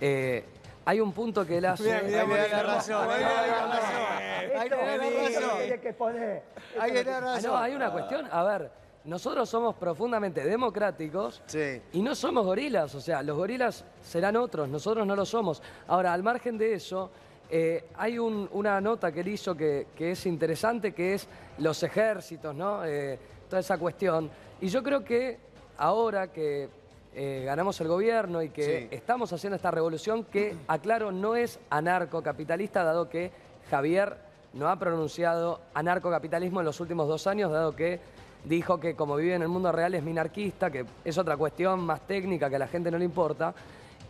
eh, 0.00 0.44
hay 0.84 1.00
un 1.00 1.12
punto 1.12 1.46
que 1.46 1.56
él 1.56 1.64
hace... 1.64 1.90
Ahí 1.90 2.10
le 2.10 2.16
da 2.50 2.62
razón, 2.62 3.08
ahí 3.10 3.18
le 3.20 3.24
da 3.24 3.66
razón. 3.66 5.80
Que 5.80 5.92
poner. 5.94 6.42
Ah, 6.78 6.86
razón. 7.20 7.50
no, 7.50 7.56
hay 7.58 7.74
una 7.74 7.90
cuestión. 7.92 8.28
A 8.30 8.42
ver, 8.44 8.70
nosotros 9.04 9.48
somos 9.48 9.74
profundamente 9.74 10.42
democráticos 10.44 11.42
Sí. 11.46 11.80
y 11.92 12.00
no 12.02 12.14
somos 12.14 12.44
gorilas. 12.46 12.94
O 12.94 13.00
sea, 13.00 13.22
los 13.22 13.36
gorilas 13.36 13.84
serán 14.02 14.36
otros, 14.36 14.68
nosotros 14.68 15.06
no 15.06 15.14
lo 15.14 15.26
somos. 15.26 15.62
Ahora, 15.88 16.12
al 16.12 16.22
margen 16.22 16.56
de 16.56 16.74
eso, 16.74 17.10
eh, 17.50 17.84
hay 17.96 18.18
un- 18.18 18.48
una 18.52 18.80
nota 18.80 19.12
que 19.12 19.20
él 19.20 19.28
hizo 19.28 19.54
que, 19.54 19.88
que 19.96 20.12
es 20.12 20.24
interesante, 20.26 20.92
que 20.92 21.14
es 21.14 21.28
los 21.58 21.82
ejércitos, 21.82 22.54
¿no? 22.54 22.84
Eh, 22.84 23.18
toda 23.48 23.60
esa 23.60 23.76
cuestión. 23.78 24.30
Y 24.60 24.68
yo 24.68 24.82
creo 24.82 25.04
que 25.04 25.38
ahora 25.76 26.28
que 26.32 26.68
eh, 27.16 27.42
ganamos 27.46 27.80
el 27.80 27.86
gobierno 27.86 28.42
y 28.42 28.48
que 28.48 28.88
Sí. 28.90 28.96
estamos 28.96 29.32
haciendo 29.32 29.54
esta 29.54 29.70
revolución, 29.70 30.24
que, 30.24 30.56
aclaro, 30.66 31.12
no 31.12 31.36
es 31.36 31.60
anarcocapitalista, 31.70 32.82
dado 32.82 33.08
que 33.08 33.30
Javier 33.70 34.16
no 34.52 34.68
ha 34.68 34.76
pronunciado 34.80 35.60
anarcocapitalismo 35.74 36.58
en 36.60 36.66
los 36.66 36.80
últimos 36.80 37.06
dos 37.06 37.28
años, 37.28 37.52
dado 37.52 37.76
que 37.76 38.00
dijo 38.44 38.78
que 38.78 38.94
como 38.94 39.16
vive 39.16 39.34
en 39.34 39.42
el 39.42 39.48
mundo 39.48 39.72
real 39.72 39.94
es 39.94 40.02
minarquista, 40.02 40.70
que 40.70 40.84
es 41.04 41.18
otra 41.18 41.36
cuestión 41.36 41.80
más 41.80 42.06
técnica 42.06 42.48
que 42.48 42.56
a 42.56 42.58
la 42.58 42.68
gente 42.68 42.90
no 42.90 42.98
le 42.98 43.04
importa. 43.04 43.54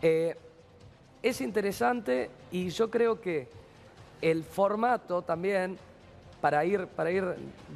Eh, 0.02 0.36
es 1.22 1.40
interesante 1.40 2.30
y 2.50 2.68
yo 2.68 2.90
creo 2.90 3.20
que 3.20 3.48
el 4.20 4.44
formato 4.44 5.22
también, 5.22 5.78
para 6.40 6.64
ir, 6.64 6.86
para 6.86 7.10
ir 7.10 7.24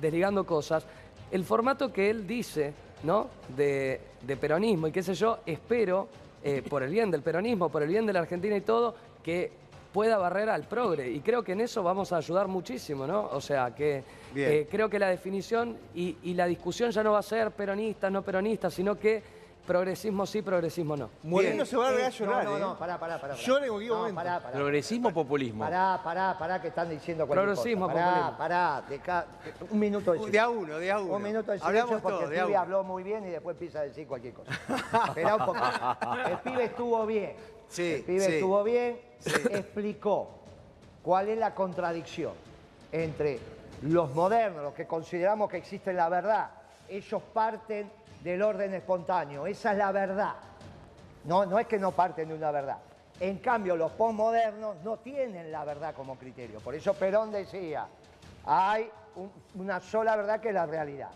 desligando 0.00 0.44
cosas, 0.44 0.84
el 1.30 1.44
formato 1.44 1.92
que 1.92 2.10
él 2.10 2.26
dice, 2.26 2.72
¿no? 3.02 3.28
De, 3.56 4.00
peronismo 4.40 4.88
y 4.88 4.92
qué 4.92 5.02
sé 5.02 5.14
yo, 5.14 5.38
espero, 5.46 6.08
eh, 6.42 6.62
por 6.68 6.82
el 6.82 6.90
bien 6.90 7.10
del 7.10 7.22
peronismo, 7.22 7.68
por 7.68 7.82
el 7.82 7.88
bien 7.88 8.06
de 8.06 8.12
la 8.12 8.20
Argentina 8.20 8.56
y 8.56 8.60
todo, 8.60 8.94
que 9.22 9.50
pueda 9.92 10.18
barrer 10.18 10.48
al 10.50 10.64
progre. 10.64 11.08
Y 11.10 11.20
creo 11.20 11.42
que 11.42 11.52
en 11.52 11.60
eso 11.62 11.82
vamos 11.82 12.12
a 12.12 12.16
ayudar 12.18 12.46
muchísimo, 12.48 13.06
¿no? 13.06 13.28
O 13.32 13.40
sea, 13.40 13.74
que 13.74 14.02
eh, 14.34 14.66
creo 14.70 14.88
que 14.88 14.98
la 14.98 15.08
definición 15.08 15.76
y, 15.94 16.16
y 16.22 16.34
la 16.34 16.46
discusión 16.46 16.90
ya 16.90 17.02
no 17.02 17.12
va 17.12 17.18
a 17.20 17.22
ser 17.22 17.50
peronistas, 17.52 18.10
no 18.12 18.22
peronistas, 18.22 18.72
sino 18.74 18.98
que 18.98 19.38
progresismo 19.68 20.24
sí, 20.24 20.40
progresismo 20.40 20.96
no. 20.96 21.10
Moreno 21.24 21.56
Bien. 21.56 21.66
se 21.66 21.76
va 21.76 21.88
a 21.88 21.90
a 21.90 22.08
Eh, 22.08 22.10
llorar, 22.10 22.44
No, 22.44 22.50
no, 22.52 22.56
¿eh? 22.56 22.60
no, 22.60 22.78
pará, 22.78 22.98
pará, 22.98 23.18
No, 23.88 23.98
momento. 23.98 24.14
pará, 24.16 24.40
pará. 24.40 24.54
¿Progresismo 24.54 25.12
populismo? 25.12 25.62
Pará, 25.64 26.00
pará, 26.02 26.36
pará, 26.38 26.62
que 26.62 26.68
están 26.68 26.88
diciendo 26.88 27.26
cualquier 27.26 27.54
Progresismo, 27.54 27.86
cosa. 27.86 27.94
Pará, 28.38 28.82
populismo. 28.86 29.04
pará, 29.04 29.26
un 29.70 29.78
minuto 29.78 30.12
de 30.12 30.18
De 30.18 30.24
silencio. 30.24 30.42
a 30.42 30.48
uno, 30.48 30.78
de 30.78 30.90
a 30.90 30.98
uno. 31.00 31.14
Un 31.16 31.22
minuto 31.22 31.52
de 31.52 31.58
silencio 31.58 31.66
Hablamos 31.82 32.00
porque 32.02 32.16
todos, 32.18 32.30
de 32.30 32.36
el 32.36 32.40
a 32.40 32.44
pibe 32.46 32.52
uno. 32.54 32.60
habló 32.62 32.84
muy 32.84 33.02
bien 33.02 33.26
y 33.26 33.30
después 33.30 33.54
empieza 33.56 33.80
a 33.80 33.82
decir 33.82 34.06
cualquier 34.06 34.32
cosa. 34.34 34.52
Esperá 35.08 35.36
un 35.36 35.44
poco. 35.44 35.58
El 36.30 36.38
pibe 36.38 36.64
estuvo 36.64 37.04
bien. 37.04 37.32
Sí, 37.68 37.94
el 37.94 38.02
pibe 38.02 38.20
sí. 38.24 38.32
estuvo 38.34 38.62
bien, 38.64 39.00
explicó 39.50 40.28
cuál 41.02 41.28
es 41.28 41.38
la 41.38 41.54
contradicción 41.54 42.32
entre 42.92 43.38
los 43.82 44.14
modernos, 44.14 44.62
los 44.62 44.74
que 44.74 44.86
consideramos 44.86 45.50
que 45.50 45.58
existe 45.58 45.92
la 45.92 46.08
verdad. 46.08 46.50
Ellos 46.88 47.22
parten 47.32 47.90
del 48.22 48.42
orden 48.42 48.74
espontáneo, 48.74 49.46
esa 49.46 49.72
es 49.72 49.78
la 49.78 49.92
verdad. 49.92 50.34
No, 51.24 51.44
no 51.46 51.58
es 51.58 51.66
que 51.66 51.78
no 51.78 51.92
parten 51.92 52.28
de 52.28 52.34
una 52.34 52.50
verdad. 52.50 52.78
En 53.20 53.38
cambio, 53.38 53.76
los 53.76 53.92
postmodernos 53.92 54.76
no 54.84 54.96
tienen 54.98 55.50
la 55.52 55.64
verdad 55.64 55.94
como 55.94 56.16
criterio. 56.16 56.60
Por 56.60 56.74
eso 56.74 56.94
Perón 56.94 57.30
decía, 57.32 57.86
hay 58.46 58.88
un- 59.16 59.30
una 59.56 59.80
sola 59.80 60.16
verdad 60.16 60.40
que 60.40 60.48
es 60.48 60.54
la 60.54 60.66
realidad. 60.66 61.10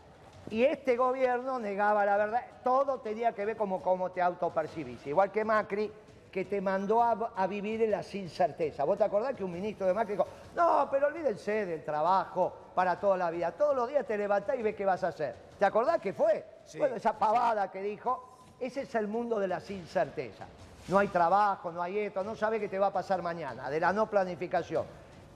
Y 0.51 0.65
este 0.65 0.97
gobierno 0.97 1.59
negaba 1.61 2.05
la 2.05 2.17
verdad. 2.17 2.45
Todo 2.65 2.99
tenía 2.99 3.33
que 3.33 3.45
ver 3.45 3.57
como 3.57 3.81
cómo 3.81 4.11
te 4.11 4.21
autopercibís. 4.21 5.07
Igual 5.07 5.31
que 5.31 5.45
Macri, 5.45 5.91
que 6.33 6.47
te 6.47 6.63
mandó 6.63 7.03
a, 7.03 7.33
a 7.37 7.47
vivir 7.47 7.83
en 7.83 7.91
la 7.91 8.03
incerteza. 8.15 8.85
¿Vos 8.85 8.97
te 8.97 9.05
acordás 9.05 9.37
que 9.37 9.45
un 9.45 9.53
ministro 9.53 9.87
de 9.87 9.93
Macri 9.93 10.15
dijo, 10.15 10.27
no, 10.57 10.89
pero 10.91 11.09
olvídense 11.09 11.67
del 11.67 11.85
trabajo 11.85 12.53
para 12.75 12.99
toda 12.99 13.19
la 13.19 13.31
vida. 13.31 13.53
Todos 13.53 13.77
los 13.77 13.87
días 13.87 14.07
te 14.07 14.17
levantás 14.17 14.59
y 14.59 14.63
ves 14.63 14.75
qué 14.75 14.87
vas 14.87 15.05
a 15.05 15.09
hacer. 15.09 15.37
¿Te 15.59 15.67
acordás 15.67 16.01
que 16.01 16.15
fue? 16.15 16.45
Sí, 16.65 16.79
bueno, 16.79 16.97
esa 16.97 17.19
pavada 17.19 17.71
que 17.71 17.83
dijo, 17.83 18.55
ese 18.59 18.81
es 18.81 18.95
el 18.95 19.09
mundo 19.09 19.39
de 19.39 19.47
la 19.47 19.61
incerteza. 19.69 20.47
No 20.89 20.99
hay 20.99 21.09
trabajo, 21.09 21.71
no 21.71 21.83
hay 21.83 21.99
esto, 21.99 22.25
no 22.25 22.35
sabe 22.35 22.59
qué 22.59 22.69
te 22.69 22.79
va 22.79 22.87
a 22.87 22.93
pasar 22.93 23.21
mañana, 23.21 23.69
de 23.69 23.79
la 23.79 23.93
no 23.93 24.09
planificación. 24.09 24.87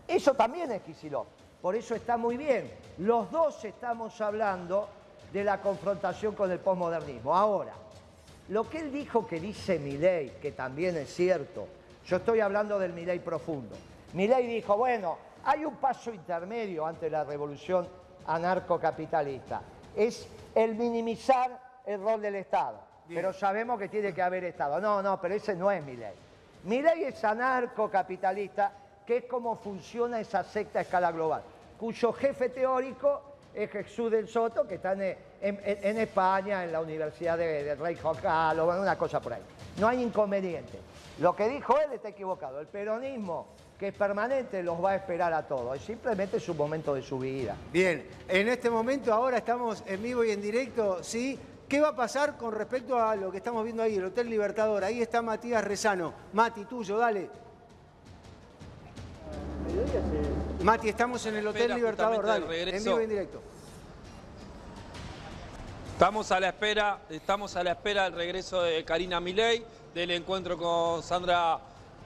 Eso 0.08 0.32
también 0.34 0.72
es 0.72 0.80
Kicillof. 0.82 1.26
Por 1.60 1.76
eso 1.76 1.94
está 1.94 2.16
muy 2.16 2.36
bien. 2.36 2.72
Los 2.98 3.30
dos 3.30 3.64
estamos 3.64 4.18
hablando 4.20 4.88
de 5.32 5.44
la 5.44 5.60
confrontación 5.60 6.34
con 6.34 6.50
el 6.50 6.58
posmodernismo. 6.58 7.34
Ahora, 7.34 7.74
lo 8.48 8.68
que 8.68 8.78
él 8.78 8.92
dijo 8.92 9.26
que 9.26 9.40
dice 9.40 9.78
Milei, 9.78 10.30
que 10.40 10.52
también 10.52 10.96
es 10.96 11.12
cierto, 11.12 11.66
yo 12.06 12.18
estoy 12.18 12.40
hablando 12.40 12.78
del 12.78 12.92
Milei 12.92 13.18
profundo. 13.18 13.74
Milei 14.12 14.46
dijo, 14.46 14.76
bueno, 14.76 15.18
hay 15.44 15.64
un 15.64 15.76
paso 15.76 16.12
intermedio 16.12 16.86
ante 16.86 17.10
la 17.10 17.24
revolución 17.24 17.88
anarcocapitalista. 18.26 19.62
Es 19.94 20.28
el 20.54 20.74
minimizar 20.74 21.60
el 21.84 22.00
rol 22.00 22.20
del 22.20 22.36
Estado. 22.36 22.80
Pero 23.08 23.32
sabemos 23.32 23.78
que 23.78 23.88
tiene 23.88 24.12
que 24.12 24.22
haber 24.22 24.44
Estado. 24.44 24.80
No, 24.80 25.02
no, 25.02 25.20
pero 25.20 25.34
ese 25.34 25.54
no 25.54 25.70
es 25.70 25.82
Milei. 25.84 26.14
Milei 26.64 27.04
es 27.04 27.22
anarcocapitalista, 27.24 28.72
que 29.06 29.18
es 29.18 29.24
como 29.26 29.54
funciona 29.56 30.18
esa 30.18 30.42
secta 30.42 30.80
a 30.80 30.82
escala 30.82 31.12
global, 31.12 31.42
cuyo 31.78 32.12
jefe 32.12 32.48
teórico 32.48 33.22
es 33.54 33.70
Jesús 33.70 34.10
del 34.10 34.26
Soto, 34.26 34.66
que 34.66 34.74
está 34.74 34.92
en, 34.92 35.16
en- 35.40 35.60
en 35.64 35.98
España, 35.98 36.64
en 36.64 36.72
la 36.72 36.80
Universidad 36.80 37.36
de, 37.38 37.64
de 37.64 37.74
Rey 37.74 37.96
Juan 37.96 38.16
Carlos, 38.16 38.66
bueno, 38.66 38.82
una 38.82 38.96
cosa 38.98 39.20
por 39.20 39.32
ahí. 39.34 39.42
No 39.78 39.88
hay 39.88 40.02
inconveniente. 40.02 40.78
Lo 41.20 41.34
que 41.34 41.48
dijo 41.48 41.78
él 41.78 41.92
está 41.94 42.08
equivocado. 42.10 42.60
El 42.60 42.66
peronismo, 42.66 43.46
que 43.78 43.88
es 43.88 43.94
permanente, 43.94 44.62
los 44.62 44.82
va 44.82 44.90
a 44.92 44.96
esperar 44.96 45.32
a 45.32 45.46
todos. 45.46 45.76
Es 45.76 45.82
simplemente 45.84 46.38
su 46.40 46.54
momento 46.54 46.94
de 46.94 47.02
su 47.02 47.18
vida. 47.18 47.56
Bien, 47.72 48.06
en 48.28 48.48
este 48.48 48.68
momento 48.70 49.12
ahora 49.12 49.38
estamos 49.38 49.82
en 49.86 50.02
vivo 50.02 50.24
y 50.24 50.30
en 50.30 50.40
directo, 50.42 51.02
¿sí? 51.02 51.38
¿Qué 51.68 51.80
va 51.80 51.88
a 51.88 51.96
pasar 51.96 52.36
con 52.36 52.52
respecto 52.54 52.98
a 52.98 53.16
lo 53.16 53.30
que 53.30 53.38
estamos 53.38 53.64
viendo 53.64 53.82
ahí, 53.82 53.96
el 53.96 54.04
Hotel 54.04 54.30
Libertador? 54.30 54.84
Ahí 54.84 55.02
está 55.02 55.20
Matías 55.20 55.64
Rezano. 55.64 56.12
Mati, 56.32 56.64
tuyo, 56.64 56.96
dale. 56.96 57.28
Mati, 60.62 60.88
estamos 60.88 61.24
en 61.26 61.36
el 61.36 61.46
Hotel 61.46 61.62
Espera 61.62 61.76
Libertador, 61.76 62.24
dale. 62.26 62.76
En 62.76 62.84
vivo 62.84 63.00
y 63.00 63.04
en 63.04 63.10
directo. 63.10 63.42
Estamos 65.96 66.30
a 66.30 66.38
la 66.40 66.48
espera, 66.48 66.98
estamos 67.08 67.56
a 67.56 67.64
la 67.64 67.72
espera 67.72 68.04
del 68.04 68.12
regreso 68.12 68.60
de 68.60 68.84
Karina 68.84 69.18
Milei, 69.18 69.64
del 69.94 70.10
encuentro 70.10 70.58
con 70.58 71.02
Sandra 71.02 71.58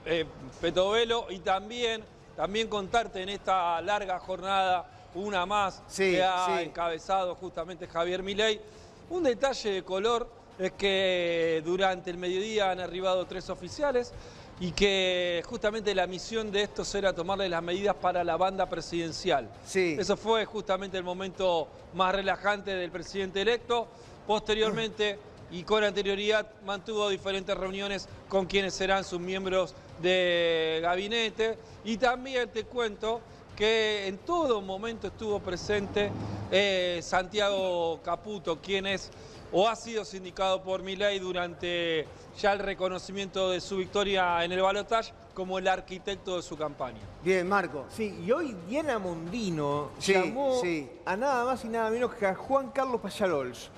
eh, 0.05 0.25
Petovelo 0.61 1.25
y 1.29 1.39
también, 1.39 2.01
también 2.37 2.69
contarte 2.69 3.21
en 3.21 3.27
esta 3.27 3.81
larga 3.81 4.17
jornada, 4.19 4.85
una 5.13 5.45
más 5.45 5.83
Sí, 5.89 6.11
que 6.11 6.23
ha 6.23 6.45
sí. 6.57 6.63
encabezado 6.63 7.35
justamente 7.35 7.85
Javier 7.85 8.23
Milei. 8.23 8.61
Un 9.09 9.23
detalle 9.23 9.71
de 9.71 9.83
color 9.83 10.29
es 10.57 10.71
que 10.71 11.61
durante 11.65 12.11
el 12.11 12.17
mediodía 12.17 12.71
han 12.71 12.79
arribado 12.79 13.25
tres 13.25 13.49
oficiales 13.49 14.13
y 14.59 14.71
que 14.71 15.43
justamente 15.47 15.95
la 15.95 16.05
misión 16.05 16.51
de 16.51 16.63
estos 16.63 16.93
era 16.93 17.13
tomarle 17.13 17.49
las 17.49 17.63
medidas 17.63 17.95
para 17.95 18.23
la 18.23 18.37
banda 18.37 18.69
presidencial. 18.69 19.49
Sí. 19.65 19.95
Eso 19.99 20.15
fue 20.15 20.45
justamente 20.45 20.97
el 20.97 21.03
momento 21.03 21.67
más 21.93 22.13
relajante 22.13 22.75
del 22.75 22.91
presidente 22.91 23.41
electo. 23.41 23.87
Posteriormente, 24.27 25.17
y 25.51 25.63
con 25.63 25.83
anterioridad 25.83 26.47
mantuvo 26.65 27.09
diferentes 27.09 27.57
reuniones 27.57 28.07
con 28.29 28.45
quienes 28.45 28.73
serán 28.73 29.03
sus 29.03 29.19
miembros 29.19 29.73
de 30.01 30.79
gabinete. 30.81 31.57
Y 31.83 31.97
también 31.97 32.49
te 32.49 32.63
cuento 32.65 33.21
que 33.55 34.07
en 34.07 34.17
todo 34.19 34.61
momento 34.61 35.07
estuvo 35.07 35.39
presente 35.39 36.11
eh, 36.51 36.99
Santiago 37.01 37.99
Caputo, 38.03 38.59
quien 38.61 38.85
es 38.85 39.09
o 39.51 39.67
ha 39.67 39.75
sido 39.75 40.05
sindicado 40.05 40.63
por 40.63 40.81
Milei 40.81 41.19
durante 41.19 42.07
ya 42.39 42.53
el 42.53 42.59
reconocimiento 42.59 43.49
de 43.49 43.59
su 43.61 43.77
victoria 43.77 44.43
en 44.43 44.51
el 44.51 44.61
balotaje 44.61 45.13
como 45.33 45.57
el 45.57 45.67
arquitecto 45.67 46.37
de 46.37 46.41
su 46.41 46.57
campaña. 46.57 46.99
Bien, 47.23 47.47
Marco. 47.47 47.85
Sí, 47.89 48.23
y 48.25 48.31
hoy 48.31 48.55
Diana 48.67 48.99
Mondino 48.99 49.89
Sí, 49.99 50.13
llamó 50.13 50.59
sí. 50.61 50.89
a 51.05 51.15
nada 51.15 51.45
más 51.45 51.63
y 51.65 51.69
nada 51.69 51.89
menos 51.89 52.13
que 52.13 52.25
a 52.25 52.35
Juan 52.35 52.71
Carlos 52.71 53.01
Payarols. 53.01 53.69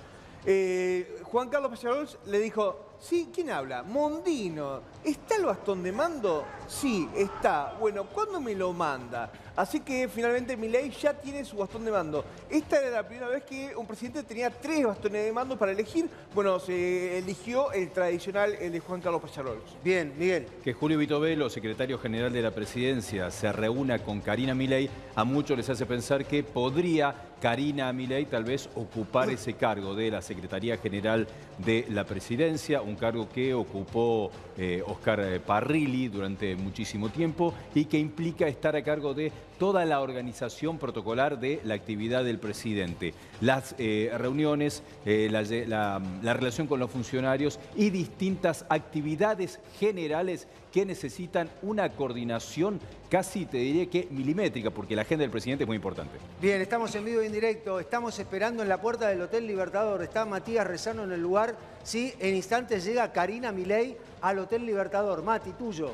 Eh, 0.45 1.21
Juan 1.23 1.49
Carlos 1.49 1.71
Payarols 1.71 2.17
le 2.25 2.39
dijo, 2.39 2.79
sí, 2.99 3.29
¿quién 3.33 3.49
habla? 3.49 3.81
Mondino, 3.83 4.81
¿está 5.03 5.35
el 5.35 5.45
bastón 5.45 5.83
de 5.83 5.91
mando? 5.91 6.45
Sí, 6.67 7.09
está. 7.15 7.75
Bueno, 7.79 8.05
¿cuándo 8.05 8.39
me 8.39 8.55
lo 8.55 8.73
manda? 8.73 9.31
Así 9.55 9.81
que 9.81 10.07
finalmente 10.07 10.57
Milei 10.57 10.89
ya 10.89 11.13
tiene 11.13 11.45
su 11.45 11.57
bastón 11.57 11.85
de 11.85 11.91
mando. 11.91 12.25
Esta 12.49 12.79
era 12.79 12.89
la 12.89 13.07
primera 13.07 13.27
vez 13.27 13.43
que 13.43 13.75
un 13.75 13.85
presidente 13.85 14.23
tenía 14.23 14.49
tres 14.49 14.85
bastones 14.85 15.25
de 15.25 15.31
mando 15.31 15.57
para 15.57 15.71
elegir. 15.71 16.09
Bueno, 16.33 16.59
se 16.59 17.19
eligió 17.19 17.71
el 17.71 17.91
tradicional, 17.91 18.53
el 18.53 18.71
de 18.71 18.79
Juan 18.79 19.01
Carlos 19.01 19.21
Payarols. 19.21 19.77
Bien, 19.83 20.13
Miguel. 20.17 20.47
Que 20.63 20.73
Julio 20.73 20.97
Vitovelo, 20.97 21.49
secretario 21.49 21.99
general 21.99 22.33
de 22.33 22.41
la 22.41 22.51
presidencia, 22.51 23.29
se 23.29 23.51
reúna 23.51 23.99
con 23.99 24.21
Karina 24.21 24.55
Milei, 24.55 24.89
a 25.15 25.23
muchos 25.23 25.57
les 25.57 25.69
hace 25.69 25.85
pensar 25.85 26.25
que 26.25 26.43
podría 26.43 27.32
Karina 27.47 27.91
Milei 27.91 28.23
tal 28.25 28.45
vez 28.45 28.69
ocupar 28.75 29.29
ese 29.29 29.55
cargo 29.55 29.95
de 29.95 30.09
la 30.09 30.21
Secretaría 30.21 30.77
General 30.77 31.27
de 31.57 31.85
la 31.89 32.05
Presidencia, 32.05 32.81
un 32.81 32.95
cargo 32.95 33.27
que 33.27 33.53
ocupó 33.53 34.31
eh, 34.57 34.81
Oscar 34.87 35.19
eh, 35.19 35.41
Parrilli 35.41 36.07
durante 36.07 36.55
muchísimo 36.55 37.09
tiempo 37.09 37.53
y 37.75 37.83
que 37.83 37.99
implica 37.99 38.47
estar 38.47 38.77
a 38.77 38.81
cargo 38.81 39.13
de 39.13 39.29
toda 39.59 39.83
la 39.83 39.99
organización 39.99 40.77
protocolar 40.77 41.37
de 41.37 41.59
la 41.65 41.73
actividad 41.73 42.23
del 42.23 42.39
presidente, 42.39 43.13
las 43.41 43.75
eh, 43.77 44.09
reuniones, 44.17 44.81
eh, 45.05 45.27
la, 45.29 45.41
la- 45.67 46.01
la 46.21 46.33
relación 46.33 46.67
con 46.67 46.79
los 46.79 46.91
funcionarios 46.91 47.59
y 47.75 47.89
distintas 47.89 48.65
actividades 48.69 49.59
generales 49.81 50.47
que 50.73 50.87
necesitan 50.87 51.51
una 51.61 51.87
coordinación 51.91 52.79
casi, 53.07 53.45
te 53.45 53.57
diría 53.57 53.85
que 53.85 54.07
milimétrica, 54.09 54.71
porque 54.71 54.95
la 54.95 55.03
agenda 55.03 55.21
del 55.21 55.29
presidente 55.29 55.65
es 55.65 55.67
muy 55.67 55.75
importante. 55.75 56.17
Bien, 56.41 56.59
estamos 56.59 56.93
en 56.95 57.05
vivo 57.05 57.21
y 57.21 57.27
en 57.27 57.31
directo. 57.31 57.79
Estamos 57.79 58.17
esperando 58.17 58.63
en 58.63 58.69
la 58.69 58.81
puerta 58.81 59.07
del 59.07 59.21
Hotel 59.21 59.45
Libertador. 59.45 60.01
Está 60.01 60.25
Matías 60.25 60.65
Rezano 60.65 61.03
en 61.03 61.11
el 61.11 61.21
lugar. 61.21 61.55
Sí, 61.83 62.11
en 62.19 62.35
instantes 62.35 62.83
llega 62.83 63.13
Karina 63.13 63.51
Milei 63.51 63.95
al 64.19 64.39
Hotel 64.39 64.65
Libertador. 64.65 65.21
Mati, 65.21 65.51
tuyo. 65.51 65.91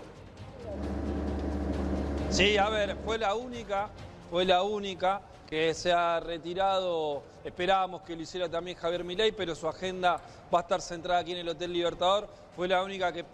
Sí, 2.29 2.55
a 2.55 2.69
ver, 2.69 2.95
fue 3.03 3.17
la 3.17 3.35
única, 3.35 3.89
fue 4.31 4.45
la 4.45 4.63
única 4.63 5.21
que 5.49 5.73
se 5.73 5.91
ha 5.91 6.21
retirado. 6.21 7.21
Esperábamos 7.43 8.03
que 8.03 8.15
lo 8.15 8.21
hiciera 8.21 8.47
también 8.47 8.77
Javier 8.77 9.03
Milei, 9.03 9.33
pero 9.33 9.55
su 9.55 9.67
agenda 9.67 10.21
va 10.53 10.59
a 10.59 10.61
estar 10.61 10.79
centrada 10.79 11.19
aquí 11.19 11.33
en 11.33 11.39
el 11.39 11.49
Hotel 11.49 11.73
Libertador. 11.73 12.29
Fue 12.55 12.65
la 12.67 12.81
única 12.81 13.11
que 13.11 13.25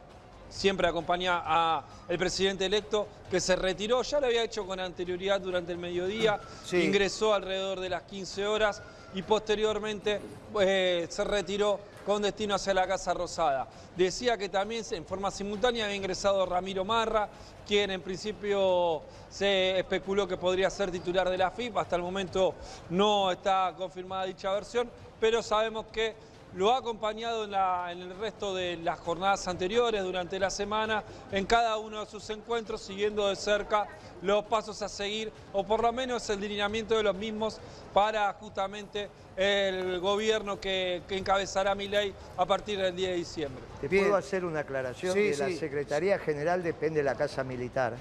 siempre 0.56 0.88
acompaña 0.88 1.84
al 2.08 2.18
presidente 2.18 2.66
electo, 2.66 3.08
que 3.30 3.42
se 3.42 3.56
retiró, 3.56 4.02
ya 4.04 4.20
lo 4.22 4.28
había 4.28 4.44
hecho 4.44 4.66
con 4.66 4.80
anterioridad 4.80 5.42
durante 5.42 5.74
el 5.74 5.78
mediodía, 5.78 6.40
Sí. 6.66 6.78
ingresó 6.78 7.34
alrededor 7.34 7.80
de 7.82 7.90
las 7.90 8.04
15 8.04 8.48
horas 8.48 8.82
y 9.14 9.22
posteriormente 9.22 10.22
eh, 10.62 11.08
se 11.10 11.24
retiró 11.24 11.80
con 12.06 12.22
destino 12.22 12.56
hacia 12.56 12.74
la 12.74 12.88
Casa 12.88 13.14
Rosada. 13.14 13.68
Decía 13.96 14.38
que 14.38 14.48
también 14.50 14.86
en 14.92 15.06
forma 15.06 15.30
simultánea 15.32 15.86
había 15.86 15.96
ingresado 15.98 16.46
Ramiro 16.46 16.86
Marra, 16.86 17.28
quien 17.68 17.92
en 17.92 18.02
principio 18.02 19.02
se 19.30 19.80
especuló 19.80 20.28
que 20.28 20.38
podría 20.38 20.70
ser 20.70 20.92
titular 20.92 21.30
de 21.30 21.38
la 21.38 21.52
FIP. 21.52 21.76
Hasta 21.78 21.96
el 21.96 22.02
momento 22.02 22.54
no 22.90 23.32
está 23.32 23.74
confirmada 23.78 24.26
dicha 24.26 24.54
versión, 24.54 24.90
pero 25.20 25.42
sabemos 25.42 25.88
que 25.92 26.16
lo 26.56 26.74
ha 26.74 26.78
acompañado 26.78 27.44
en, 27.44 27.52
la- 27.52 27.92
en 27.92 28.00
el 28.02 28.18
resto 28.18 28.56
de 28.56 28.78
las 28.78 29.00
jornadas 29.00 29.48
anteriores 29.48 30.02
durante 30.04 30.40
la 30.40 30.50
semana, 30.50 31.04
en 31.32 31.46
cada 31.46 31.78
uno 31.78 32.00
de 32.00 32.06
sus 32.10 32.30
encuentros, 32.30 32.82
siguiendo 32.82 33.28
de 33.28 33.36
cerca 33.36 33.88
los 34.22 34.46
pasos 34.46 34.82
a 34.82 34.88
seguir, 34.90 35.32
o 35.54 35.66
por 35.66 35.82
lo 35.84 35.92
menos 35.92 36.30
el 36.30 36.40
lineamiento 36.40 36.96
de 36.96 37.04
los 37.04 37.16
mismos 37.16 37.60
para 37.94 38.32
justamente 38.34 39.10
el 39.36 40.00
gobierno 40.00 40.60
que, 40.60 41.04
que 41.10 41.18
encabezará 41.18 41.76
Milei 41.76 42.14
a 42.38 42.46
partir 42.46 42.80
del 42.80 42.96
10 42.96 43.10
de 43.10 43.16
diciembre. 43.18 43.64
¿Te 43.82 43.90
puedo 43.90 44.16
hacer 44.16 44.46
una 44.46 44.62
aclaración? 44.62 45.14
Sí, 45.14 45.32
de 45.32 45.38
la. 45.38 45.50
Secretaría 45.52 46.18
General 46.20 46.64
depende 46.64 47.00
de 47.00 47.04
la 47.04 47.16
Casa 47.16 47.44
Militar. 47.44 47.96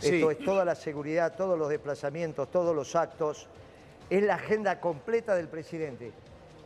Sí. 0.00 0.16
Esto 0.16 0.30
es 0.32 0.38
toda 0.44 0.64
la 0.64 0.74
seguridad, 0.74 1.36
todos 1.36 1.56
los 1.58 1.68
desplazamientos, 1.68 2.50
todos 2.50 2.74
los 2.74 2.96
actos. 2.96 3.46
Es 4.08 4.22
la 4.24 4.34
agenda 4.34 4.80
completa 4.80 5.36
del 5.36 5.46
presidente. 5.46 6.10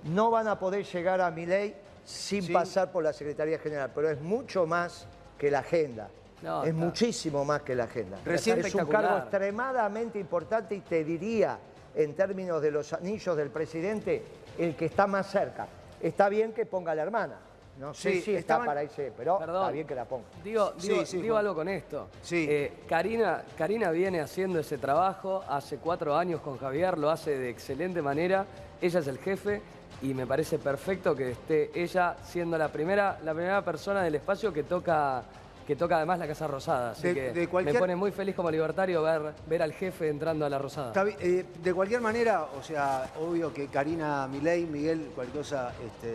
No 0.04 0.30
van 0.30 0.48
a 0.48 0.58
poder 0.58 0.84
llegar 0.84 1.20
a 1.20 1.30
mi 1.30 1.46
ley 1.46 1.74
sin 2.04 2.42
Sí. 2.42 2.52
pasar 2.52 2.92
por 2.92 3.02
la 3.02 3.12
Secretaría 3.12 3.58
General, 3.58 3.90
pero 3.94 4.10
es 4.10 4.20
mucho 4.20 4.66
más 4.66 5.06
que 5.38 5.50
la 5.50 5.60
agenda. 5.60 6.08
No, 6.42 6.62
es 6.62 6.68
está- 6.70 6.78
muchísimo 6.84 7.44
más 7.44 7.62
que 7.62 7.74
la 7.74 7.84
agenda. 7.84 8.18
Recién 8.24 8.58
es 8.60 8.74
un 8.74 8.84
cargo 8.86 9.16
extremadamente 9.16 10.18
importante 10.18 10.74
y 10.74 10.80
te 10.80 11.02
diría, 11.04 11.58
en 11.94 12.14
términos 12.14 12.60
de 12.60 12.70
los 12.70 12.92
anillos 12.92 13.36
del 13.36 13.50
presidente, 13.50 14.22
el 14.58 14.76
que 14.76 14.84
está 14.86 15.06
más 15.06 15.30
cerca. 15.30 15.66
Está 16.02 16.28
bien 16.28 16.52
que 16.52 16.66
ponga 16.66 16.92
a 16.92 16.94
la 16.94 17.02
hermana. 17.02 17.38
No 17.78 17.92
sé 17.94 18.12
Sí, 18.12 18.20
si 18.22 18.30
está 18.32 18.40
estaban- 18.40 18.66
para 18.66 18.84
irse, 18.84 19.10
pero 19.16 19.38
Perdón. 19.38 19.62
está 19.62 19.70
bien 19.72 19.86
que 19.86 19.94
la 19.96 20.04
ponga. 20.04 20.24
Digo, 20.44 20.74
Sí, 20.76 20.88
digo, 20.90 21.06
sí, 21.06 21.16
digo 21.22 21.34
Juan. 21.34 21.44
algo 21.46 21.54
con 21.56 21.68
esto. 21.68 22.08
Sí. 22.22 22.46
Eh, 22.48 22.72
Karina, 22.88 23.42
Karina 23.56 23.90
viene 23.90 24.20
haciendo 24.20 24.60
ese 24.60 24.76
trabajo 24.78 25.42
hace 25.48 25.78
cuatro 25.78 26.14
años 26.14 26.40
con 26.40 26.56
Javier, 26.58 26.98
lo 26.98 27.10
hace 27.10 27.36
de 27.36 27.48
excelente 27.50 28.00
manera. 28.02 28.46
Ella 28.80 29.00
es 29.00 29.06
el 29.08 29.18
jefe 29.18 29.60
y 30.02 30.12
me 30.14 30.26
parece 30.26 30.58
perfecto 30.58 31.14
que 31.14 31.30
esté 31.30 31.70
ella 31.74 32.16
siendo 32.24 32.58
la 32.58 32.68
primera, 32.68 33.18
la 33.24 33.32
primera 33.32 33.64
persona 33.64 34.02
del 34.02 34.14
espacio 34.16 34.52
que 34.52 34.64
toca, 34.64 35.22
que 35.66 35.76
toca 35.76 35.96
además 35.96 36.18
la 36.18 36.26
Casa 36.26 36.46
Rosada. 36.46 36.90
Así 36.90 37.08
De- 37.08 37.14
que 37.14 37.32
de 37.32 37.48
cualquier- 37.48 37.74
me 37.74 37.80
pone 37.80 37.96
muy 37.96 38.10
feliz 38.12 38.34
como 38.34 38.50
libertario 38.50 39.02
ver, 39.02 39.32
ver 39.46 39.62
al 39.62 39.72
jefe 39.72 40.08
entrando 40.08 40.44
a 40.44 40.48
la 40.50 40.58
Rosada. 40.58 40.92
Eh, 41.20 41.44
de 41.62 41.74
cualquier 41.74 42.00
manera, 42.00 42.42
o 42.58 42.62
sea, 42.62 43.10
obvio 43.20 43.52
que 43.52 43.68
Karina 43.68 44.26
Milei, 44.26 44.66
Miguel, 44.66 45.10
cualquier 45.14 45.38
cosa, 45.42 45.72
este, 45.84 46.14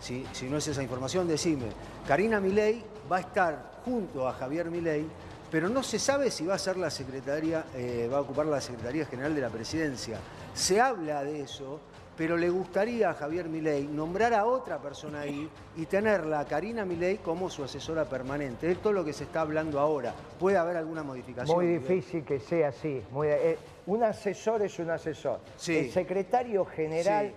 si, 0.00 0.26
si 0.32 0.50
no 0.50 0.58
es 0.58 0.66
esa 0.68 0.82
información, 0.82 1.26
decime. 1.26 1.66
Karina 2.06 2.40
Milei 2.40 2.84
va 3.10 3.16
a 3.16 3.20
estar 3.20 3.74
junto 3.84 4.28
a 4.28 4.32
Javier 4.34 4.66
Milei, 4.70 5.06
pero 5.50 5.68
no 5.68 5.82
se 5.82 5.98
sabe 5.98 6.30
si 6.30 6.44
va 6.44 6.54
a 6.54 6.58
ser 6.58 6.76
la 6.76 6.90
secretaria, 6.90 7.64
eh, 7.74 8.08
va 8.12 8.18
a 8.18 8.20
ocupar 8.20 8.44
la 8.46 8.60
Secretaría 8.60 9.06
General 9.06 9.34
de 9.34 9.40
la 9.40 9.48
Presidencia. 9.50 10.18
Se 10.52 10.80
habla 10.80 11.22
de 11.22 11.42
eso, 11.42 11.80
pero 12.16 12.36
le 12.36 12.48
gustaría 12.48 13.10
a 13.10 13.14
Javier 13.14 13.48
Milei 13.48 13.84
nombrar 13.88 14.34
a 14.34 14.44
otra 14.46 14.78
persona 14.78 15.20
ahí 15.22 15.48
y 15.76 15.86
tenerla, 15.86 16.40
a 16.40 16.44
Karina 16.44 16.84
Milei, 16.84 17.18
como 17.18 17.50
su 17.50 17.64
asesora 17.64 18.04
permanente. 18.04 18.70
Esto 18.70 18.90
es 18.90 18.94
lo 18.94 19.04
que 19.04 19.12
se 19.12 19.24
está 19.24 19.40
hablando 19.40 19.80
ahora. 19.80 20.14
¿Puede 20.38 20.56
haber 20.56 20.76
alguna 20.76 21.02
modificación? 21.02 21.56
Muy 21.56 21.66
Miguel? 21.66 21.82
difícil 21.82 22.24
que 22.24 22.38
sea 22.38 22.68
así. 22.68 23.02
muy- 23.10 23.28
eh, 23.28 23.58
un 23.86 24.02
asesor 24.04 24.62
es 24.62 24.78
un 24.78 24.90
asesor. 24.90 25.40
Sí. 25.56 25.76
El 25.76 25.90
secretario 25.90 26.64
general 26.64 27.32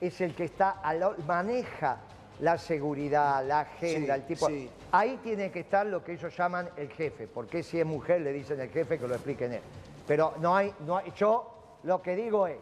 Sí. 0.00 0.06
es 0.06 0.20
el 0.20 0.34
que 0.34 0.44
está 0.44 0.80
a 0.82 0.92
maneja 1.26 1.98
la 2.40 2.58
seguridad, 2.58 3.46
la 3.46 3.60
agenda, 3.60 4.14
Sí, 4.14 4.20
el 4.20 4.26
tipo. 4.26 4.46
sí. 4.48 4.68
Ahí 4.92 5.18
tiene 5.22 5.50
que 5.50 5.60
estar 5.60 5.86
lo 5.86 6.02
que 6.04 6.12
ellos 6.14 6.36
llaman 6.36 6.68
el 6.76 6.88
jefe, 6.90 7.26
porque 7.28 7.62
si 7.62 7.78
es 7.80 7.86
mujer 7.86 8.20
le 8.20 8.32
dicen 8.32 8.60
el 8.60 8.68
jefe 8.70 8.98
que 8.98 9.06
lo 9.08 9.14
expliquen 9.14 9.54
él. 9.54 9.60
Pero 10.06 10.34
no 10.40 10.54
hay, 10.54 10.72
no 10.86 10.96
hay- 10.98 11.12
yo 11.16 11.78
lo 11.84 12.02
que 12.02 12.14
digo 12.14 12.46
es, 12.46 12.58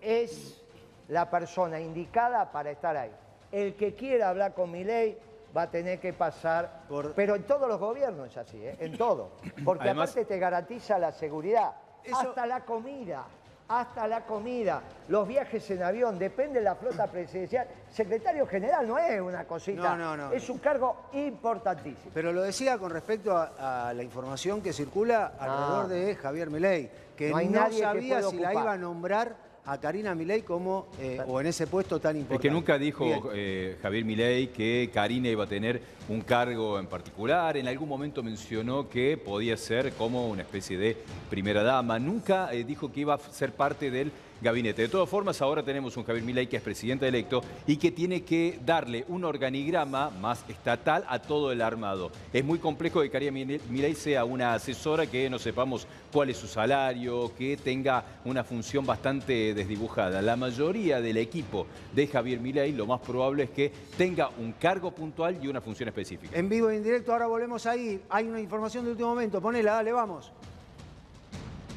es 0.00 0.62
la 1.08 1.30
persona 1.30 1.80
indicada 1.80 2.50
para 2.50 2.70
estar 2.70 2.96
ahí. 2.96 3.12
El 3.52 3.74
que 3.76 3.94
quiera 3.94 4.28
hablar 4.30 4.54
con 4.54 4.70
mi 4.70 4.84
ley 4.84 5.16
va 5.56 5.62
a 5.62 5.70
tener 5.70 5.98
que 6.00 6.12
pasar 6.12 6.82
Por- 6.88 7.14
Pero 7.14 7.34
en 7.36 7.44
todos 7.44 7.68
los 7.68 7.78
gobiernos 7.78 8.28
es 8.30 8.36
así, 8.36 8.58
¿eh? 8.64 8.76
en 8.80 8.96
todo. 8.98 9.30
Porque 9.64 9.84
Además- 9.84 10.10
aparte 10.10 10.26
te 10.26 10.38
garantiza 10.38 10.98
la 10.98 11.12
seguridad. 11.12 11.72
Eso- 12.04 12.18
Hasta 12.18 12.44
la 12.46 12.60
comida, 12.64 13.24
hasta 13.68 14.06
la 14.06 14.24
comida. 14.26 14.82
Los 15.08 15.26
viajes 15.26 15.68
en 15.70 15.82
avión, 15.82 16.18
depende 16.18 16.58
de 16.58 16.64
la 16.64 16.74
flota 16.74 17.06
presidencial. 17.10 17.66
Secretario 17.90 18.46
general 18.46 18.86
no 18.86 18.98
es 18.98 19.20
una 19.20 19.44
cosita. 19.44 19.96
No, 19.96 19.96
no, 19.96 20.16
no. 20.16 20.32
Es 20.32 20.50
un 20.50 20.58
cargo 20.58 21.04
importantísimo. 21.12 22.10
Pero 22.12 22.32
lo 22.32 22.42
decía 22.42 22.78
con 22.78 22.90
respecto 22.90 23.36
a, 23.36 23.88
a 23.88 23.94
la 23.94 24.02
información 24.02 24.60
que 24.60 24.72
circula 24.72 25.32
alrededor 25.38 25.88
de 25.88 26.14
Javier 26.16 26.50
Milei, 26.50 26.90
que 27.16 27.30
No 27.30 27.36
hay 27.38 27.48
nadie 27.48 27.78
que 27.78 27.82
sabía 27.84 28.16
pueda 28.18 28.30
si 28.30 28.38
la 28.38 28.52
iba 28.52 28.72
a 28.72 28.76
nombrar 28.76 29.45
a 29.66 29.78
Karina 29.78 30.14
Milei 30.14 30.42
como 30.42 30.86
eh, 31.00 31.20
o 31.26 31.40
en 31.40 31.48
ese 31.48 31.66
puesto 31.66 31.98
tan 31.98 32.14
Es 32.16 32.22
importante. 32.22 32.48
que 32.48 32.54
nunca 32.54 32.78
dijo 32.78 33.30
eh, 33.34 33.76
Javier 33.82 34.04
Milei 34.04 34.46
que 34.48 34.90
Karina 34.94 35.28
iba 35.28 35.44
a 35.44 35.48
tener 35.48 35.80
un 36.08 36.20
cargo 36.20 36.78
en 36.78 36.86
particular. 36.86 37.56
En 37.56 37.66
algún 37.66 37.88
momento 37.88 38.22
mencionó 38.22 38.88
que 38.88 39.16
podía 39.16 39.56
ser 39.56 39.92
como 39.94 40.28
una 40.28 40.42
especie 40.42 40.78
de 40.78 40.96
primera 41.28 41.64
dama. 41.64 41.98
Nunca 41.98 42.52
eh, 42.52 42.62
dijo 42.62 42.92
que 42.92 43.00
iba 43.00 43.14
a 43.14 43.18
ser 43.18 43.52
parte 43.52 43.90
del 43.90 44.12
gabinete. 44.40 44.82
De 44.82 44.88
todas 44.88 45.08
formas, 45.08 45.40
ahora 45.42 45.62
tenemos 45.62 45.96
un 45.96 46.04
Javier 46.04 46.24
Milei 46.24 46.46
que 46.46 46.56
es 46.56 46.62
presidente 46.62 47.08
electo 47.08 47.42
y 47.66 47.76
que 47.76 47.90
tiene 47.90 48.22
que 48.22 48.58
darle 48.64 49.04
un 49.08 49.24
organigrama 49.24 50.10
más 50.10 50.44
estatal 50.48 51.04
a 51.08 51.18
todo 51.18 51.52
el 51.52 51.62
armado. 51.62 52.10
Es 52.32 52.44
muy 52.44 52.58
complejo 52.58 53.00
que 53.00 53.10
Karina 53.10 53.32
Milei 53.32 53.94
sea 53.94 54.24
una 54.24 54.54
asesora 54.54 55.06
que 55.06 55.28
no 55.30 55.38
sepamos 55.38 55.86
cuál 56.12 56.30
es 56.30 56.36
su 56.36 56.46
salario, 56.46 57.32
que 57.36 57.56
tenga 57.56 58.04
una 58.24 58.44
función 58.44 58.86
bastante 58.86 59.54
desdibujada. 59.54 60.22
La 60.22 60.36
mayoría 60.36 61.00
del 61.00 61.16
equipo 61.16 61.66
de 61.94 62.06
Javier 62.06 62.40
Milei 62.40 62.72
lo 62.72 62.86
más 62.86 63.00
probable 63.00 63.44
es 63.44 63.50
que 63.50 63.72
tenga 63.96 64.30
un 64.38 64.52
cargo 64.52 64.90
puntual 64.90 65.38
y 65.42 65.48
una 65.48 65.60
función 65.60 65.88
específica. 65.88 66.36
En 66.38 66.48
vivo 66.48 66.72
y 66.72 66.76
en 66.76 66.82
directo, 66.82 67.12
ahora 67.12 67.26
volvemos 67.26 67.66
ahí. 67.66 68.02
Hay 68.08 68.26
una 68.26 68.40
información 68.40 68.84
de 68.84 68.92
último 68.92 69.10
momento. 69.10 69.40
Ponela, 69.40 69.74
dale, 69.74 69.92
vamos. 69.92 70.32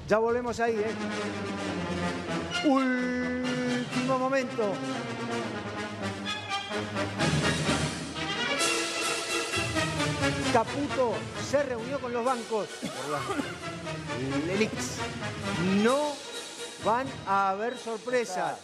Ya 0.10 0.18
volvemos 0.18 0.60
ahí, 0.60 0.74
¿eh? 0.74 0.92
Último 2.68 4.18
momento. 4.18 4.74
Caputo 10.52 11.14
se 11.48 11.62
reunió 11.62 12.00
con 12.00 12.12
los 12.12 12.26
bancos 12.26 12.68
por 12.82 13.10
la 13.12 13.20
Lelix. 14.48 14.98
No 15.84 16.14
van 16.84 17.06
a 17.28 17.52
haber 17.52 17.78
sorpresas. 17.78 18.58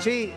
Sí, 0.00 0.32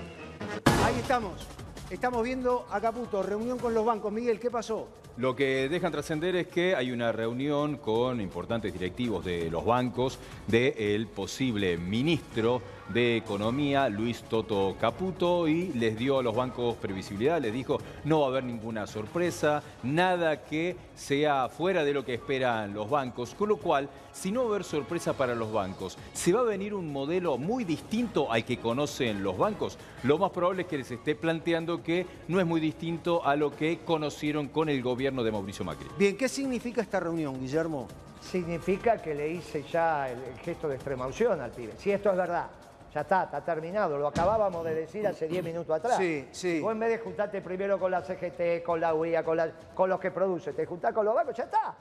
ahí 0.83 0.99
estamos. 0.99 1.47
Estamos 1.89 2.21
viendo 2.21 2.67
a 2.69 2.81
Caputo, 2.81 3.23
reunión 3.23 3.57
con 3.57 3.73
los 3.73 3.85
bancos. 3.85 4.11
Miguel, 4.11 4.41
¿qué 4.41 4.51
pasó? 4.51 4.89
Lo 5.17 5.33
que 5.33 5.69
dejan 5.69 5.93
trascender 5.93 6.35
es 6.35 6.47
que 6.47 6.75
hay 6.75 6.91
una 6.91 7.13
reunión 7.13 7.77
con 7.77 8.19
importantes 8.19 8.73
directivos 8.73 9.23
de 9.23 9.49
los 9.49 9.63
bancos 9.63 10.19
del 10.45 11.07
posible 11.07 11.77
ministro 11.77 12.61
de 12.89 13.15
Economía, 13.15 13.87
Luis 13.87 14.23
Toto 14.23 14.75
Caputo, 14.79 15.47
y 15.47 15.71
les 15.73 15.97
dio 15.97 16.19
a 16.19 16.23
los 16.23 16.35
bancos 16.35 16.75
previsibilidad, 16.75 17.41
les 17.41 17.53
dijo 17.53 17.79
no 18.03 18.19
va 18.19 18.25
a 18.25 18.29
haber 18.29 18.43
ninguna 18.43 18.85
sorpresa, 18.87 19.63
nada 19.83 20.43
que 20.43 20.75
sea 20.95 21.47
fuera 21.47 21.85
de 21.85 21.93
lo 21.93 22.03
que 22.03 22.13
esperan 22.13 22.73
los 22.73 22.89
bancos, 22.89 23.33
con 23.35 23.49
lo 23.49 23.57
cual, 23.57 23.89
si 24.11 24.31
no 24.31 24.41
va 24.41 24.47
a 24.47 24.49
haber 24.49 24.63
sorpresa 24.65 25.13
para 25.13 25.33
los 25.33 25.51
bancos, 25.51 25.97
¿se 26.13 26.33
va 26.33 26.41
a 26.41 26.43
venir 26.43 26.73
un 26.73 26.91
modelo 26.91 27.37
muy 27.37 27.63
distinto 27.63 28.31
al 28.31 28.45
que 28.45 28.57
conocen 28.57 29.23
los 29.23 29.37
bancos? 29.37 29.77
Lo 30.03 30.17
más 30.17 30.31
probable 30.31 30.63
es 30.63 30.67
que 30.67 30.77
les 30.77 30.91
esté 30.91 31.15
planteando 31.15 31.81
que 31.81 32.05
no 32.27 32.39
es 32.39 32.45
muy 32.45 32.59
distinto 32.59 33.25
a 33.25 33.35
lo 33.35 33.55
que 33.55 33.79
conocieron 33.79 34.49
con 34.49 34.69
el 34.69 34.83
gobierno 34.83 35.04
de 35.13 35.31
Mauricio 35.31 35.63
Macri. 35.63 35.87
Bien, 35.97 36.17
¿qué 36.17 36.27
significa 36.27 36.81
esta 36.81 36.99
reunión, 36.99 37.39
Guillermo? 37.39 37.87
Significa 38.21 38.97
que 39.01 39.13
le 39.13 39.29
hice 39.29 39.63
ya 39.63 40.09
el, 40.09 40.17
el 40.23 40.37
gesto 40.39 40.67
de 40.67 40.75
extrema 40.75 41.05
unción 41.05 41.39
al 41.41 41.51
pibe. 41.51 41.73
Si 41.77 41.91
esto 41.91 42.09
es 42.09 42.17
verdad, 42.17 42.47
ya 42.93 43.01
está, 43.01 43.25
está 43.25 43.41
terminado. 43.41 43.97
Lo 43.99 44.07
acabábamos 44.07 44.65
de 44.65 44.73
decir 44.73 45.05
hace 45.05 45.27
10 45.27 45.43
minutos 45.43 45.75
atrás. 45.77 45.97
Sí, 45.97 46.27
sí. 46.31 46.59
Vos 46.59 46.71
en 46.71 46.79
vez 46.79 46.89
de 46.89 46.97
juntarte 46.99 47.41
primero 47.41 47.77
con 47.79 47.91
la 47.91 48.01
CGT, 48.01 48.63
con 48.65 48.81
la 48.81 48.95
UIA, 48.95 49.23
con, 49.23 49.37
la- 49.37 49.51
con 49.75 49.89
los 49.89 49.99
que 49.99 50.09
producen, 50.11 50.55
te 50.55 50.65
juntás 50.65 50.91
con 50.93 51.05
los 51.05 51.13
bancos, 51.13 51.35
ya 51.35 51.43
está. 51.43 51.75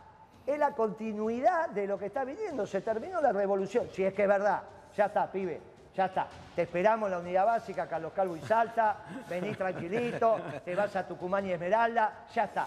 Es 0.46 0.58
la 0.58 0.72
continuidad 0.72 1.70
de 1.70 1.86
lo 1.86 1.98
que 1.98 2.06
está 2.06 2.24
viniendo. 2.24 2.66
Se 2.66 2.82
terminó 2.82 3.22
la 3.22 3.32
revolución. 3.32 3.86
Si 3.90 4.04
es 4.04 4.12
que 4.12 4.22
es 4.22 4.28
verdad, 4.28 4.62
ya 4.94 5.06
está, 5.06 5.32
pibe. 5.32 5.60
Ya 5.96 6.06
está. 6.06 6.26
Te 6.56 6.62
esperamos 6.62 7.06
en 7.06 7.12
la 7.12 7.18
unidad 7.20 7.46
básica, 7.46 7.86
Carlos 7.88 8.12
Calvo 8.14 8.36
y 8.36 8.40
Salta. 8.40 8.96
Venís 9.30 9.56
tranquilito, 9.56 10.36
te 10.64 10.74
vas 10.74 10.94
a 10.96 11.06
Tucumán 11.06 11.46
y 11.46 11.52
Esmeralda. 11.52 12.26
Ya 12.34 12.44
está. 12.44 12.66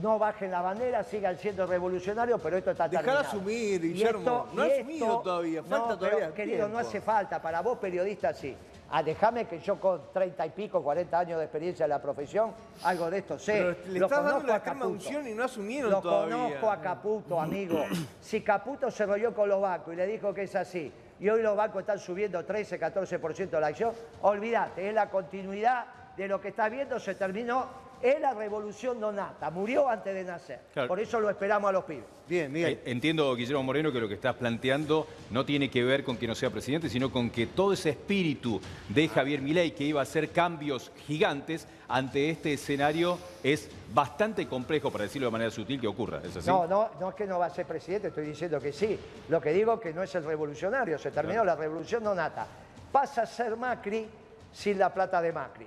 No 0.00 0.16
bajen 0.16 0.50
la 0.52 0.62
bandera, 0.62 1.02
sigan 1.02 1.36
siendo 1.38 1.66
revolucionarios, 1.66 2.40
pero 2.40 2.56
esto 2.56 2.70
está 2.70 2.88
Dejala 2.88 3.06
terminado. 3.22 3.28
asumir, 3.28 3.84
Y 3.84 3.88
Guillermo. 3.94 4.46
No 4.52 4.62
ha 4.62 4.68
y 4.68 4.72
asumido 4.72 5.20
todavía, 5.20 5.62
falta 5.62 5.76
no, 5.78 5.86
pero, 5.98 6.10
todavía 6.16 6.34
Querido, 6.34 6.68
no 6.68 6.78
hace 6.78 7.00
falta. 7.00 7.42
Para 7.42 7.62
vos, 7.62 7.78
periodista, 7.78 8.32
sí. 8.32 8.56
Ah, 8.90 9.02
déjame 9.02 9.46
que 9.46 9.58
yo 9.58 9.78
con 9.80 10.00
30 10.12 10.46
y 10.46 10.50
pico, 10.50 10.82
40 10.82 11.18
años 11.18 11.38
de 11.38 11.44
experiencia 11.46 11.84
en 11.84 11.90
la 11.90 12.00
profesión, 12.00 12.52
algo 12.84 13.10
de 13.10 13.18
esto 13.18 13.38
sé. 13.38 13.52
Pero 13.54 13.76
le 13.92 13.98
Lo 13.98 14.06
estás 14.06 14.24
dando 14.24 14.46
la 14.46 14.54
a 14.54 14.56
extrema 14.58 14.78
Caputo. 14.80 14.88
unción 14.94 15.28
y 15.28 15.34
no 15.34 15.44
asumieron 15.44 15.90
Lo 15.90 16.00
todavía. 16.00 16.36
conozco 16.36 16.70
a 16.70 16.80
Caputo, 16.80 17.40
amigo. 17.40 17.84
Si 18.20 18.40
Caputo 18.40 18.90
se 18.92 19.04
rolló 19.04 19.34
con 19.34 19.48
los 19.48 19.60
bancos 19.60 19.92
y 19.92 19.96
le 19.96 20.06
dijo 20.06 20.32
que 20.32 20.42
es 20.44 20.54
así, 20.54 20.92
y 21.18 21.28
hoy 21.28 21.42
los 21.42 21.56
bancos 21.56 21.80
están 21.80 21.98
subiendo 21.98 22.44
13, 22.44 22.78
14% 22.80 23.50
de 23.50 23.60
la 23.60 23.66
acción, 23.66 23.92
olvídate, 24.22 24.88
es 24.88 24.94
la 24.94 25.10
continuidad 25.10 25.86
de 26.16 26.28
lo 26.28 26.40
que 26.40 26.48
estás 26.48 26.70
viendo, 26.70 27.00
se 27.00 27.16
terminó. 27.16 27.87
Es 28.02 28.20
la 28.20 28.34
revolución 28.34 29.00
donata, 29.00 29.50
murió 29.50 29.88
antes 29.88 30.14
de 30.14 30.24
nacer. 30.24 30.60
Claro. 30.72 30.88
Por 30.88 31.00
eso 31.00 31.18
lo 31.18 31.28
esperamos 31.30 31.68
a 31.68 31.72
los 31.72 31.84
pibes. 31.84 32.04
Bien, 32.28 32.52
Miguel. 32.52 32.74
Eh, 32.74 32.90
Entiendo, 32.92 33.34
Guillermo 33.34 33.62
Moreno, 33.62 33.90
que 33.90 34.00
lo 34.00 34.06
que 34.06 34.14
estás 34.14 34.34
planteando 34.36 35.06
no 35.30 35.44
tiene 35.44 35.70
que 35.70 35.82
ver 35.82 36.04
con 36.04 36.16
que 36.16 36.26
no 36.26 36.34
sea 36.34 36.50
presidente, 36.50 36.88
sino 36.88 37.10
con 37.10 37.30
que 37.30 37.46
todo 37.46 37.72
ese 37.72 37.90
espíritu 37.90 38.60
de 38.88 39.08
Javier 39.08 39.40
Milei, 39.40 39.70
que 39.70 39.84
iba 39.84 40.00
a 40.00 40.02
hacer 40.02 40.30
cambios 40.30 40.92
gigantes, 41.06 41.66
ante 41.88 42.28
este 42.28 42.52
escenario 42.52 43.18
es 43.42 43.70
bastante 43.94 44.46
complejo, 44.46 44.90
para 44.90 45.04
decirlo 45.04 45.28
de 45.28 45.32
manera 45.32 45.50
sutil, 45.50 45.80
que 45.80 45.86
ocurra. 45.86 46.20
¿Es 46.22 46.36
así? 46.36 46.48
No, 46.48 46.66
no, 46.66 46.90
no 47.00 47.08
es 47.08 47.14
que 47.14 47.26
no 47.26 47.38
va 47.38 47.46
a 47.46 47.50
ser 47.50 47.66
presidente, 47.66 48.08
estoy 48.08 48.26
diciendo 48.26 48.60
que 48.60 48.72
sí. 48.72 48.98
Lo 49.30 49.40
que 49.40 49.52
digo 49.52 49.74
es 49.74 49.80
que 49.80 49.94
no 49.94 50.02
es 50.02 50.14
el 50.14 50.24
revolucionario, 50.24 50.98
se 50.98 51.10
terminó 51.10 51.44
la 51.44 51.56
revolución 51.56 52.04
donata. 52.04 52.46
Pasa 52.92 53.22
a 53.22 53.26
ser 53.26 53.56
Macri 53.56 54.06
sin 54.52 54.78
la 54.78 54.92
plata 54.92 55.22
de 55.22 55.32
Macri. 55.32 55.66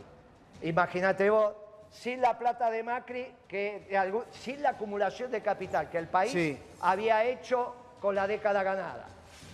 Imagínate 0.62 1.28
vos, 1.30 1.54
sin 1.92 2.22
la 2.22 2.38
plata 2.38 2.72
de 2.72 2.84
Macri, 2.84 3.28
que, 3.48 3.86
de 3.89 4.22
sin 4.32 4.62
la 4.62 4.70
acumulación 4.72 5.30
de 5.30 5.42
capital 5.42 5.89
que 5.89 5.98
el 5.98 6.08
país 6.08 6.32
Sí. 6.32 6.58
había 6.82 7.24
hecho 7.26 7.76
con 8.02 8.16
la 8.16 8.26
década 8.28 8.64
ganada. 8.64 9.06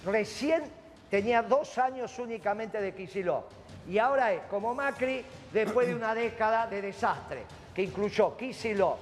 Recién 0.06 0.64
tenía 1.10 1.42
dos 1.42 1.78
años 1.78 2.18
únicamente 2.20 2.80
de 2.80 2.94
Kicillof. 2.94 3.44
Y 3.88 3.98
ahora 3.98 4.34
es 4.34 4.42
como 4.50 4.74
Macri 4.74 5.26
después 5.52 5.88
de 5.88 5.96
una 5.96 6.14
década 6.14 6.68
de 6.68 6.82
desastre, 6.82 7.44
que 7.74 7.84
incluyó 7.84 8.38
Kicillof, 8.38 9.00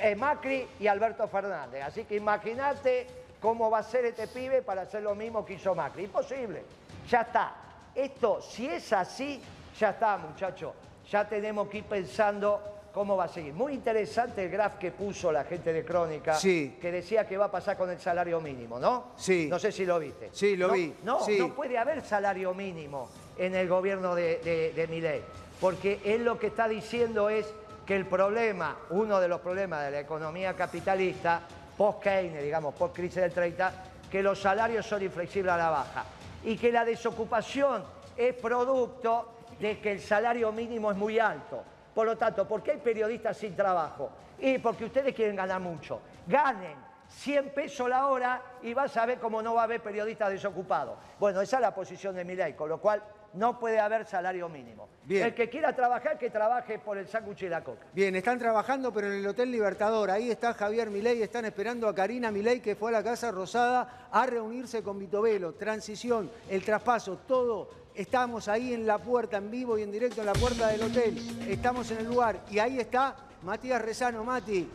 eh, 0.00 0.14
Macri 0.16 0.66
y 0.80 0.86
Alberto 0.86 1.28
Fernández. 1.28 1.82
Así 1.84 2.04
que 2.04 2.16
imagínate 2.16 3.06
cómo 3.40 3.70
va 3.70 3.78
a 3.78 3.82
ser 3.82 4.06
este 4.06 4.26
pibe 4.28 4.62
para 4.62 4.82
hacer 4.82 5.02
lo 5.02 5.14
mismo 5.14 5.44
que 5.44 5.54
hizo 5.54 5.74
Macri. 5.74 6.04
Imposible. 6.04 6.64
Ya 7.08 7.20
está. 7.22 7.52
Esto, 7.94 8.40
si 8.40 8.66
es 8.68 8.92
así, 8.92 9.42
ya 9.78 9.90
está, 9.90 10.16
muchachos. 10.16 10.72
Ya 11.10 11.26
tenemos 11.28 11.68
que 11.68 11.78
ir 11.78 11.84
pensando 11.84 12.77
cómo 12.92 13.16
va 13.16 13.24
a 13.24 13.28
seguir. 13.28 13.52
Muy 13.54 13.74
interesante 13.74 14.44
el 14.44 14.50
graph 14.50 14.78
que 14.78 14.90
puso 14.92 15.30
la 15.30 15.44
gente 15.44 15.72
de 15.72 15.84
Crónica, 15.84 16.34
Sí. 16.34 16.76
que 16.80 16.90
decía 16.90 17.26
que 17.26 17.36
va 17.36 17.46
a 17.46 17.50
pasar 17.50 17.76
con 17.76 17.90
el 17.90 18.00
salario 18.00 18.40
mínimo, 18.40 18.78
¿no? 18.78 19.12
Sí. 19.16 19.46
No 19.50 19.58
sé 19.58 19.70
si 19.72 19.84
lo 19.86 19.98
viste. 19.98 20.30
Sí, 20.32 20.56
lo 20.56 20.68
No, 20.68 20.72
vi. 20.74 20.94
No, 21.04 21.20
Sí. 21.24 21.38
no 21.38 21.54
puede 21.54 21.78
haber 21.78 22.02
salario 22.02 22.54
mínimo 22.54 23.08
en 23.36 23.54
el 23.54 23.68
gobierno 23.68 24.14
de, 24.14 24.38
de, 24.38 25.22
porque 25.60 26.00
él 26.04 26.24
lo 26.24 26.38
que 26.38 26.48
está 26.48 26.68
diciendo 26.68 27.28
es 27.30 27.46
que 27.86 27.96
el 27.96 28.06
problema, 28.06 28.76
uno 28.90 29.20
de 29.20 29.28
los 29.28 29.40
problemas 29.40 29.84
de 29.84 29.90
la 29.92 30.00
economía 30.00 30.54
capitalista, 30.54 31.40
post-Keynes, 31.76 32.42
digamos, 32.42 32.74
post-crisis 32.74 33.22
del 33.22 33.32
30, 33.32 33.72
que 34.10 34.22
los 34.22 34.40
salarios 34.40 34.84
son 34.86 35.02
inflexibles 35.02 35.52
a 35.52 35.56
la 35.56 35.70
baja 35.70 36.04
y 36.44 36.56
que 36.56 36.72
la 36.72 36.84
desocupación 36.84 37.84
es 38.16 38.34
producto 38.34 39.32
de 39.60 39.78
que 39.80 39.92
el 39.92 40.00
salario 40.00 40.50
mínimo 40.52 40.90
es 40.90 40.96
muy 40.96 41.18
alto. 41.18 41.62
Por 41.98 42.06
lo 42.06 42.16
tanto, 42.16 42.46
¿por 42.46 42.62
qué 42.62 42.70
hay 42.70 42.78
periodistas 42.78 43.36
sin 43.36 43.56
trabajo? 43.56 44.08
Y 44.38 44.58
porque 44.58 44.84
ustedes 44.84 45.12
quieren 45.12 45.34
ganar 45.34 45.60
mucho. 45.60 46.00
Ganen 46.28 46.76
100 47.08 47.50
pesos 47.52 47.88
la 47.88 48.06
hora 48.06 48.40
y 48.62 48.72
vas 48.72 48.96
a 48.96 49.04
ver 49.04 49.18
cómo 49.18 49.42
no 49.42 49.54
va 49.54 49.62
a 49.62 49.64
haber 49.64 49.82
periodistas 49.82 50.30
desocupados. 50.30 50.96
Bueno, 51.18 51.40
esa 51.40 51.56
es 51.56 51.62
la 51.62 51.74
posición 51.74 52.14
de 52.14 52.24
mi 52.24 52.36
ley, 52.36 52.52
con 52.52 52.68
lo 52.68 52.80
cual 52.80 53.02
no 53.32 53.58
puede 53.58 53.80
haber 53.80 54.06
salario 54.06 54.48
mínimo. 54.48 54.88
Bien. 55.02 55.26
El 55.26 55.34
que 55.34 55.48
quiera 55.48 55.74
trabajar, 55.74 56.16
que 56.18 56.30
trabaje 56.30 56.78
por 56.78 56.98
el 56.98 57.08
sándwich 57.08 57.42
y 57.42 57.48
la 57.48 57.64
coca. 57.64 57.86
Bien, 57.92 58.14
están 58.14 58.38
trabajando, 58.38 58.92
pero 58.92 59.08
en 59.08 59.14
el 59.14 59.26
Hotel 59.26 59.50
Libertador. 59.50 60.12
Ahí 60.12 60.30
está 60.30 60.54
Javier 60.54 60.90
Milei, 60.90 61.20
están 61.20 61.46
esperando 61.46 61.88
a 61.88 61.94
Karina 61.96 62.30
Milei, 62.30 62.60
que 62.60 62.76
fue 62.76 62.90
a 62.90 62.92
la 62.92 63.02
Casa 63.02 63.32
Rosada 63.32 64.08
a 64.12 64.24
reunirse 64.24 64.84
con 64.84 65.00
Vitovelo. 65.00 65.54
Transición, 65.54 66.30
el 66.48 66.64
traspaso, 66.64 67.18
todo. 67.26 67.87
Estamos 67.98 68.46
ahí 68.46 68.74
en 68.74 68.86
la 68.86 68.98
puerta, 68.98 69.38
en 69.38 69.50
vivo 69.50 69.76
y 69.76 69.82
en 69.82 69.90
directo 69.90 70.20
en 70.20 70.26
la 70.26 70.32
puerta 70.32 70.68
del 70.68 70.82
hotel. 70.82 71.18
Estamos 71.48 71.90
en 71.90 71.98
el 71.98 72.04
lugar. 72.04 72.44
Y 72.48 72.60
ahí 72.60 72.78
está 72.78 73.16
Matías 73.42 73.82
Rezano. 73.82 74.22
Mati, 74.22 74.68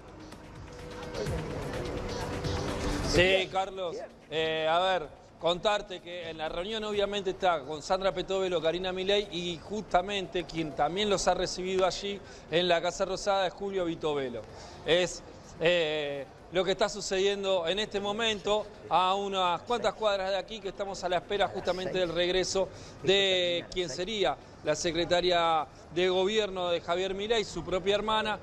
Sí, 3.08 3.48
Carlos. 3.50 3.96
Eh, 4.30 4.68
a 4.70 4.78
ver, 4.80 5.08
contarte 5.40 6.02
que 6.02 6.32
en 6.32 6.38
la 6.38 6.50
reunión 6.50 6.84
obviamente 6.84 7.30
está 7.30 7.62
con 7.62 7.82
Sandra 7.82 8.14
Petovelo, 8.14 8.62
Karina 8.62 8.92
Milei 8.92 9.30
y 9.32 9.58
justamente 9.58 10.44
quien 10.44 10.76
también 10.76 11.10
los 11.10 11.26
ha 11.30 11.34
recibido 11.34 11.86
allí 11.86 12.20
en 12.52 12.68
la 12.68 12.82
Casa 12.82 13.06
Rosada 13.06 13.48
es 13.48 13.54
Julio 13.54 13.86
Vitovelo. 13.86 14.42
Es 14.86 15.24
eh, 15.62 16.26
lo 16.54 16.64
que 16.64 16.72
está 16.72 16.88
sucediendo 16.88 17.68
en 17.68 17.80
este 17.80 18.00
momento 18.00 18.66
a 18.88 19.16
unas 19.16 19.62
cuantas 19.64 19.96
cuadras 19.96 20.30
de 20.30 20.38
aquí 20.38 20.60
que 20.60 20.70
estamos 20.70 21.04
a 21.04 21.10
la 21.10 21.18
espera 21.18 21.48
justamente 21.48 21.98
del 21.98 22.14
regreso 22.14 22.70
de 23.02 23.66
quien 23.72 23.90
sería 23.90 24.38
la 24.64 24.76
secretaria 24.76 25.66
de 25.96 26.10
gobierno 26.10 26.70
de 26.70 26.80
Javier 26.80 27.16
Milei, 27.16 27.44
su 27.44 27.64
propia 27.66 27.96
hermana, 27.96 28.38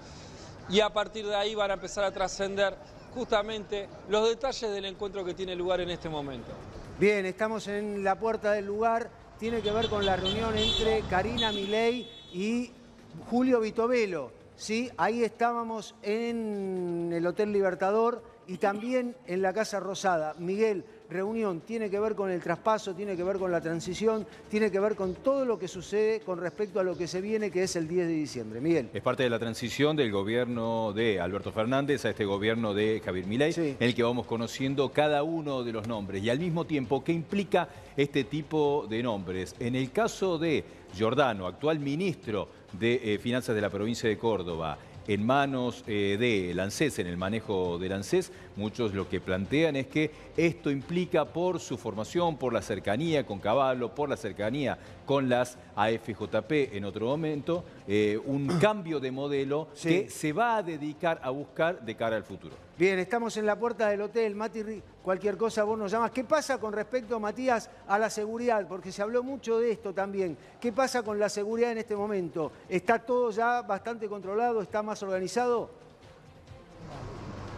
y 0.68 0.80
a 0.80 0.90
partir 0.90 1.24
de 1.24 1.36
ahí 1.36 1.54
van 1.54 1.70
a 1.70 1.74
empezar 1.74 2.02
a 2.02 2.10
trascender 2.10 2.76
justamente 3.14 3.88
los 4.08 4.28
detalles 4.28 4.72
del 4.72 4.86
encuentro 4.86 5.24
que 5.24 5.34
tiene 5.34 5.54
lugar 5.54 5.80
en 5.80 5.90
este 5.90 6.08
momento. 6.08 6.50
Bien, 6.98 7.24
estamos 7.26 7.68
en 7.68 8.02
la 8.02 8.18
puerta 8.18 8.52
del 8.52 8.66
lugar. 8.66 9.08
Tiene 9.38 9.62
que 9.62 9.70
ver 9.70 9.88
con 9.88 10.04
la 10.04 10.16
reunión 10.16 10.58
entre 10.58 11.02
Karina 11.02 11.52
Milei 11.52 12.10
y 12.32 12.72
Julio 13.30 13.60
Vitovelo. 13.60 14.39
¿Sí? 14.60 14.90
Ahí 14.98 15.24
estábamos 15.24 15.94
en 16.02 17.10
el 17.14 17.26
Hotel 17.26 17.50
Libertador 17.50 18.22
y 18.46 18.58
también 18.58 19.16
en 19.26 19.42
la 19.42 19.52
Casa 19.54 19.80
Rosada. 19.80 20.34
Miguel, 20.38 20.84
reunión 21.08 21.60
tiene 21.60 21.88
que 21.88 21.98
ver 21.98 22.14
con 22.14 22.30
el 22.30 22.42
traspaso, 22.42 22.94
tiene 22.94 23.16
que 23.16 23.24
ver 23.24 23.38
con 23.38 23.50
la 23.50 23.60
transición, 23.60 24.26
tiene 24.50 24.70
que 24.70 24.78
ver 24.78 24.96
con 24.96 25.14
todo 25.14 25.44
lo 25.44 25.58
que 25.58 25.66
sucede 25.66 26.20
con 26.20 26.38
respecto 26.38 26.78
a 26.78 26.84
lo 26.84 26.96
que 26.96 27.06
se 27.06 27.20
viene, 27.20 27.50
que 27.50 27.62
es 27.62 27.74
el 27.76 27.88
10 27.88 28.06
de 28.06 28.12
diciembre. 28.12 28.60
Miguel. 28.60 28.90
Es 28.92 29.02
parte 29.02 29.22
de 29.22 29.30
la 29.30 29.38
transición 29.38 29.96
del 29.96 30.12
gobierno 30.12 30.92
de 30.92 31.20
Alberto 31.20 31.52
Fernández 31.52 32.04
a 32.04 32.10
este 32.10 32.26
gobierno 32.26 32.74
de 32.74 33.00
Javier 33.02 33.26
Milei, 33.26 33.54
en 33.56 33.76
el 33.80 33.94
que 33.94 34.02
vamos 34.02 34.26
conociendo 34.26 34.90
cada 34.90 35.22
uno 35.22 35.64
de 35.64 35.72
los 35.72 35.88
nombres 35.88 36.22
y 36.22 36.28
al 36.28 36.38
mismo 36.38 36.66
tiempo 36.66 37.02
qué 37.02 37.12
implica 37.12 37.68
este 37.96 38.24
tipo 38.24 38.86
de 38.90 39.02
nombres. 39.02 39.54
En 39.58 39.74
el 39.74 39.90
caso 39.90 40.38
de 40.38 40.64
Giordano, 40.92 41.46
actual 41.46 41.78
ministro 41.78 42.48
de 42.72 43.14
eh, 43.14 43.18
Finanzas 43.18 43.54
de 43.54 43.60
la 43.60 43.70
provincia 43.70 44.08
de 44.08 44.18
Córdoba, 44.18 44.78
en 45.08 45.24
manos 45.24 45.82
eh, 45.86 46.16
de 46.18 46.54
Lancés, 46.54 46.98
en 46.98 47.06
el 47.06 47.16
manejo 47.16 47.78
de 47.78 47.88
Lancés, 47.88 48.32
muchos 48.60 48.94
lo 48.94 49.08
que 49.08 49.20
plantean 49.20 49.74
es 49.76 49.86
que 49.86 50.10
esto 50.36 50.70
implica 50.70 51.24
por 51.24 51.58
su 51.58 51.78
formación, 51.78 52.36
por 52.36 52.52
la 52.52 52.60
cercanía 52.60 53.24
con 53.24 53.40
Caballo, 53.40 53.94
por 53.94 54.08
la 54.10 54.16
cercanía 54.16 54.78
con 55.06 55.28
las 55.28 55.56
AFJP 55.74 56.76
en 56.76 56.84
otro 56.84 57.06
momento, 57.06 57.64
eh, 57.88 58.20
un 58.24 58.46
cambio 58.60 59.00
de 59.00 59.10
modelo 59.10 59.68
que 59.82 60.10
se 60.10 60.32
va 60.32 60.58
a 60.58 60.62
dedicar 60.62 61.20
a 61.22 61.30
buscar 61.30 61.80
de 61.84 61.96
cara 61.96 62.16
al 62.16 62.24
futuro. 62.24 62.54
Bien, 62.78 62.98
estamos 62.98 63.36
en 63.36 63.46
la 63.46 63.58
puerta 63.58 63.88
del 63.88 64.02
hotel. 64.02 64.34
Mati, 64.34 64.62
cualquier 65.02 65.36
cosa 65.36 65.64
vos 65.64 65.78
nos 65.78 65.90
llamas. 65.90 66.10
¿Qué 66.12 66.24
pasa 66.24 66.58
con 66.58 66.72
respecto, 66.72 67.18
Matías, 67.18 67.70
a 67.88 67.98
la 67.98 68.08
seguridad? 68.08 68.66
Porque 68.68 68.92
se 68.92 69.02
habló 69.02 69.22
mucho 69.22 69.58
de 69.58 69.72
esto 69.72 69.92
también. 69.92 70.36
¿Qué 70.60 70.72
pasa 70.72 71.02
con 71.02 71.18
la 71.18 71.28
seguridad 71.28 71.72
en 71.72 71.78
este 71.78 71.96
momento? 71.96 72.52
¿Está 72.68 72.98
todo 72.98 73.30
ya 73.30 73.62
bastante 73.62 74.08
controlado? 74.08 74.62
¿Está 74.62 74.82
más 74.82 75.02
organizado? 75.02 75.79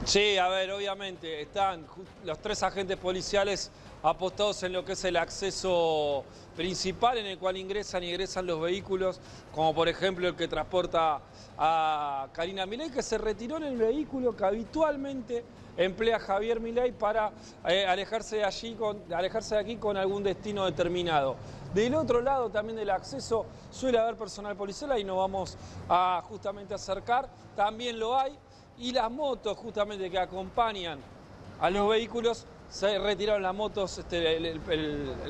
Sí, 0.04 0.36
a 0.36 0.48
ver, 0.48 0.72
obviamente, 0.72 1.42
están 1.42 1.86
los 2.24 2.38
tres 2.40 2.60
agentes 2.64 2.96
policiales 2.96 3.70
apostados 4.02 4.60
en 4.64 4.72
lo 4.72 4.84
que 4.84 4.94
es 4.94 5.04
el 5.04 5.16
acceso 5.16 6.24
principal 6.56 7.18
en 7.18 7.26
el 7.26 7.38
cual 7.38 7.56
ingresan 7.56 8.02
y 8.02 8.10
egresan 8.10 8.46
los 8.46 8.60
vehículos, 8.60 9.20
como 9.54 9.72
por 9.72 9.88
ejemplo 9.88 10.26
el 10.26 10.34
que 10.34 10.48
transporta 10.48 11.20
a 11.56 12.26
Karina 12.32 12.66
Milei, 12.66 12.90
que 12.90 13.00
se 13.00 13.16
retiró 13.16 13.58
en 13.58 13.62
el 13.62 13.76
vehículo 13.76 14.36
que 14.36 14.44
habitualmente 14.44 15.44
emplea 15.76 16.18
Javier 16.18 16.58
Milei 16.58 16.90
para 16.90 17.30
eh, 17.68 17.86
alejarse, 17.86 18.38
de 18.38 18.44
allí 18.44 18.76
alejarse 19.14 19.54
de 19.54 19.60
aquí 19.60 19.76
con 19.76 19.96
algún 19.96 20.24
destino 20.24 20.64
determinado. 20.64 21.36
Del 21.72 21.94
otro 21.94 22.20
lado 22.20 22.50
también 22.50 22.76
del 22.76 22.90
acceso 22.90 23.46
suele 23.70 24.00
haber 24.00 24.16
personal 24.16 24.56
policial, 24.56 24.98
y 24.98 25.04
nos 25.04 25.16
vamos 25.16 25.56
a 25.88 26.20
justamente 26.28 26.74
acercar, 26.74 27.28
también 27.54 28.00
lo 28.00 28.18
hay 28.18 28.36
y 28.78 28.92
las 28.92 29.10
motos 29.10 29.56
justamente 29.56 30.10
que 30.10 30.18
acompañan 30.18 30.98
a 31.60 31.70
los 31.70 31.88
vehículos, 31.88 32.46
se 32.72 32.98
retiraron 32.98 33.42
las 33.42 33.54
motos, 33.54 33.98
este, 33.98 34.36
el, 34.36 34.60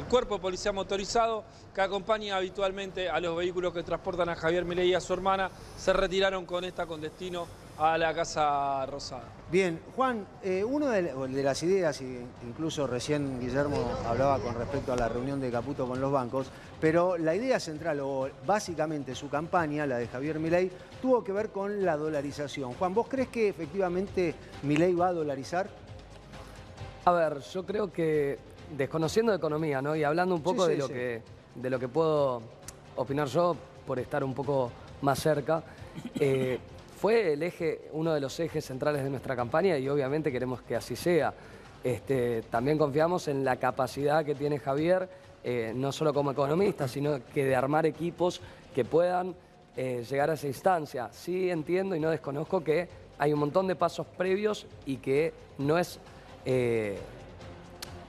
cuerpo 0.09 0.37
de 0.37 0.41
policía 0.41 0.73
motorizado 0.73 1.43
que 1.75 1.81
acompaña 1.81 2.37
habitualmente 2.37 3.11
a 3.11 3.19
los 3.19 3.37
vehículos 3.37 3.75
que 3.75 3.83
transportan 3.83 4.29
a 4.29 4.37
Javier 4.37 4.65
Milei 4.65 4.91
y 4.91 4.95
a 4.95 5.01
su 5.01 5.13
hermana, 5.13 5.51
se 5.77 5.93
retiraron 5.93 6.47
con 6.47 6.65
esta 6.65 6.87
con 6.87 7.01
destino 7.01 7.47
a 7.79 7.99
la 7.99 8.15
Casa 8.15 8.87
Rosada. 8.87 9.25
Bien, 9.51 9.81
Juan, 9.97 10.25
eh, 10.43 10.63
una 10.63 10.91
de, 10.91 11.43
las 11.43 11.63
ideas, 11.65 12.01
incluso 12.01 12.87
recién 12.87 13.41
Guillermo 13.41 13.77
hablaba 14.07 14.39
con 14.39 14.55
respecto 14.55 14.93
a 14.93 14.97
la 14.97 15.09
reunión 15.09 15.41
de 15.41 15.51
Caputo 15.51 15.87
con 15.89 16.01
los 16.01 16.13
bancos, 16.13 16.47
pero 16.81 17.19
la 17.19 17.35
idea 17.35 17.59
central, 17.59 18.01
o 18.01 18.29
básicamente 18.47 19.17
su 19.17 19.29
campaña, 19.29 19.85
la 19.85 19.99
de 19.99 20.07
Javier 20.07 20.39
Milei, 20.39 20.71
tuvo 21.03 21.25
que 21.25 21.33
ver 21.33 21.51
con 21.51 21.85
la 21.85 21.97
dolarización. 21.97 22.73
Juan, 22.75 22.95
¿vos 22.95 23.09
crees 23.09 23.29
que 23.29 23.49
efectivamente 23.49 24.35
Milei 24.63 24.95
va 24.95 25.09
a 25.09 25.13
dolarizar? 25.13 25.69
A 27.05 27.13
ver, 27.13 27.41
yo 27.41 27.67
creo 27.67 27.93
que 27.93 28.39
desconociendo 28.77 29.33
de 29.33 29.39
economía, 29.39 29.83
¿no? 29.83 29.97
Y 29.97 30.05
hablando 30.05 30.37
un 30.37 30.43
poco 30.43 30.67
de, 30.67 30.77
lo 30.77 30.89
que, 30.89 31.21
de 31.57 31.71
lo 31.71 31.81
que 31.81 31.89
puedo 31.89 32.41
opinar 32.95 33.27
yo, 33.27 33.57
por 33.85 33.99
estar 33.99 34.23
un 34.23 34.33
poco 34.33 34.71
más 35.03 35.19
cerca, 35.19 35.65
eh, 36.21 36.61
fue 36.97 37.33
el 37.33 37.43
eje, 37.43 37.89
uno 37.93 38.15
de 38.15 38.21
los 38.21 38.39
ejes 38.39 38.65
centrales 38.65 39.03
de 39.03 39.11
nuestra 39.11 39.35
campaña 39.35 39.77
y 39.77 39.89
obviamente 39.89 40.31
queremos 40.31 40.63
que 40.63 40.77
así 40.77 40.95
sea. 40.95 41.35
Este, 41.83 42.43
también 42.43 42.79
confiamos 42.79 43.27
en 43.27 43.45
la 43.45 43.57
capacidad 43.57 44.25
que 44.25 44.37
tiene 44.37 44.61
Javier, 44.61 45.09
eh, 45.43 45.73
no 45.75 45.91
solo 45.91 46.15
como 46.15 46.31
economista, 46.31 46.87
sino 46.87 47.19
que 47.35 47.45
de 47.45 47.57
armar 47.57 47.87
equipos 47.87 48.41
que 48.73 48.85
puedan 48.85 49.35
eh, 49.77 50.05
llegar 50.09 50.31
a 50.31 50.35
esa 50.35 50.47
instancia. 50.47 51.09
Sí 51.13 51.51
entiendo 51.51 51.95
y 51.97 52.01
no 52.01 52.11
desconozco 52.11 52.63
que 52.63 52.89
hay 53.19 53.33
un 53.33 53.41
montón 53.41 53.67
de 53.67 53.77
pasos 53.77 54.07
previos 54.07 54.67
y 54.87 54.97
que 54.97 55.33
no 55.59 55.79
es... 55.79 55.99
Eh, 56.45 56.99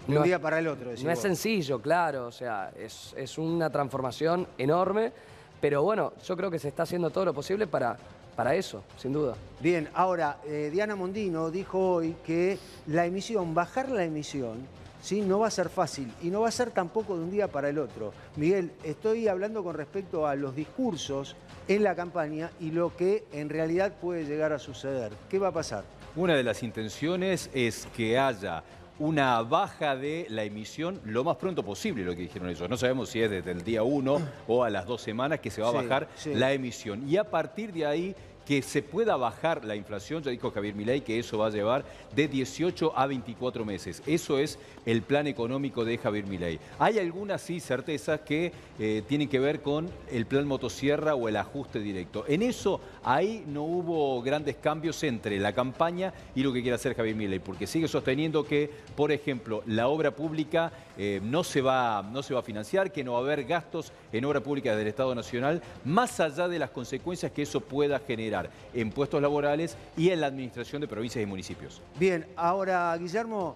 de 0.07 0.17
un 0.17 0.23
día 0.23 0.39
para 0.39 0.59
el 0.59 0.67
otro. 0.67 0.91
No 1.01 1.11
es 1.11 1.19
sencillo, 1.19 1.81
claro, 1.81 2.27
o 2.27 2.31
sea, 2.31 2.71
es, 2.77 3.13
es 3.15 3.37
una 3.37 3.69
transformación 3.69 4.45
enorme, 4.57 5.13
pero 5.61 5.81
bueno, 5.81 6.11
yo 6.25 6.35
creo 6.35 6.51
que 6.51 6.59
se 6.59 6.67
está 6.67 6.83
haciendo 6.83 7.09
todo 7.09 7.23
lo 7.23 7.33
posible 7.33 7.67
para 7.67 7.97
para 8.35 8.55
eso, 8.55 8.83
sin 8.97 9.13
duda. 9.13 9.35
Bien, 9.59 9.89
ahora, 9.93 10.37
eh, 10.45 10.69
Diana 10.71 10.95
Mondino 10.95 11.51
dijo 11.51 11.95
hoy 11.95 12.15
que 12.25 12.57
la 12.87 13.05
emisión, 13.05 13.53
bajar 13.53 13.89
la 13.89 14.03
emisión, 14.03 14.65
¿sí? 15.03 15.21
no 15.21 15.39
va 15.39 15.47
a 15.47 15.51
ser 15.51 15.69
fácil 15.69 16.11
y 16.23 16.29
no 16.29 16.41
va 16.41 16.47
a 16.47 16.51
ser 16.51 16.71
tampoco 16.71 17.15
de 17.15 17.23
un 17.23 17.31
día 17.31 17.47
para 17.47 17.69
el 17.69 17.77
otro. 17.77 18.13
Miguel, 18.37 18.71
estoy 18.83 19.27
hablando 19.27 19.63
con 19.63 19.75
respecto 19.75 20.25
a 20.25 20.35
los 20.35 20.55
discursos 20.55 21.35
en 21.67 21.83
la 21.83 21.93
campaña 21.93 22.49
y 22.59 22.71
lo 22.71 22.95
que 22.95 23.25
en 23.31 23.49
realidad 23.49 23.93
puede 24.01 24.25
llegar 24.25 24.53
a 24.53 24.59
suceder. 24.59 25.11
¿Qué 25.29 25.37
va 25.37 25.49
a 25.49 25.53
pasar? 25.53 25.83
Una 26.15 26.35
de 26.35 26.43
las 26.43 26.63
intenciones 26.63 27.49
es 27.53 27.87
que 27.95 28.17
haya 28.17 28.63
una 28.99 29.41
baja 29.41 29.95
de 29.95 30.27
la 30.29 30.43
emisión 30.43 31.01
lo 31.03 31.23
más 31.23 31.37
pronto 31.37 31.63
posible, 31.63 32.05
lo 32.05 32.15
que 32.15 32.21
dijeron 32.21 32.49
ellos. 32.49 32.69
No 32.69 32.77
sabemos 32.77 33.09
si 33.09 33.21
es 33.21 33.29
desde 33.29 33.51
el 33.51 33.63
día 33.63 33.83
1 33.83 34.21
o 34.47 34.63
a 34.63 34.69
las 34.69 34.85
dos 34.85 35.01
semanas 35.01 35.39
que 35.39 35.49
se 35.49 35.61
va 35.61 35.69
a 35.69 35.71
bajar 35.71 36.07
la 36.25 36.53
emisión. 36.53 37.09
Y 37.09 37.17
a 37.17 37.23
partir 37.23 37.73
de 37.73 37.85
ahí 37.85 38.15
que 38.45 38.61
se 38.61 38.81
pueda 38.81 39.15
bajar 39.15 39.63
la 39.65 39.75
inflación, 39.75 40.23
ya 40.23 40.31
dijo 40.31 40.51
Javier 40.51 40.75
Milei 40.75 41.01
que 41.01 41.19
eso 41.19 41.37
va 41.37 41.47
a 41.47 41.49
llevar 41.49 41.85
de 42.15 42.27
18 42.27 42.93
a 42.95 43.07
24 43.07 43.65
meses. 43.65 44.03
Eso 44.05 44.37
es 44.37 44.59
el 44.85 45.01
plan 45.01 45.27
económico 45.27 45.85
de 45.85 45.97
Javier 45.97 46.25
Milei. 46.27 46.59
Hay 46.79 46.99
algunas 46.99 47.41
sí 47.41 47.59
certezas 47.59 48.21
que 48.21 48.51
eh, 48.79 49.03
tienen 49.07 49.29
que 49.29 49.39
ver 49.39 49.61
con 49.61 49.89
el 50.11 50.25
plan 50.25 50.47
motosierra 50.47 51.15
o 51.15 51.29
el 51.29 51.37
ajuste 51.37 51.79
directo. 51.79 52.25
En 52.27 52.41
eso 52.41 52.81
ahí 53.03 53.43
no 53.47 53.63
hubo 53.63 54.21
grandes 54.21 54.55
cambios 54.57 55.01
entre 55.03 55.39
la 55.39 55.53
campaña 55.53 56.13
y 56.35 56.43
lo 56.43 56.51
que 56.51 56.61
quiere 56.61 56.75
hacer 56.75 56.95
Javier 56.95 57.15
Milei, 57.15 57.39
porque 57.39 57.67
sigue 57.67 57.87
sosteniendo 57.87 58.45
que, 58.45 58.69
por 58.95 59.11
ejemplo, 59.11 59.63
la 59.67 59.87
obra 59.87 60.11
pública 60.11 60.71
eh, 60.97 61.19
no, 61.23 61.43
se 61.43 61.61
va, 61.61 62.03
no 62.11 62.23
se 62.23 62.33
va 62.33 62.41
a 62.41 62.43
financiar, 62.43 62.91
que 62.91 63.03
no 63.03 63.13
va 63.13 63.19
a 63.19 63.21
haber 63.21 63.45
gastos 63.45 63.91
en 64.11 64.25
obra 64.25 64.41
pública 64.41 64.75
del 64.75 64.87
Estado 64.87 65.15
Nacional, 65.15 65.61
más 65.85 66.19
allá 66.19 66.47
de 66.47 66.59
las 66.59 66.69
consecuencias 66.69 67.31
que 67.31 67.43
eso 67.43 67.61
pueda 67.61 67.99
generar 67.99 68.32
en 68.73 68.91
puestos 68.91 69.21
laborales 69.21 69.77
y 69.95 70.09
en 70.09 70.21
la 70.21 70.27
administración 70.27 70.81
de 70.81 70.87
provincias 70.87 71.23
y 71.23 71.25
municipios. 71.25 71.81
Bien, 71.99 72.25
ahora 72.35 72.95
Guillermo, 72.97 73.55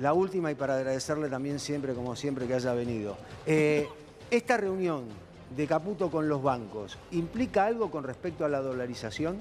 la 0.00 0.12
última 0.12 0.50
y 0.50 0.54
para 0.54 0.76
agradecerle 0.76 1.28
también 1.28 1.58
siempre, 1.58 1.94
como 1.94 2.16
siempre, 2.16 2.46
que 2.46 2.54
haya 2.54 2.72
venido. 2.72 3.16
Eh, 3.46 3.88
esta 4.30 4.56
reunión 4.56 5.04
de 5.54 5.66
Caputo 5.66 6.10
con 6.10 6.28
los 6.28 6.42
bancos, 6.42 6.98
¿implica 7.12 7.64
algo 7.64 7.90
con 7.90 8.04
respecto 8.04 8.44
a 8.44 8.48
la 8.48 8.60
dolarización? 8.60 9.40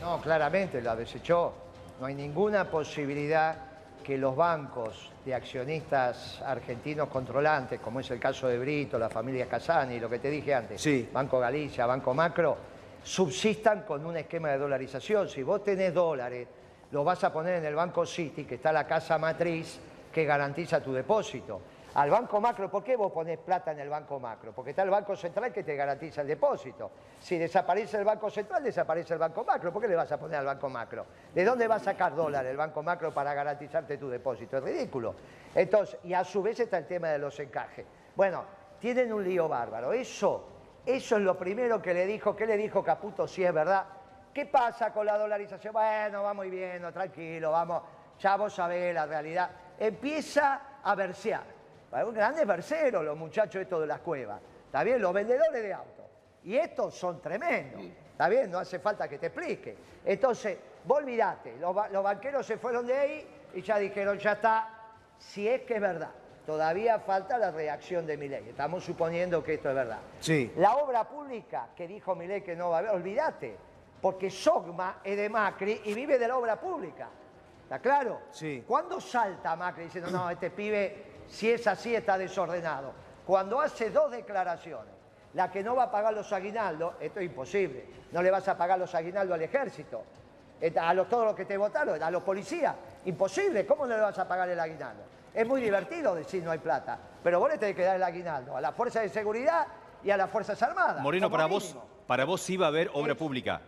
No, 0.00 0.20
claramente 0.20 0.80
la 0.80 0.94
desechó. 0.94 1.52
No 2.00 2.06
hay 2.06 2.14
ninguna 2.14 2.70
posibilidad 2.70 3.56
que 4.04 4.18
los 4.18 4.36
bancos 4.36 5.10
de 5.24 5.34
accionistas 5.34 6.40
argentinos 6.42 7.08
controlantes, 7.08 7.80
como 7.80 8.00
es 8.00 8.10
el 8.10 8.20
caso 8.20 8.46
de 8.46 8.58
Brito, 8.58 8.98
la 8.98 9.08
familia 9.08 9.46
Casani, 9.46 9.98
lo 9.98 10.10
que 10.10 10.18
te 10.18 10.30
dije 10.30 10.54
antes, 10.54 10.86
Banco 11.12 11.40
Galicia, 11.40 11.86
Banco 11.86 12.12
Macro, 12.12 12.56
subsistan 13.04 13.82
con 13.82 14.04
un 14.04 14.16
esquema 14.16 14.48
de 14.50 14.58
dolarización. 14.58 15.28
Si 15.28 15.44
vos 15.44 15.62
tenés 15.62 15.94
dólares, 15.94 16.48
los 16.90 17.04
vas 17.04 17.22
a 17.22 17.32
poner 17.32 17.54
en 17.54 17.66
el 17.66 17.76
Banco 17.76 18.04
City, 18.04 18.44
que 18.44 18.56
está 18.56 18.72
la 18.72 18.86
casa 18.86 19.16
matriz 19.18 19.78
que 20.12 20.24
garantiza 20.24 20.82
tu 20.82 20.92
depósito 20.92 21.60
al 21.94 22.10
Banco 22.10 22.40
Macro, 22.40 22.68
¿por 22.68 22.82
qué 22.82 22.96
vos 22.96 23.12
ponés 23.12 23.38
plata 23.38 23.70
en 23.70 23.78
el 23.78 23.88
Banco 23.88 24.18
Macro? 24.18 24.52
Porque 24.52 24.70
está 24.70 24.82
el 24.82 24.90
Banco 24.90 25.14
Central 25.14 25.52
que 25.52 25.62
te 25.62 25.76
garantiza 25.76 26.22
el 26.22 26.26
depósito. 26.26 26.90
Si 27.20 27.38
desaparece 27.38 27.98
el 27.98 28.04
Banco 28.04 28.28
Central, 28.30 28.64
desaparece 28.64 29.14
el 29.14 29.20
Banco 29.20 29.44
Macro. 29.44 29.72
¿Por 29.72 29.80
qué 29.80 29.88
le 29.88 29.94
vas 29.94 30.10
a 30.10 30.18
poner 30.18 30.40
al 30.40 30.44
Banco 30.44 30.68
Macro? 30.68 31.06
¿De 31.32 31.44
dónde 31.44 31.68
va 31.68 31.76
a 31.76 31.80
sacar 31.80 32.16
dólar 32.16 32.44
el 32.46 32.56
Banco 32.56 32.82
Macro 32.82 33.14
para 33.14 33.32
garantizarte 33.32 33.96
tu 33.96 34.08
depósito? 34.08 34.58
Es 34.58 34.64
ridículo. 34.64 35.14
Entonces, 35.54 36.00
y 36.02 36.14
a 36.14 36.24
su 36.24 36.42
vez 36.42 36.58
está 36.58 36.78
el 36.78 36.86
tema 36.86 37.10
de 37.10 37.18
los 37.18 37.38
encajes. 37.38 37.86
Bueno, 38.16 38.44
tienen 38.80 39.12
un 39.12 39.22
lío 39.22 39.48
bárbaro. 39.48 39.92
Eso, 39.92 40.48
eso 40.86 41.16
es 41.16 41.22
lo 41.22 41.36
primero 41.36 41.80
que 41.80 41.94
le 41.94 42.06
dijo. 42.06 42.36
¿Qué 42.36 42.46
le 42.46 42.56
dijo 42.56 42.82
Caputo? 42.82 43.26
Si 43.26 43.44
es 43.44 43.52
verdad. 43.52 43.84
¿Qué 44.32 44.46
pasa 44.46 44.92
con 44.92 45.06
la 45.06 45.16
dolarización? 45.16 45.72
Bueno, 45.72 46.22
va 46.22 46.34
muy 46.34 46.50
bien, 46.50 46.82
tranquilo, 46.92 47.52
vamos. 47.52 47.82
Ya 48.18 48.36
vos 48.36 48.52
sabés 48.52 48.92
la 48.92 49.06
realidad. 49.06 49.50
Empieza 49.78 50.80
a 50.82 50.94
versear 50.94 51.54
grandes 52.12 52.46
verseros 52.46 53.04
los 53.04 53.16
muchachos 53.16 53.62
estos 53.62 53.80
de 53.80 53.86
las 53.86 54.00
cuevas. 54.00 54.40
¿Está 54.66 54.82
bien? 54.82 55.00
Los 55.00 55.12
vendedores 55.12 55.62
de 55.62 55.72
autos. 55.72 56.04
Y 56.42 56.56
estos 56.56 56.94
son 56.94 57.20
tremendos. 57.22 57.80
¿Está 58.10 58.28
bien? 58.28 58.50
No 58.50 58.58
hace 58.58 58.78
falta 58.78 59.08
que 59.08 59.18
te 59.18 59.26
explique. 59.26 59.76
Entonces, 60.04 60.58
vos 60.84 60.98
olvidate, 60.98 61.56
los, 61.58 61.74
los 61.90 62.02
banqueros 62.02 62.44
se 62.44 62.58
fueron 62.58 62.86
de 62.86 62.96
ahí 62.96 63.28
y 63.54 63.62
ya 63.62 63.78
dijeron, 63.78 64.18
ya 64.18 64.32
está, 64.32 64.68
si 65.18 65.48
es 65.48 65.62
que 65.62 65.76
es 65.76 65.80
verdad. 65.80 66.10
Todavía 66.46 66.98
falta 66.98 67.38
la 67.38 67.50
reacción 67.50 68.06
de 68.06 68.16
Milei. 68.16 68.50
Estamos 68.50 68.84
suponiendo 68.84 69.42
que 69.42 69.54
esto 69.54 69.70
es 69.70 69.74
verdad. 69.74 69.98
Sí. 70.20 70.52
La 70.56 70.76
obra 70.76 71.08
pública 71.08 71.68
que 71.74 71.88
dijo 71.88 72.14
Milei 72.14 72.42
que 72.42 72.54
no 72.54 72.70
va 72.70 72.76
a 72.76 72.78
haber, 72.80 72.90
olvídate, 72.90 73.56
porque 74.00 74.30
Sogma 74.30 75.00
es 75.02 75.16
de 75.16 75.28
Macri 75.30 75.80
y 75.84 75.94
vive 75.94 76.18
de 76.18 76.28
la 76.28 76.36
obra 76.36 76.60
pública. 76.60 77.08
¿Está 77.62 77.78
claro? 77.78 78.20
Sí. 78.30 78.62
¿Cuándo 78.66 79.00
salta 79.00 79.56
Macri 79.56 79.84
diciendo, 79.84 80.10
no, 80.10 80.28
este 80.28 80.50
pibe, 80.50 81.22
si 81.26 81.50
es 81.50 81.66
así, 81.66 81.94
está 81.94 82.18
desordenado? 82.18 82.92
Cuando 83.26 83.60
hace 83.60 83.88
dos 83.88 84.10
declaraciones. 84.10 84.92
La 85.32 85.50
que 85.50 85.64
no 85.64 85.74
va 85.74 85.84
a 85.84 85.90
pagar 85.90 86.14
los 86.14 86.32
aguinaldos, 86.32 86.94
esto 87.00 87.18
es 87.18 87.26
imposible. 87.26 87.86
No 88.12 88.22
le 88.22 88.30
vas 88.30 88.46
a 88.46 88.56
pagar 88.56 88.78
los 88.78 88.94
aguinaldos 88.94 89.34
al 89.34 89.42
ejército, 89.42 90.04
a 90.80 90.94
los, 90.94 91.08
todos 91.08 91.24
los 91.24 91.34
que 91.34 91.44
te 91.44 91.56
votaron, 91.56 92.00
a 92.00 92.10
los 92.10 92.22
policías. 92.22 92.74
Imposible, 93.06 93.66
¿cómo 93.66 93.86
no 93.86 93.96
le 93.96 94.02
vas 94.02 94.18
a 94.18 94.28
pagar 94.28 94.48
el 94.48 94.60
aguinaldo? 94.60 95.02
Es 95.34 95.46
muy 95.46 95.60
divertido 95.60 96.14
decir 96.14 96.44
no 96.44 96.52
hay 96.52 96.58
plata, 96.58 96.96
pero 97.22 97.40
vos 97.40 97.50
le 97.50 97.58
tenés 97.58 97.74
que 97.74 97.82
dar 97.82 97.96
el 97.96 98.02
aguinaldo 98.04 98.56
a 98.56 98.60
la 98.60 98.70
Fuerza 98.70 99.00
de 99.00 99.08
Seguridad 99.08 99.66
y 100.04 100.10
a 100.10 100.16
las 100.16 100.30
Fuerzas 100.30 100.62
Armadas. 100.62 101.02
Moreno, 101.02 101.28
para 101.28 101.46
vos, 101.46 101.76
para 102.06 102.24
vos 102.24 102.40
sí 102.40 102.56
va 102.56 102.66
a 102.66 102.68
haber 102.68 102.88
obra 102.94 103.16
pública. 103.16 103.60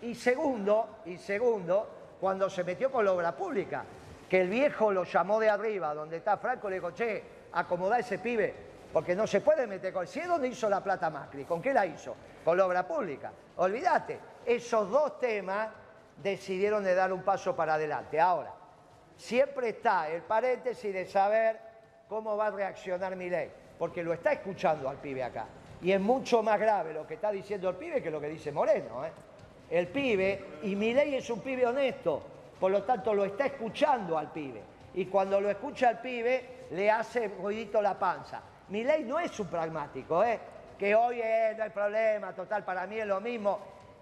Y 0.00 0.14
segundo, 0.14 1.00
y 1.04 1.18
segundo, 1.18 2.16
cuando 2.18 2.48
se 2.48 2.64
metió 2.64 2.90
con 2.90 3.04
la 3.04 3.12
obra 3.12 3.36
pública, 3.36 3.84
que 4.30 4.40
el 4.40 4.48
viejo 4.48 4.92
lo 4.92 5.04
llamó 5.04 5.38
de 5.38 5.50
arriba, 5.50 5.92
donde 5.92 6.16
está 6.16 6.38
Franco, 6.38 6.70
le 6.70 6.76
dijo, 6.76 6.92
che, 6.92 7.22
acomodá 7.52 7.98
ese 7.98 8.18
pibe, 8.18 8.54
porque 8.90 9.14
no 9.14 9.26
se 9.26 9.42
puede 9.42 9.66
meter 9.66 9.92
con... 9.92 10.06
Si 10.06 10.20
es 10.20 10.28
donde 10.28 10.48
hizo 10.48 10.70
la 10.70 10.82
plata 10.82 11.10
Macri, 11.10 11.44
¿con 11.44 11.60
qué 11.60 11.74
la 11.74 11.84
hizo? 11.84 12.14
Con 12.42 12.56
la 12.56 12.64
obra 12.64 12.86
pública. 12.86 13.30
Olvídate, 13.56 14.18
esos 14.46 14.88
dos 14.88 15.18
temas 15.18 15.68
decidieron 16.22 16.82
de 16.82 16.94
dar 16.94 17.12
un 17.12 17.22
paso 17.22 17.54
para 17.54 17.74
adelante. 17.74 18.18
Ahora, 18.18 18.54
siempre 19.20 19.68
está 19.68 20.08
el 20.08 20.22
paréntesis 20.22 20.92
de 20.92 21.06
saber 21.06 21.60
cómo 22.08 22.36
va 22.36 22.46
a 22.46 22.50
reaccionar 22.50 23.14
Milei, 23.14 23.50
porque 23.78 24.02
lo 24.02 24.12
está 24.12 24.32
escuchando 24.32 24.88
al 24.88 24.96
pibe 24.96 25.22
acá. 25.22 25.46
Y 25.82 25.92
es 25.92 26.00
mucho 26.00 26.42
más 26.42 26.58
grave 26.58 26.94
lo 26.94 27.06
que 27.06 27.14
está 27.14 27.30
diciendo 27.30 27.68
el 27.68 27.76
pibe 27.76 28.02
que 28.02 28.10
lo 28.10 28.20
que 28.20 28.28
dice 28.28 28.50
Moreno. 28.50 29.04
¿eh? 29.04 29.12
El 29.70 29.88
pibe, 29.88 30.44
y 30.62 30.74
Milei 30.74 31.14
es 31.14 31.28
un 31.30 31.40
pibe 31.40 31.66
honesto, 31.66 32.22
por 32.58 32.70
lo 32.70 32.82
tanto 32.82 33.14
lo 33.14 33.24
está 33.24 33.46
escuchando 33.46 34.16
al 34.16 34.32
pibe. 34.32 34.62
Y 34.94 35.06
cuando 35.06 35.40
lo 35.40 35.50
escucha 35.50 35.90
al 35.90 36.00
pibe, 36.00 36.66
le 36.70 36.90
hace 36.90 37.28
ruidito 37.28 37.80
la 37.80 37.98
panza. 37.98 38.40
Milei 38.70 39.04
no 39.04 39.20
es 39.20 39.38
un 39.38 39.48
pragmático, 39.48 40.24
¿eh? 40.24 40.40
que 40.78 40.94
hoy 40.94 41.22
no 41.56 41.62
hay 41.62 41.70
problema, 41.70 42.34
total, 42.34 42.64
para 42.64 42.86
mí 42.86 42.98
es 42.98 43.06
lo 43.06 43.20
mismo. 43.20 43.58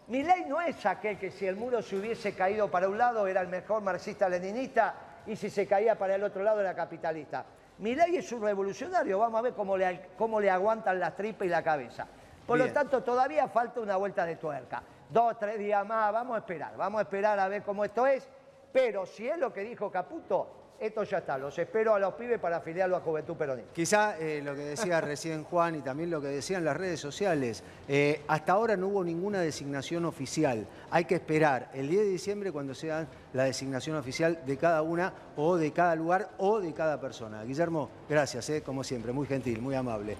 Milei 0.07 0.47
no 0.47 0.61
es 0.61 0.87
aquel 0.87 1.19
que 1.19 1.31
si 1.31 1.47
el 1.47 1.57
muro 1.57 1.83
se 1.83 1.97
hubiese 1.97 2.35
caído 2.35 2.71
para 2.71 2.89
un 2.89 2.97
lado 2.97 3.27
era 3.27 3.43
el 3.43 3.49
mejor 3.49 3.83
marxista-leninista 3.83 5.08
y 5.29 5.37
si 5.37 5.51
se 5.51 5.67
caía 5.67 5.97
para 5.97 6.15
el 6.15 6.25
otro 6.25 6.43
lado 6.43 6.61
era 6.61 6.75
capitalista. 6.75 7.45
Milei 7.79 8.17
es 8.17 8.33
un 8.33 8.43
revolucionario, 8.43 9.19
vamos 9.19 9.39
a 9.39 9.43
ver 9.43 9.53
cómo 9.53 9.77
le, 9.77 10.09
cómo 10.17 10.41
le 10.41 10.51
aguantan 10.51 10.99
las 10.99 11.15
tripas 11.15 11.47
y 11.47 11.51
la 11.51 11.63
cabeza. 11.63 12.07
Por 12.47 12.57
Bien. 12.57 12.69
lo 12.69 12.75
tanto, 12.75 13.03
todavía 13.03 13.47
falta 13.47 13.81
una 13.81 13.97
vuelta 13.97 14.25
de 14.25 14.37
tuerca. 14.37 14.83
Dos, 15.11 15.39
tres 15.39 15.59
días 15.59 15.87
más, 15.87 16.13
vamos 16.13 16.37
a 16.37 16.39
esperar, 16.39 16.77
vamos 16.77 16.99
a 16.99 17.03
esperar 17.03 17.39
a 17.39 17.47
ver 17.47 17.63
cómo 17.63 17.85
esto 17.85 18.07
es. 18.07 18.27
Pero 18.73 19.07
si 19.07 19.29
es 19.29 19.39
lo 19.39 19.53
que 19.53 19.61
dijo 19.61 19.91
Caputo, 19.91 20.58
esto 20.81 21.03
ya 21.05 21.19
está. 21.19 21.39
Los 21.39 21.59
espero 21.59 21.95
a 21.95 21.99
los 21.99 22.15
pibes 22.15 22.39
para 22.39 22.59
afiliarlo 22.59 22.97
a 22.97 23.01
Juventud 23.01 23.37
Peronista. 23.37 23.73
Quizá 23.73 24.19
eh, 24.19 24.41
lo 24.43 24.55
que 24.55 24.63
decía 24.63 25.01
recién 25.03 25.45
Juan 25.45 25.77
y 25.77 25.81
también 25.81 26.11
lo 26.11 26.21
que 26.21 26.29
decían 26.29 26.65
las 26.65 26.77
redes 26.77 27.01
sociales, 27.01 27.63
eh, 27.89 28.23
hasta 28.29 28.53
ahora 28.53 28.77
no 28.77 28.89
hubo 28.89 29.05
ninguna 29.05 29.41
designación 29.41 30.05
oficial. 30.05 30.67
Hay 30.91 31.05
que 31.05 31.17
esperar 31.17 31.71
el 31.75 31.89
10 31.89 32.03
de 32.03 32.09
diciembre 32.09 32.53
cuando 32.53 32.75
sea 32.75 33.07
la 33.33 33.45
designación 33.45 33.97
oficial 33.97 34.41
de 34.47 34.57
cada 34.57 34.83
una 34.83 35.13
o 35.37 35.57
de 35.57 35.73
cada 35.73 35.95
lugar 35.95 36.31
o 36.39 36.61
de 36.61 36.73
cada 36.73 37.01
persona. 37.01 37.43
Guillermo, 37.45 37.91
gracias, 38.09 38.49
eh, 38.51 38.63
como 38.63 38.85
siempre, 38.85 39.13
muy 39.13 39.27
gentil, 39.27 39.61
muy 39.61 39.75
amable. 39.75 40.17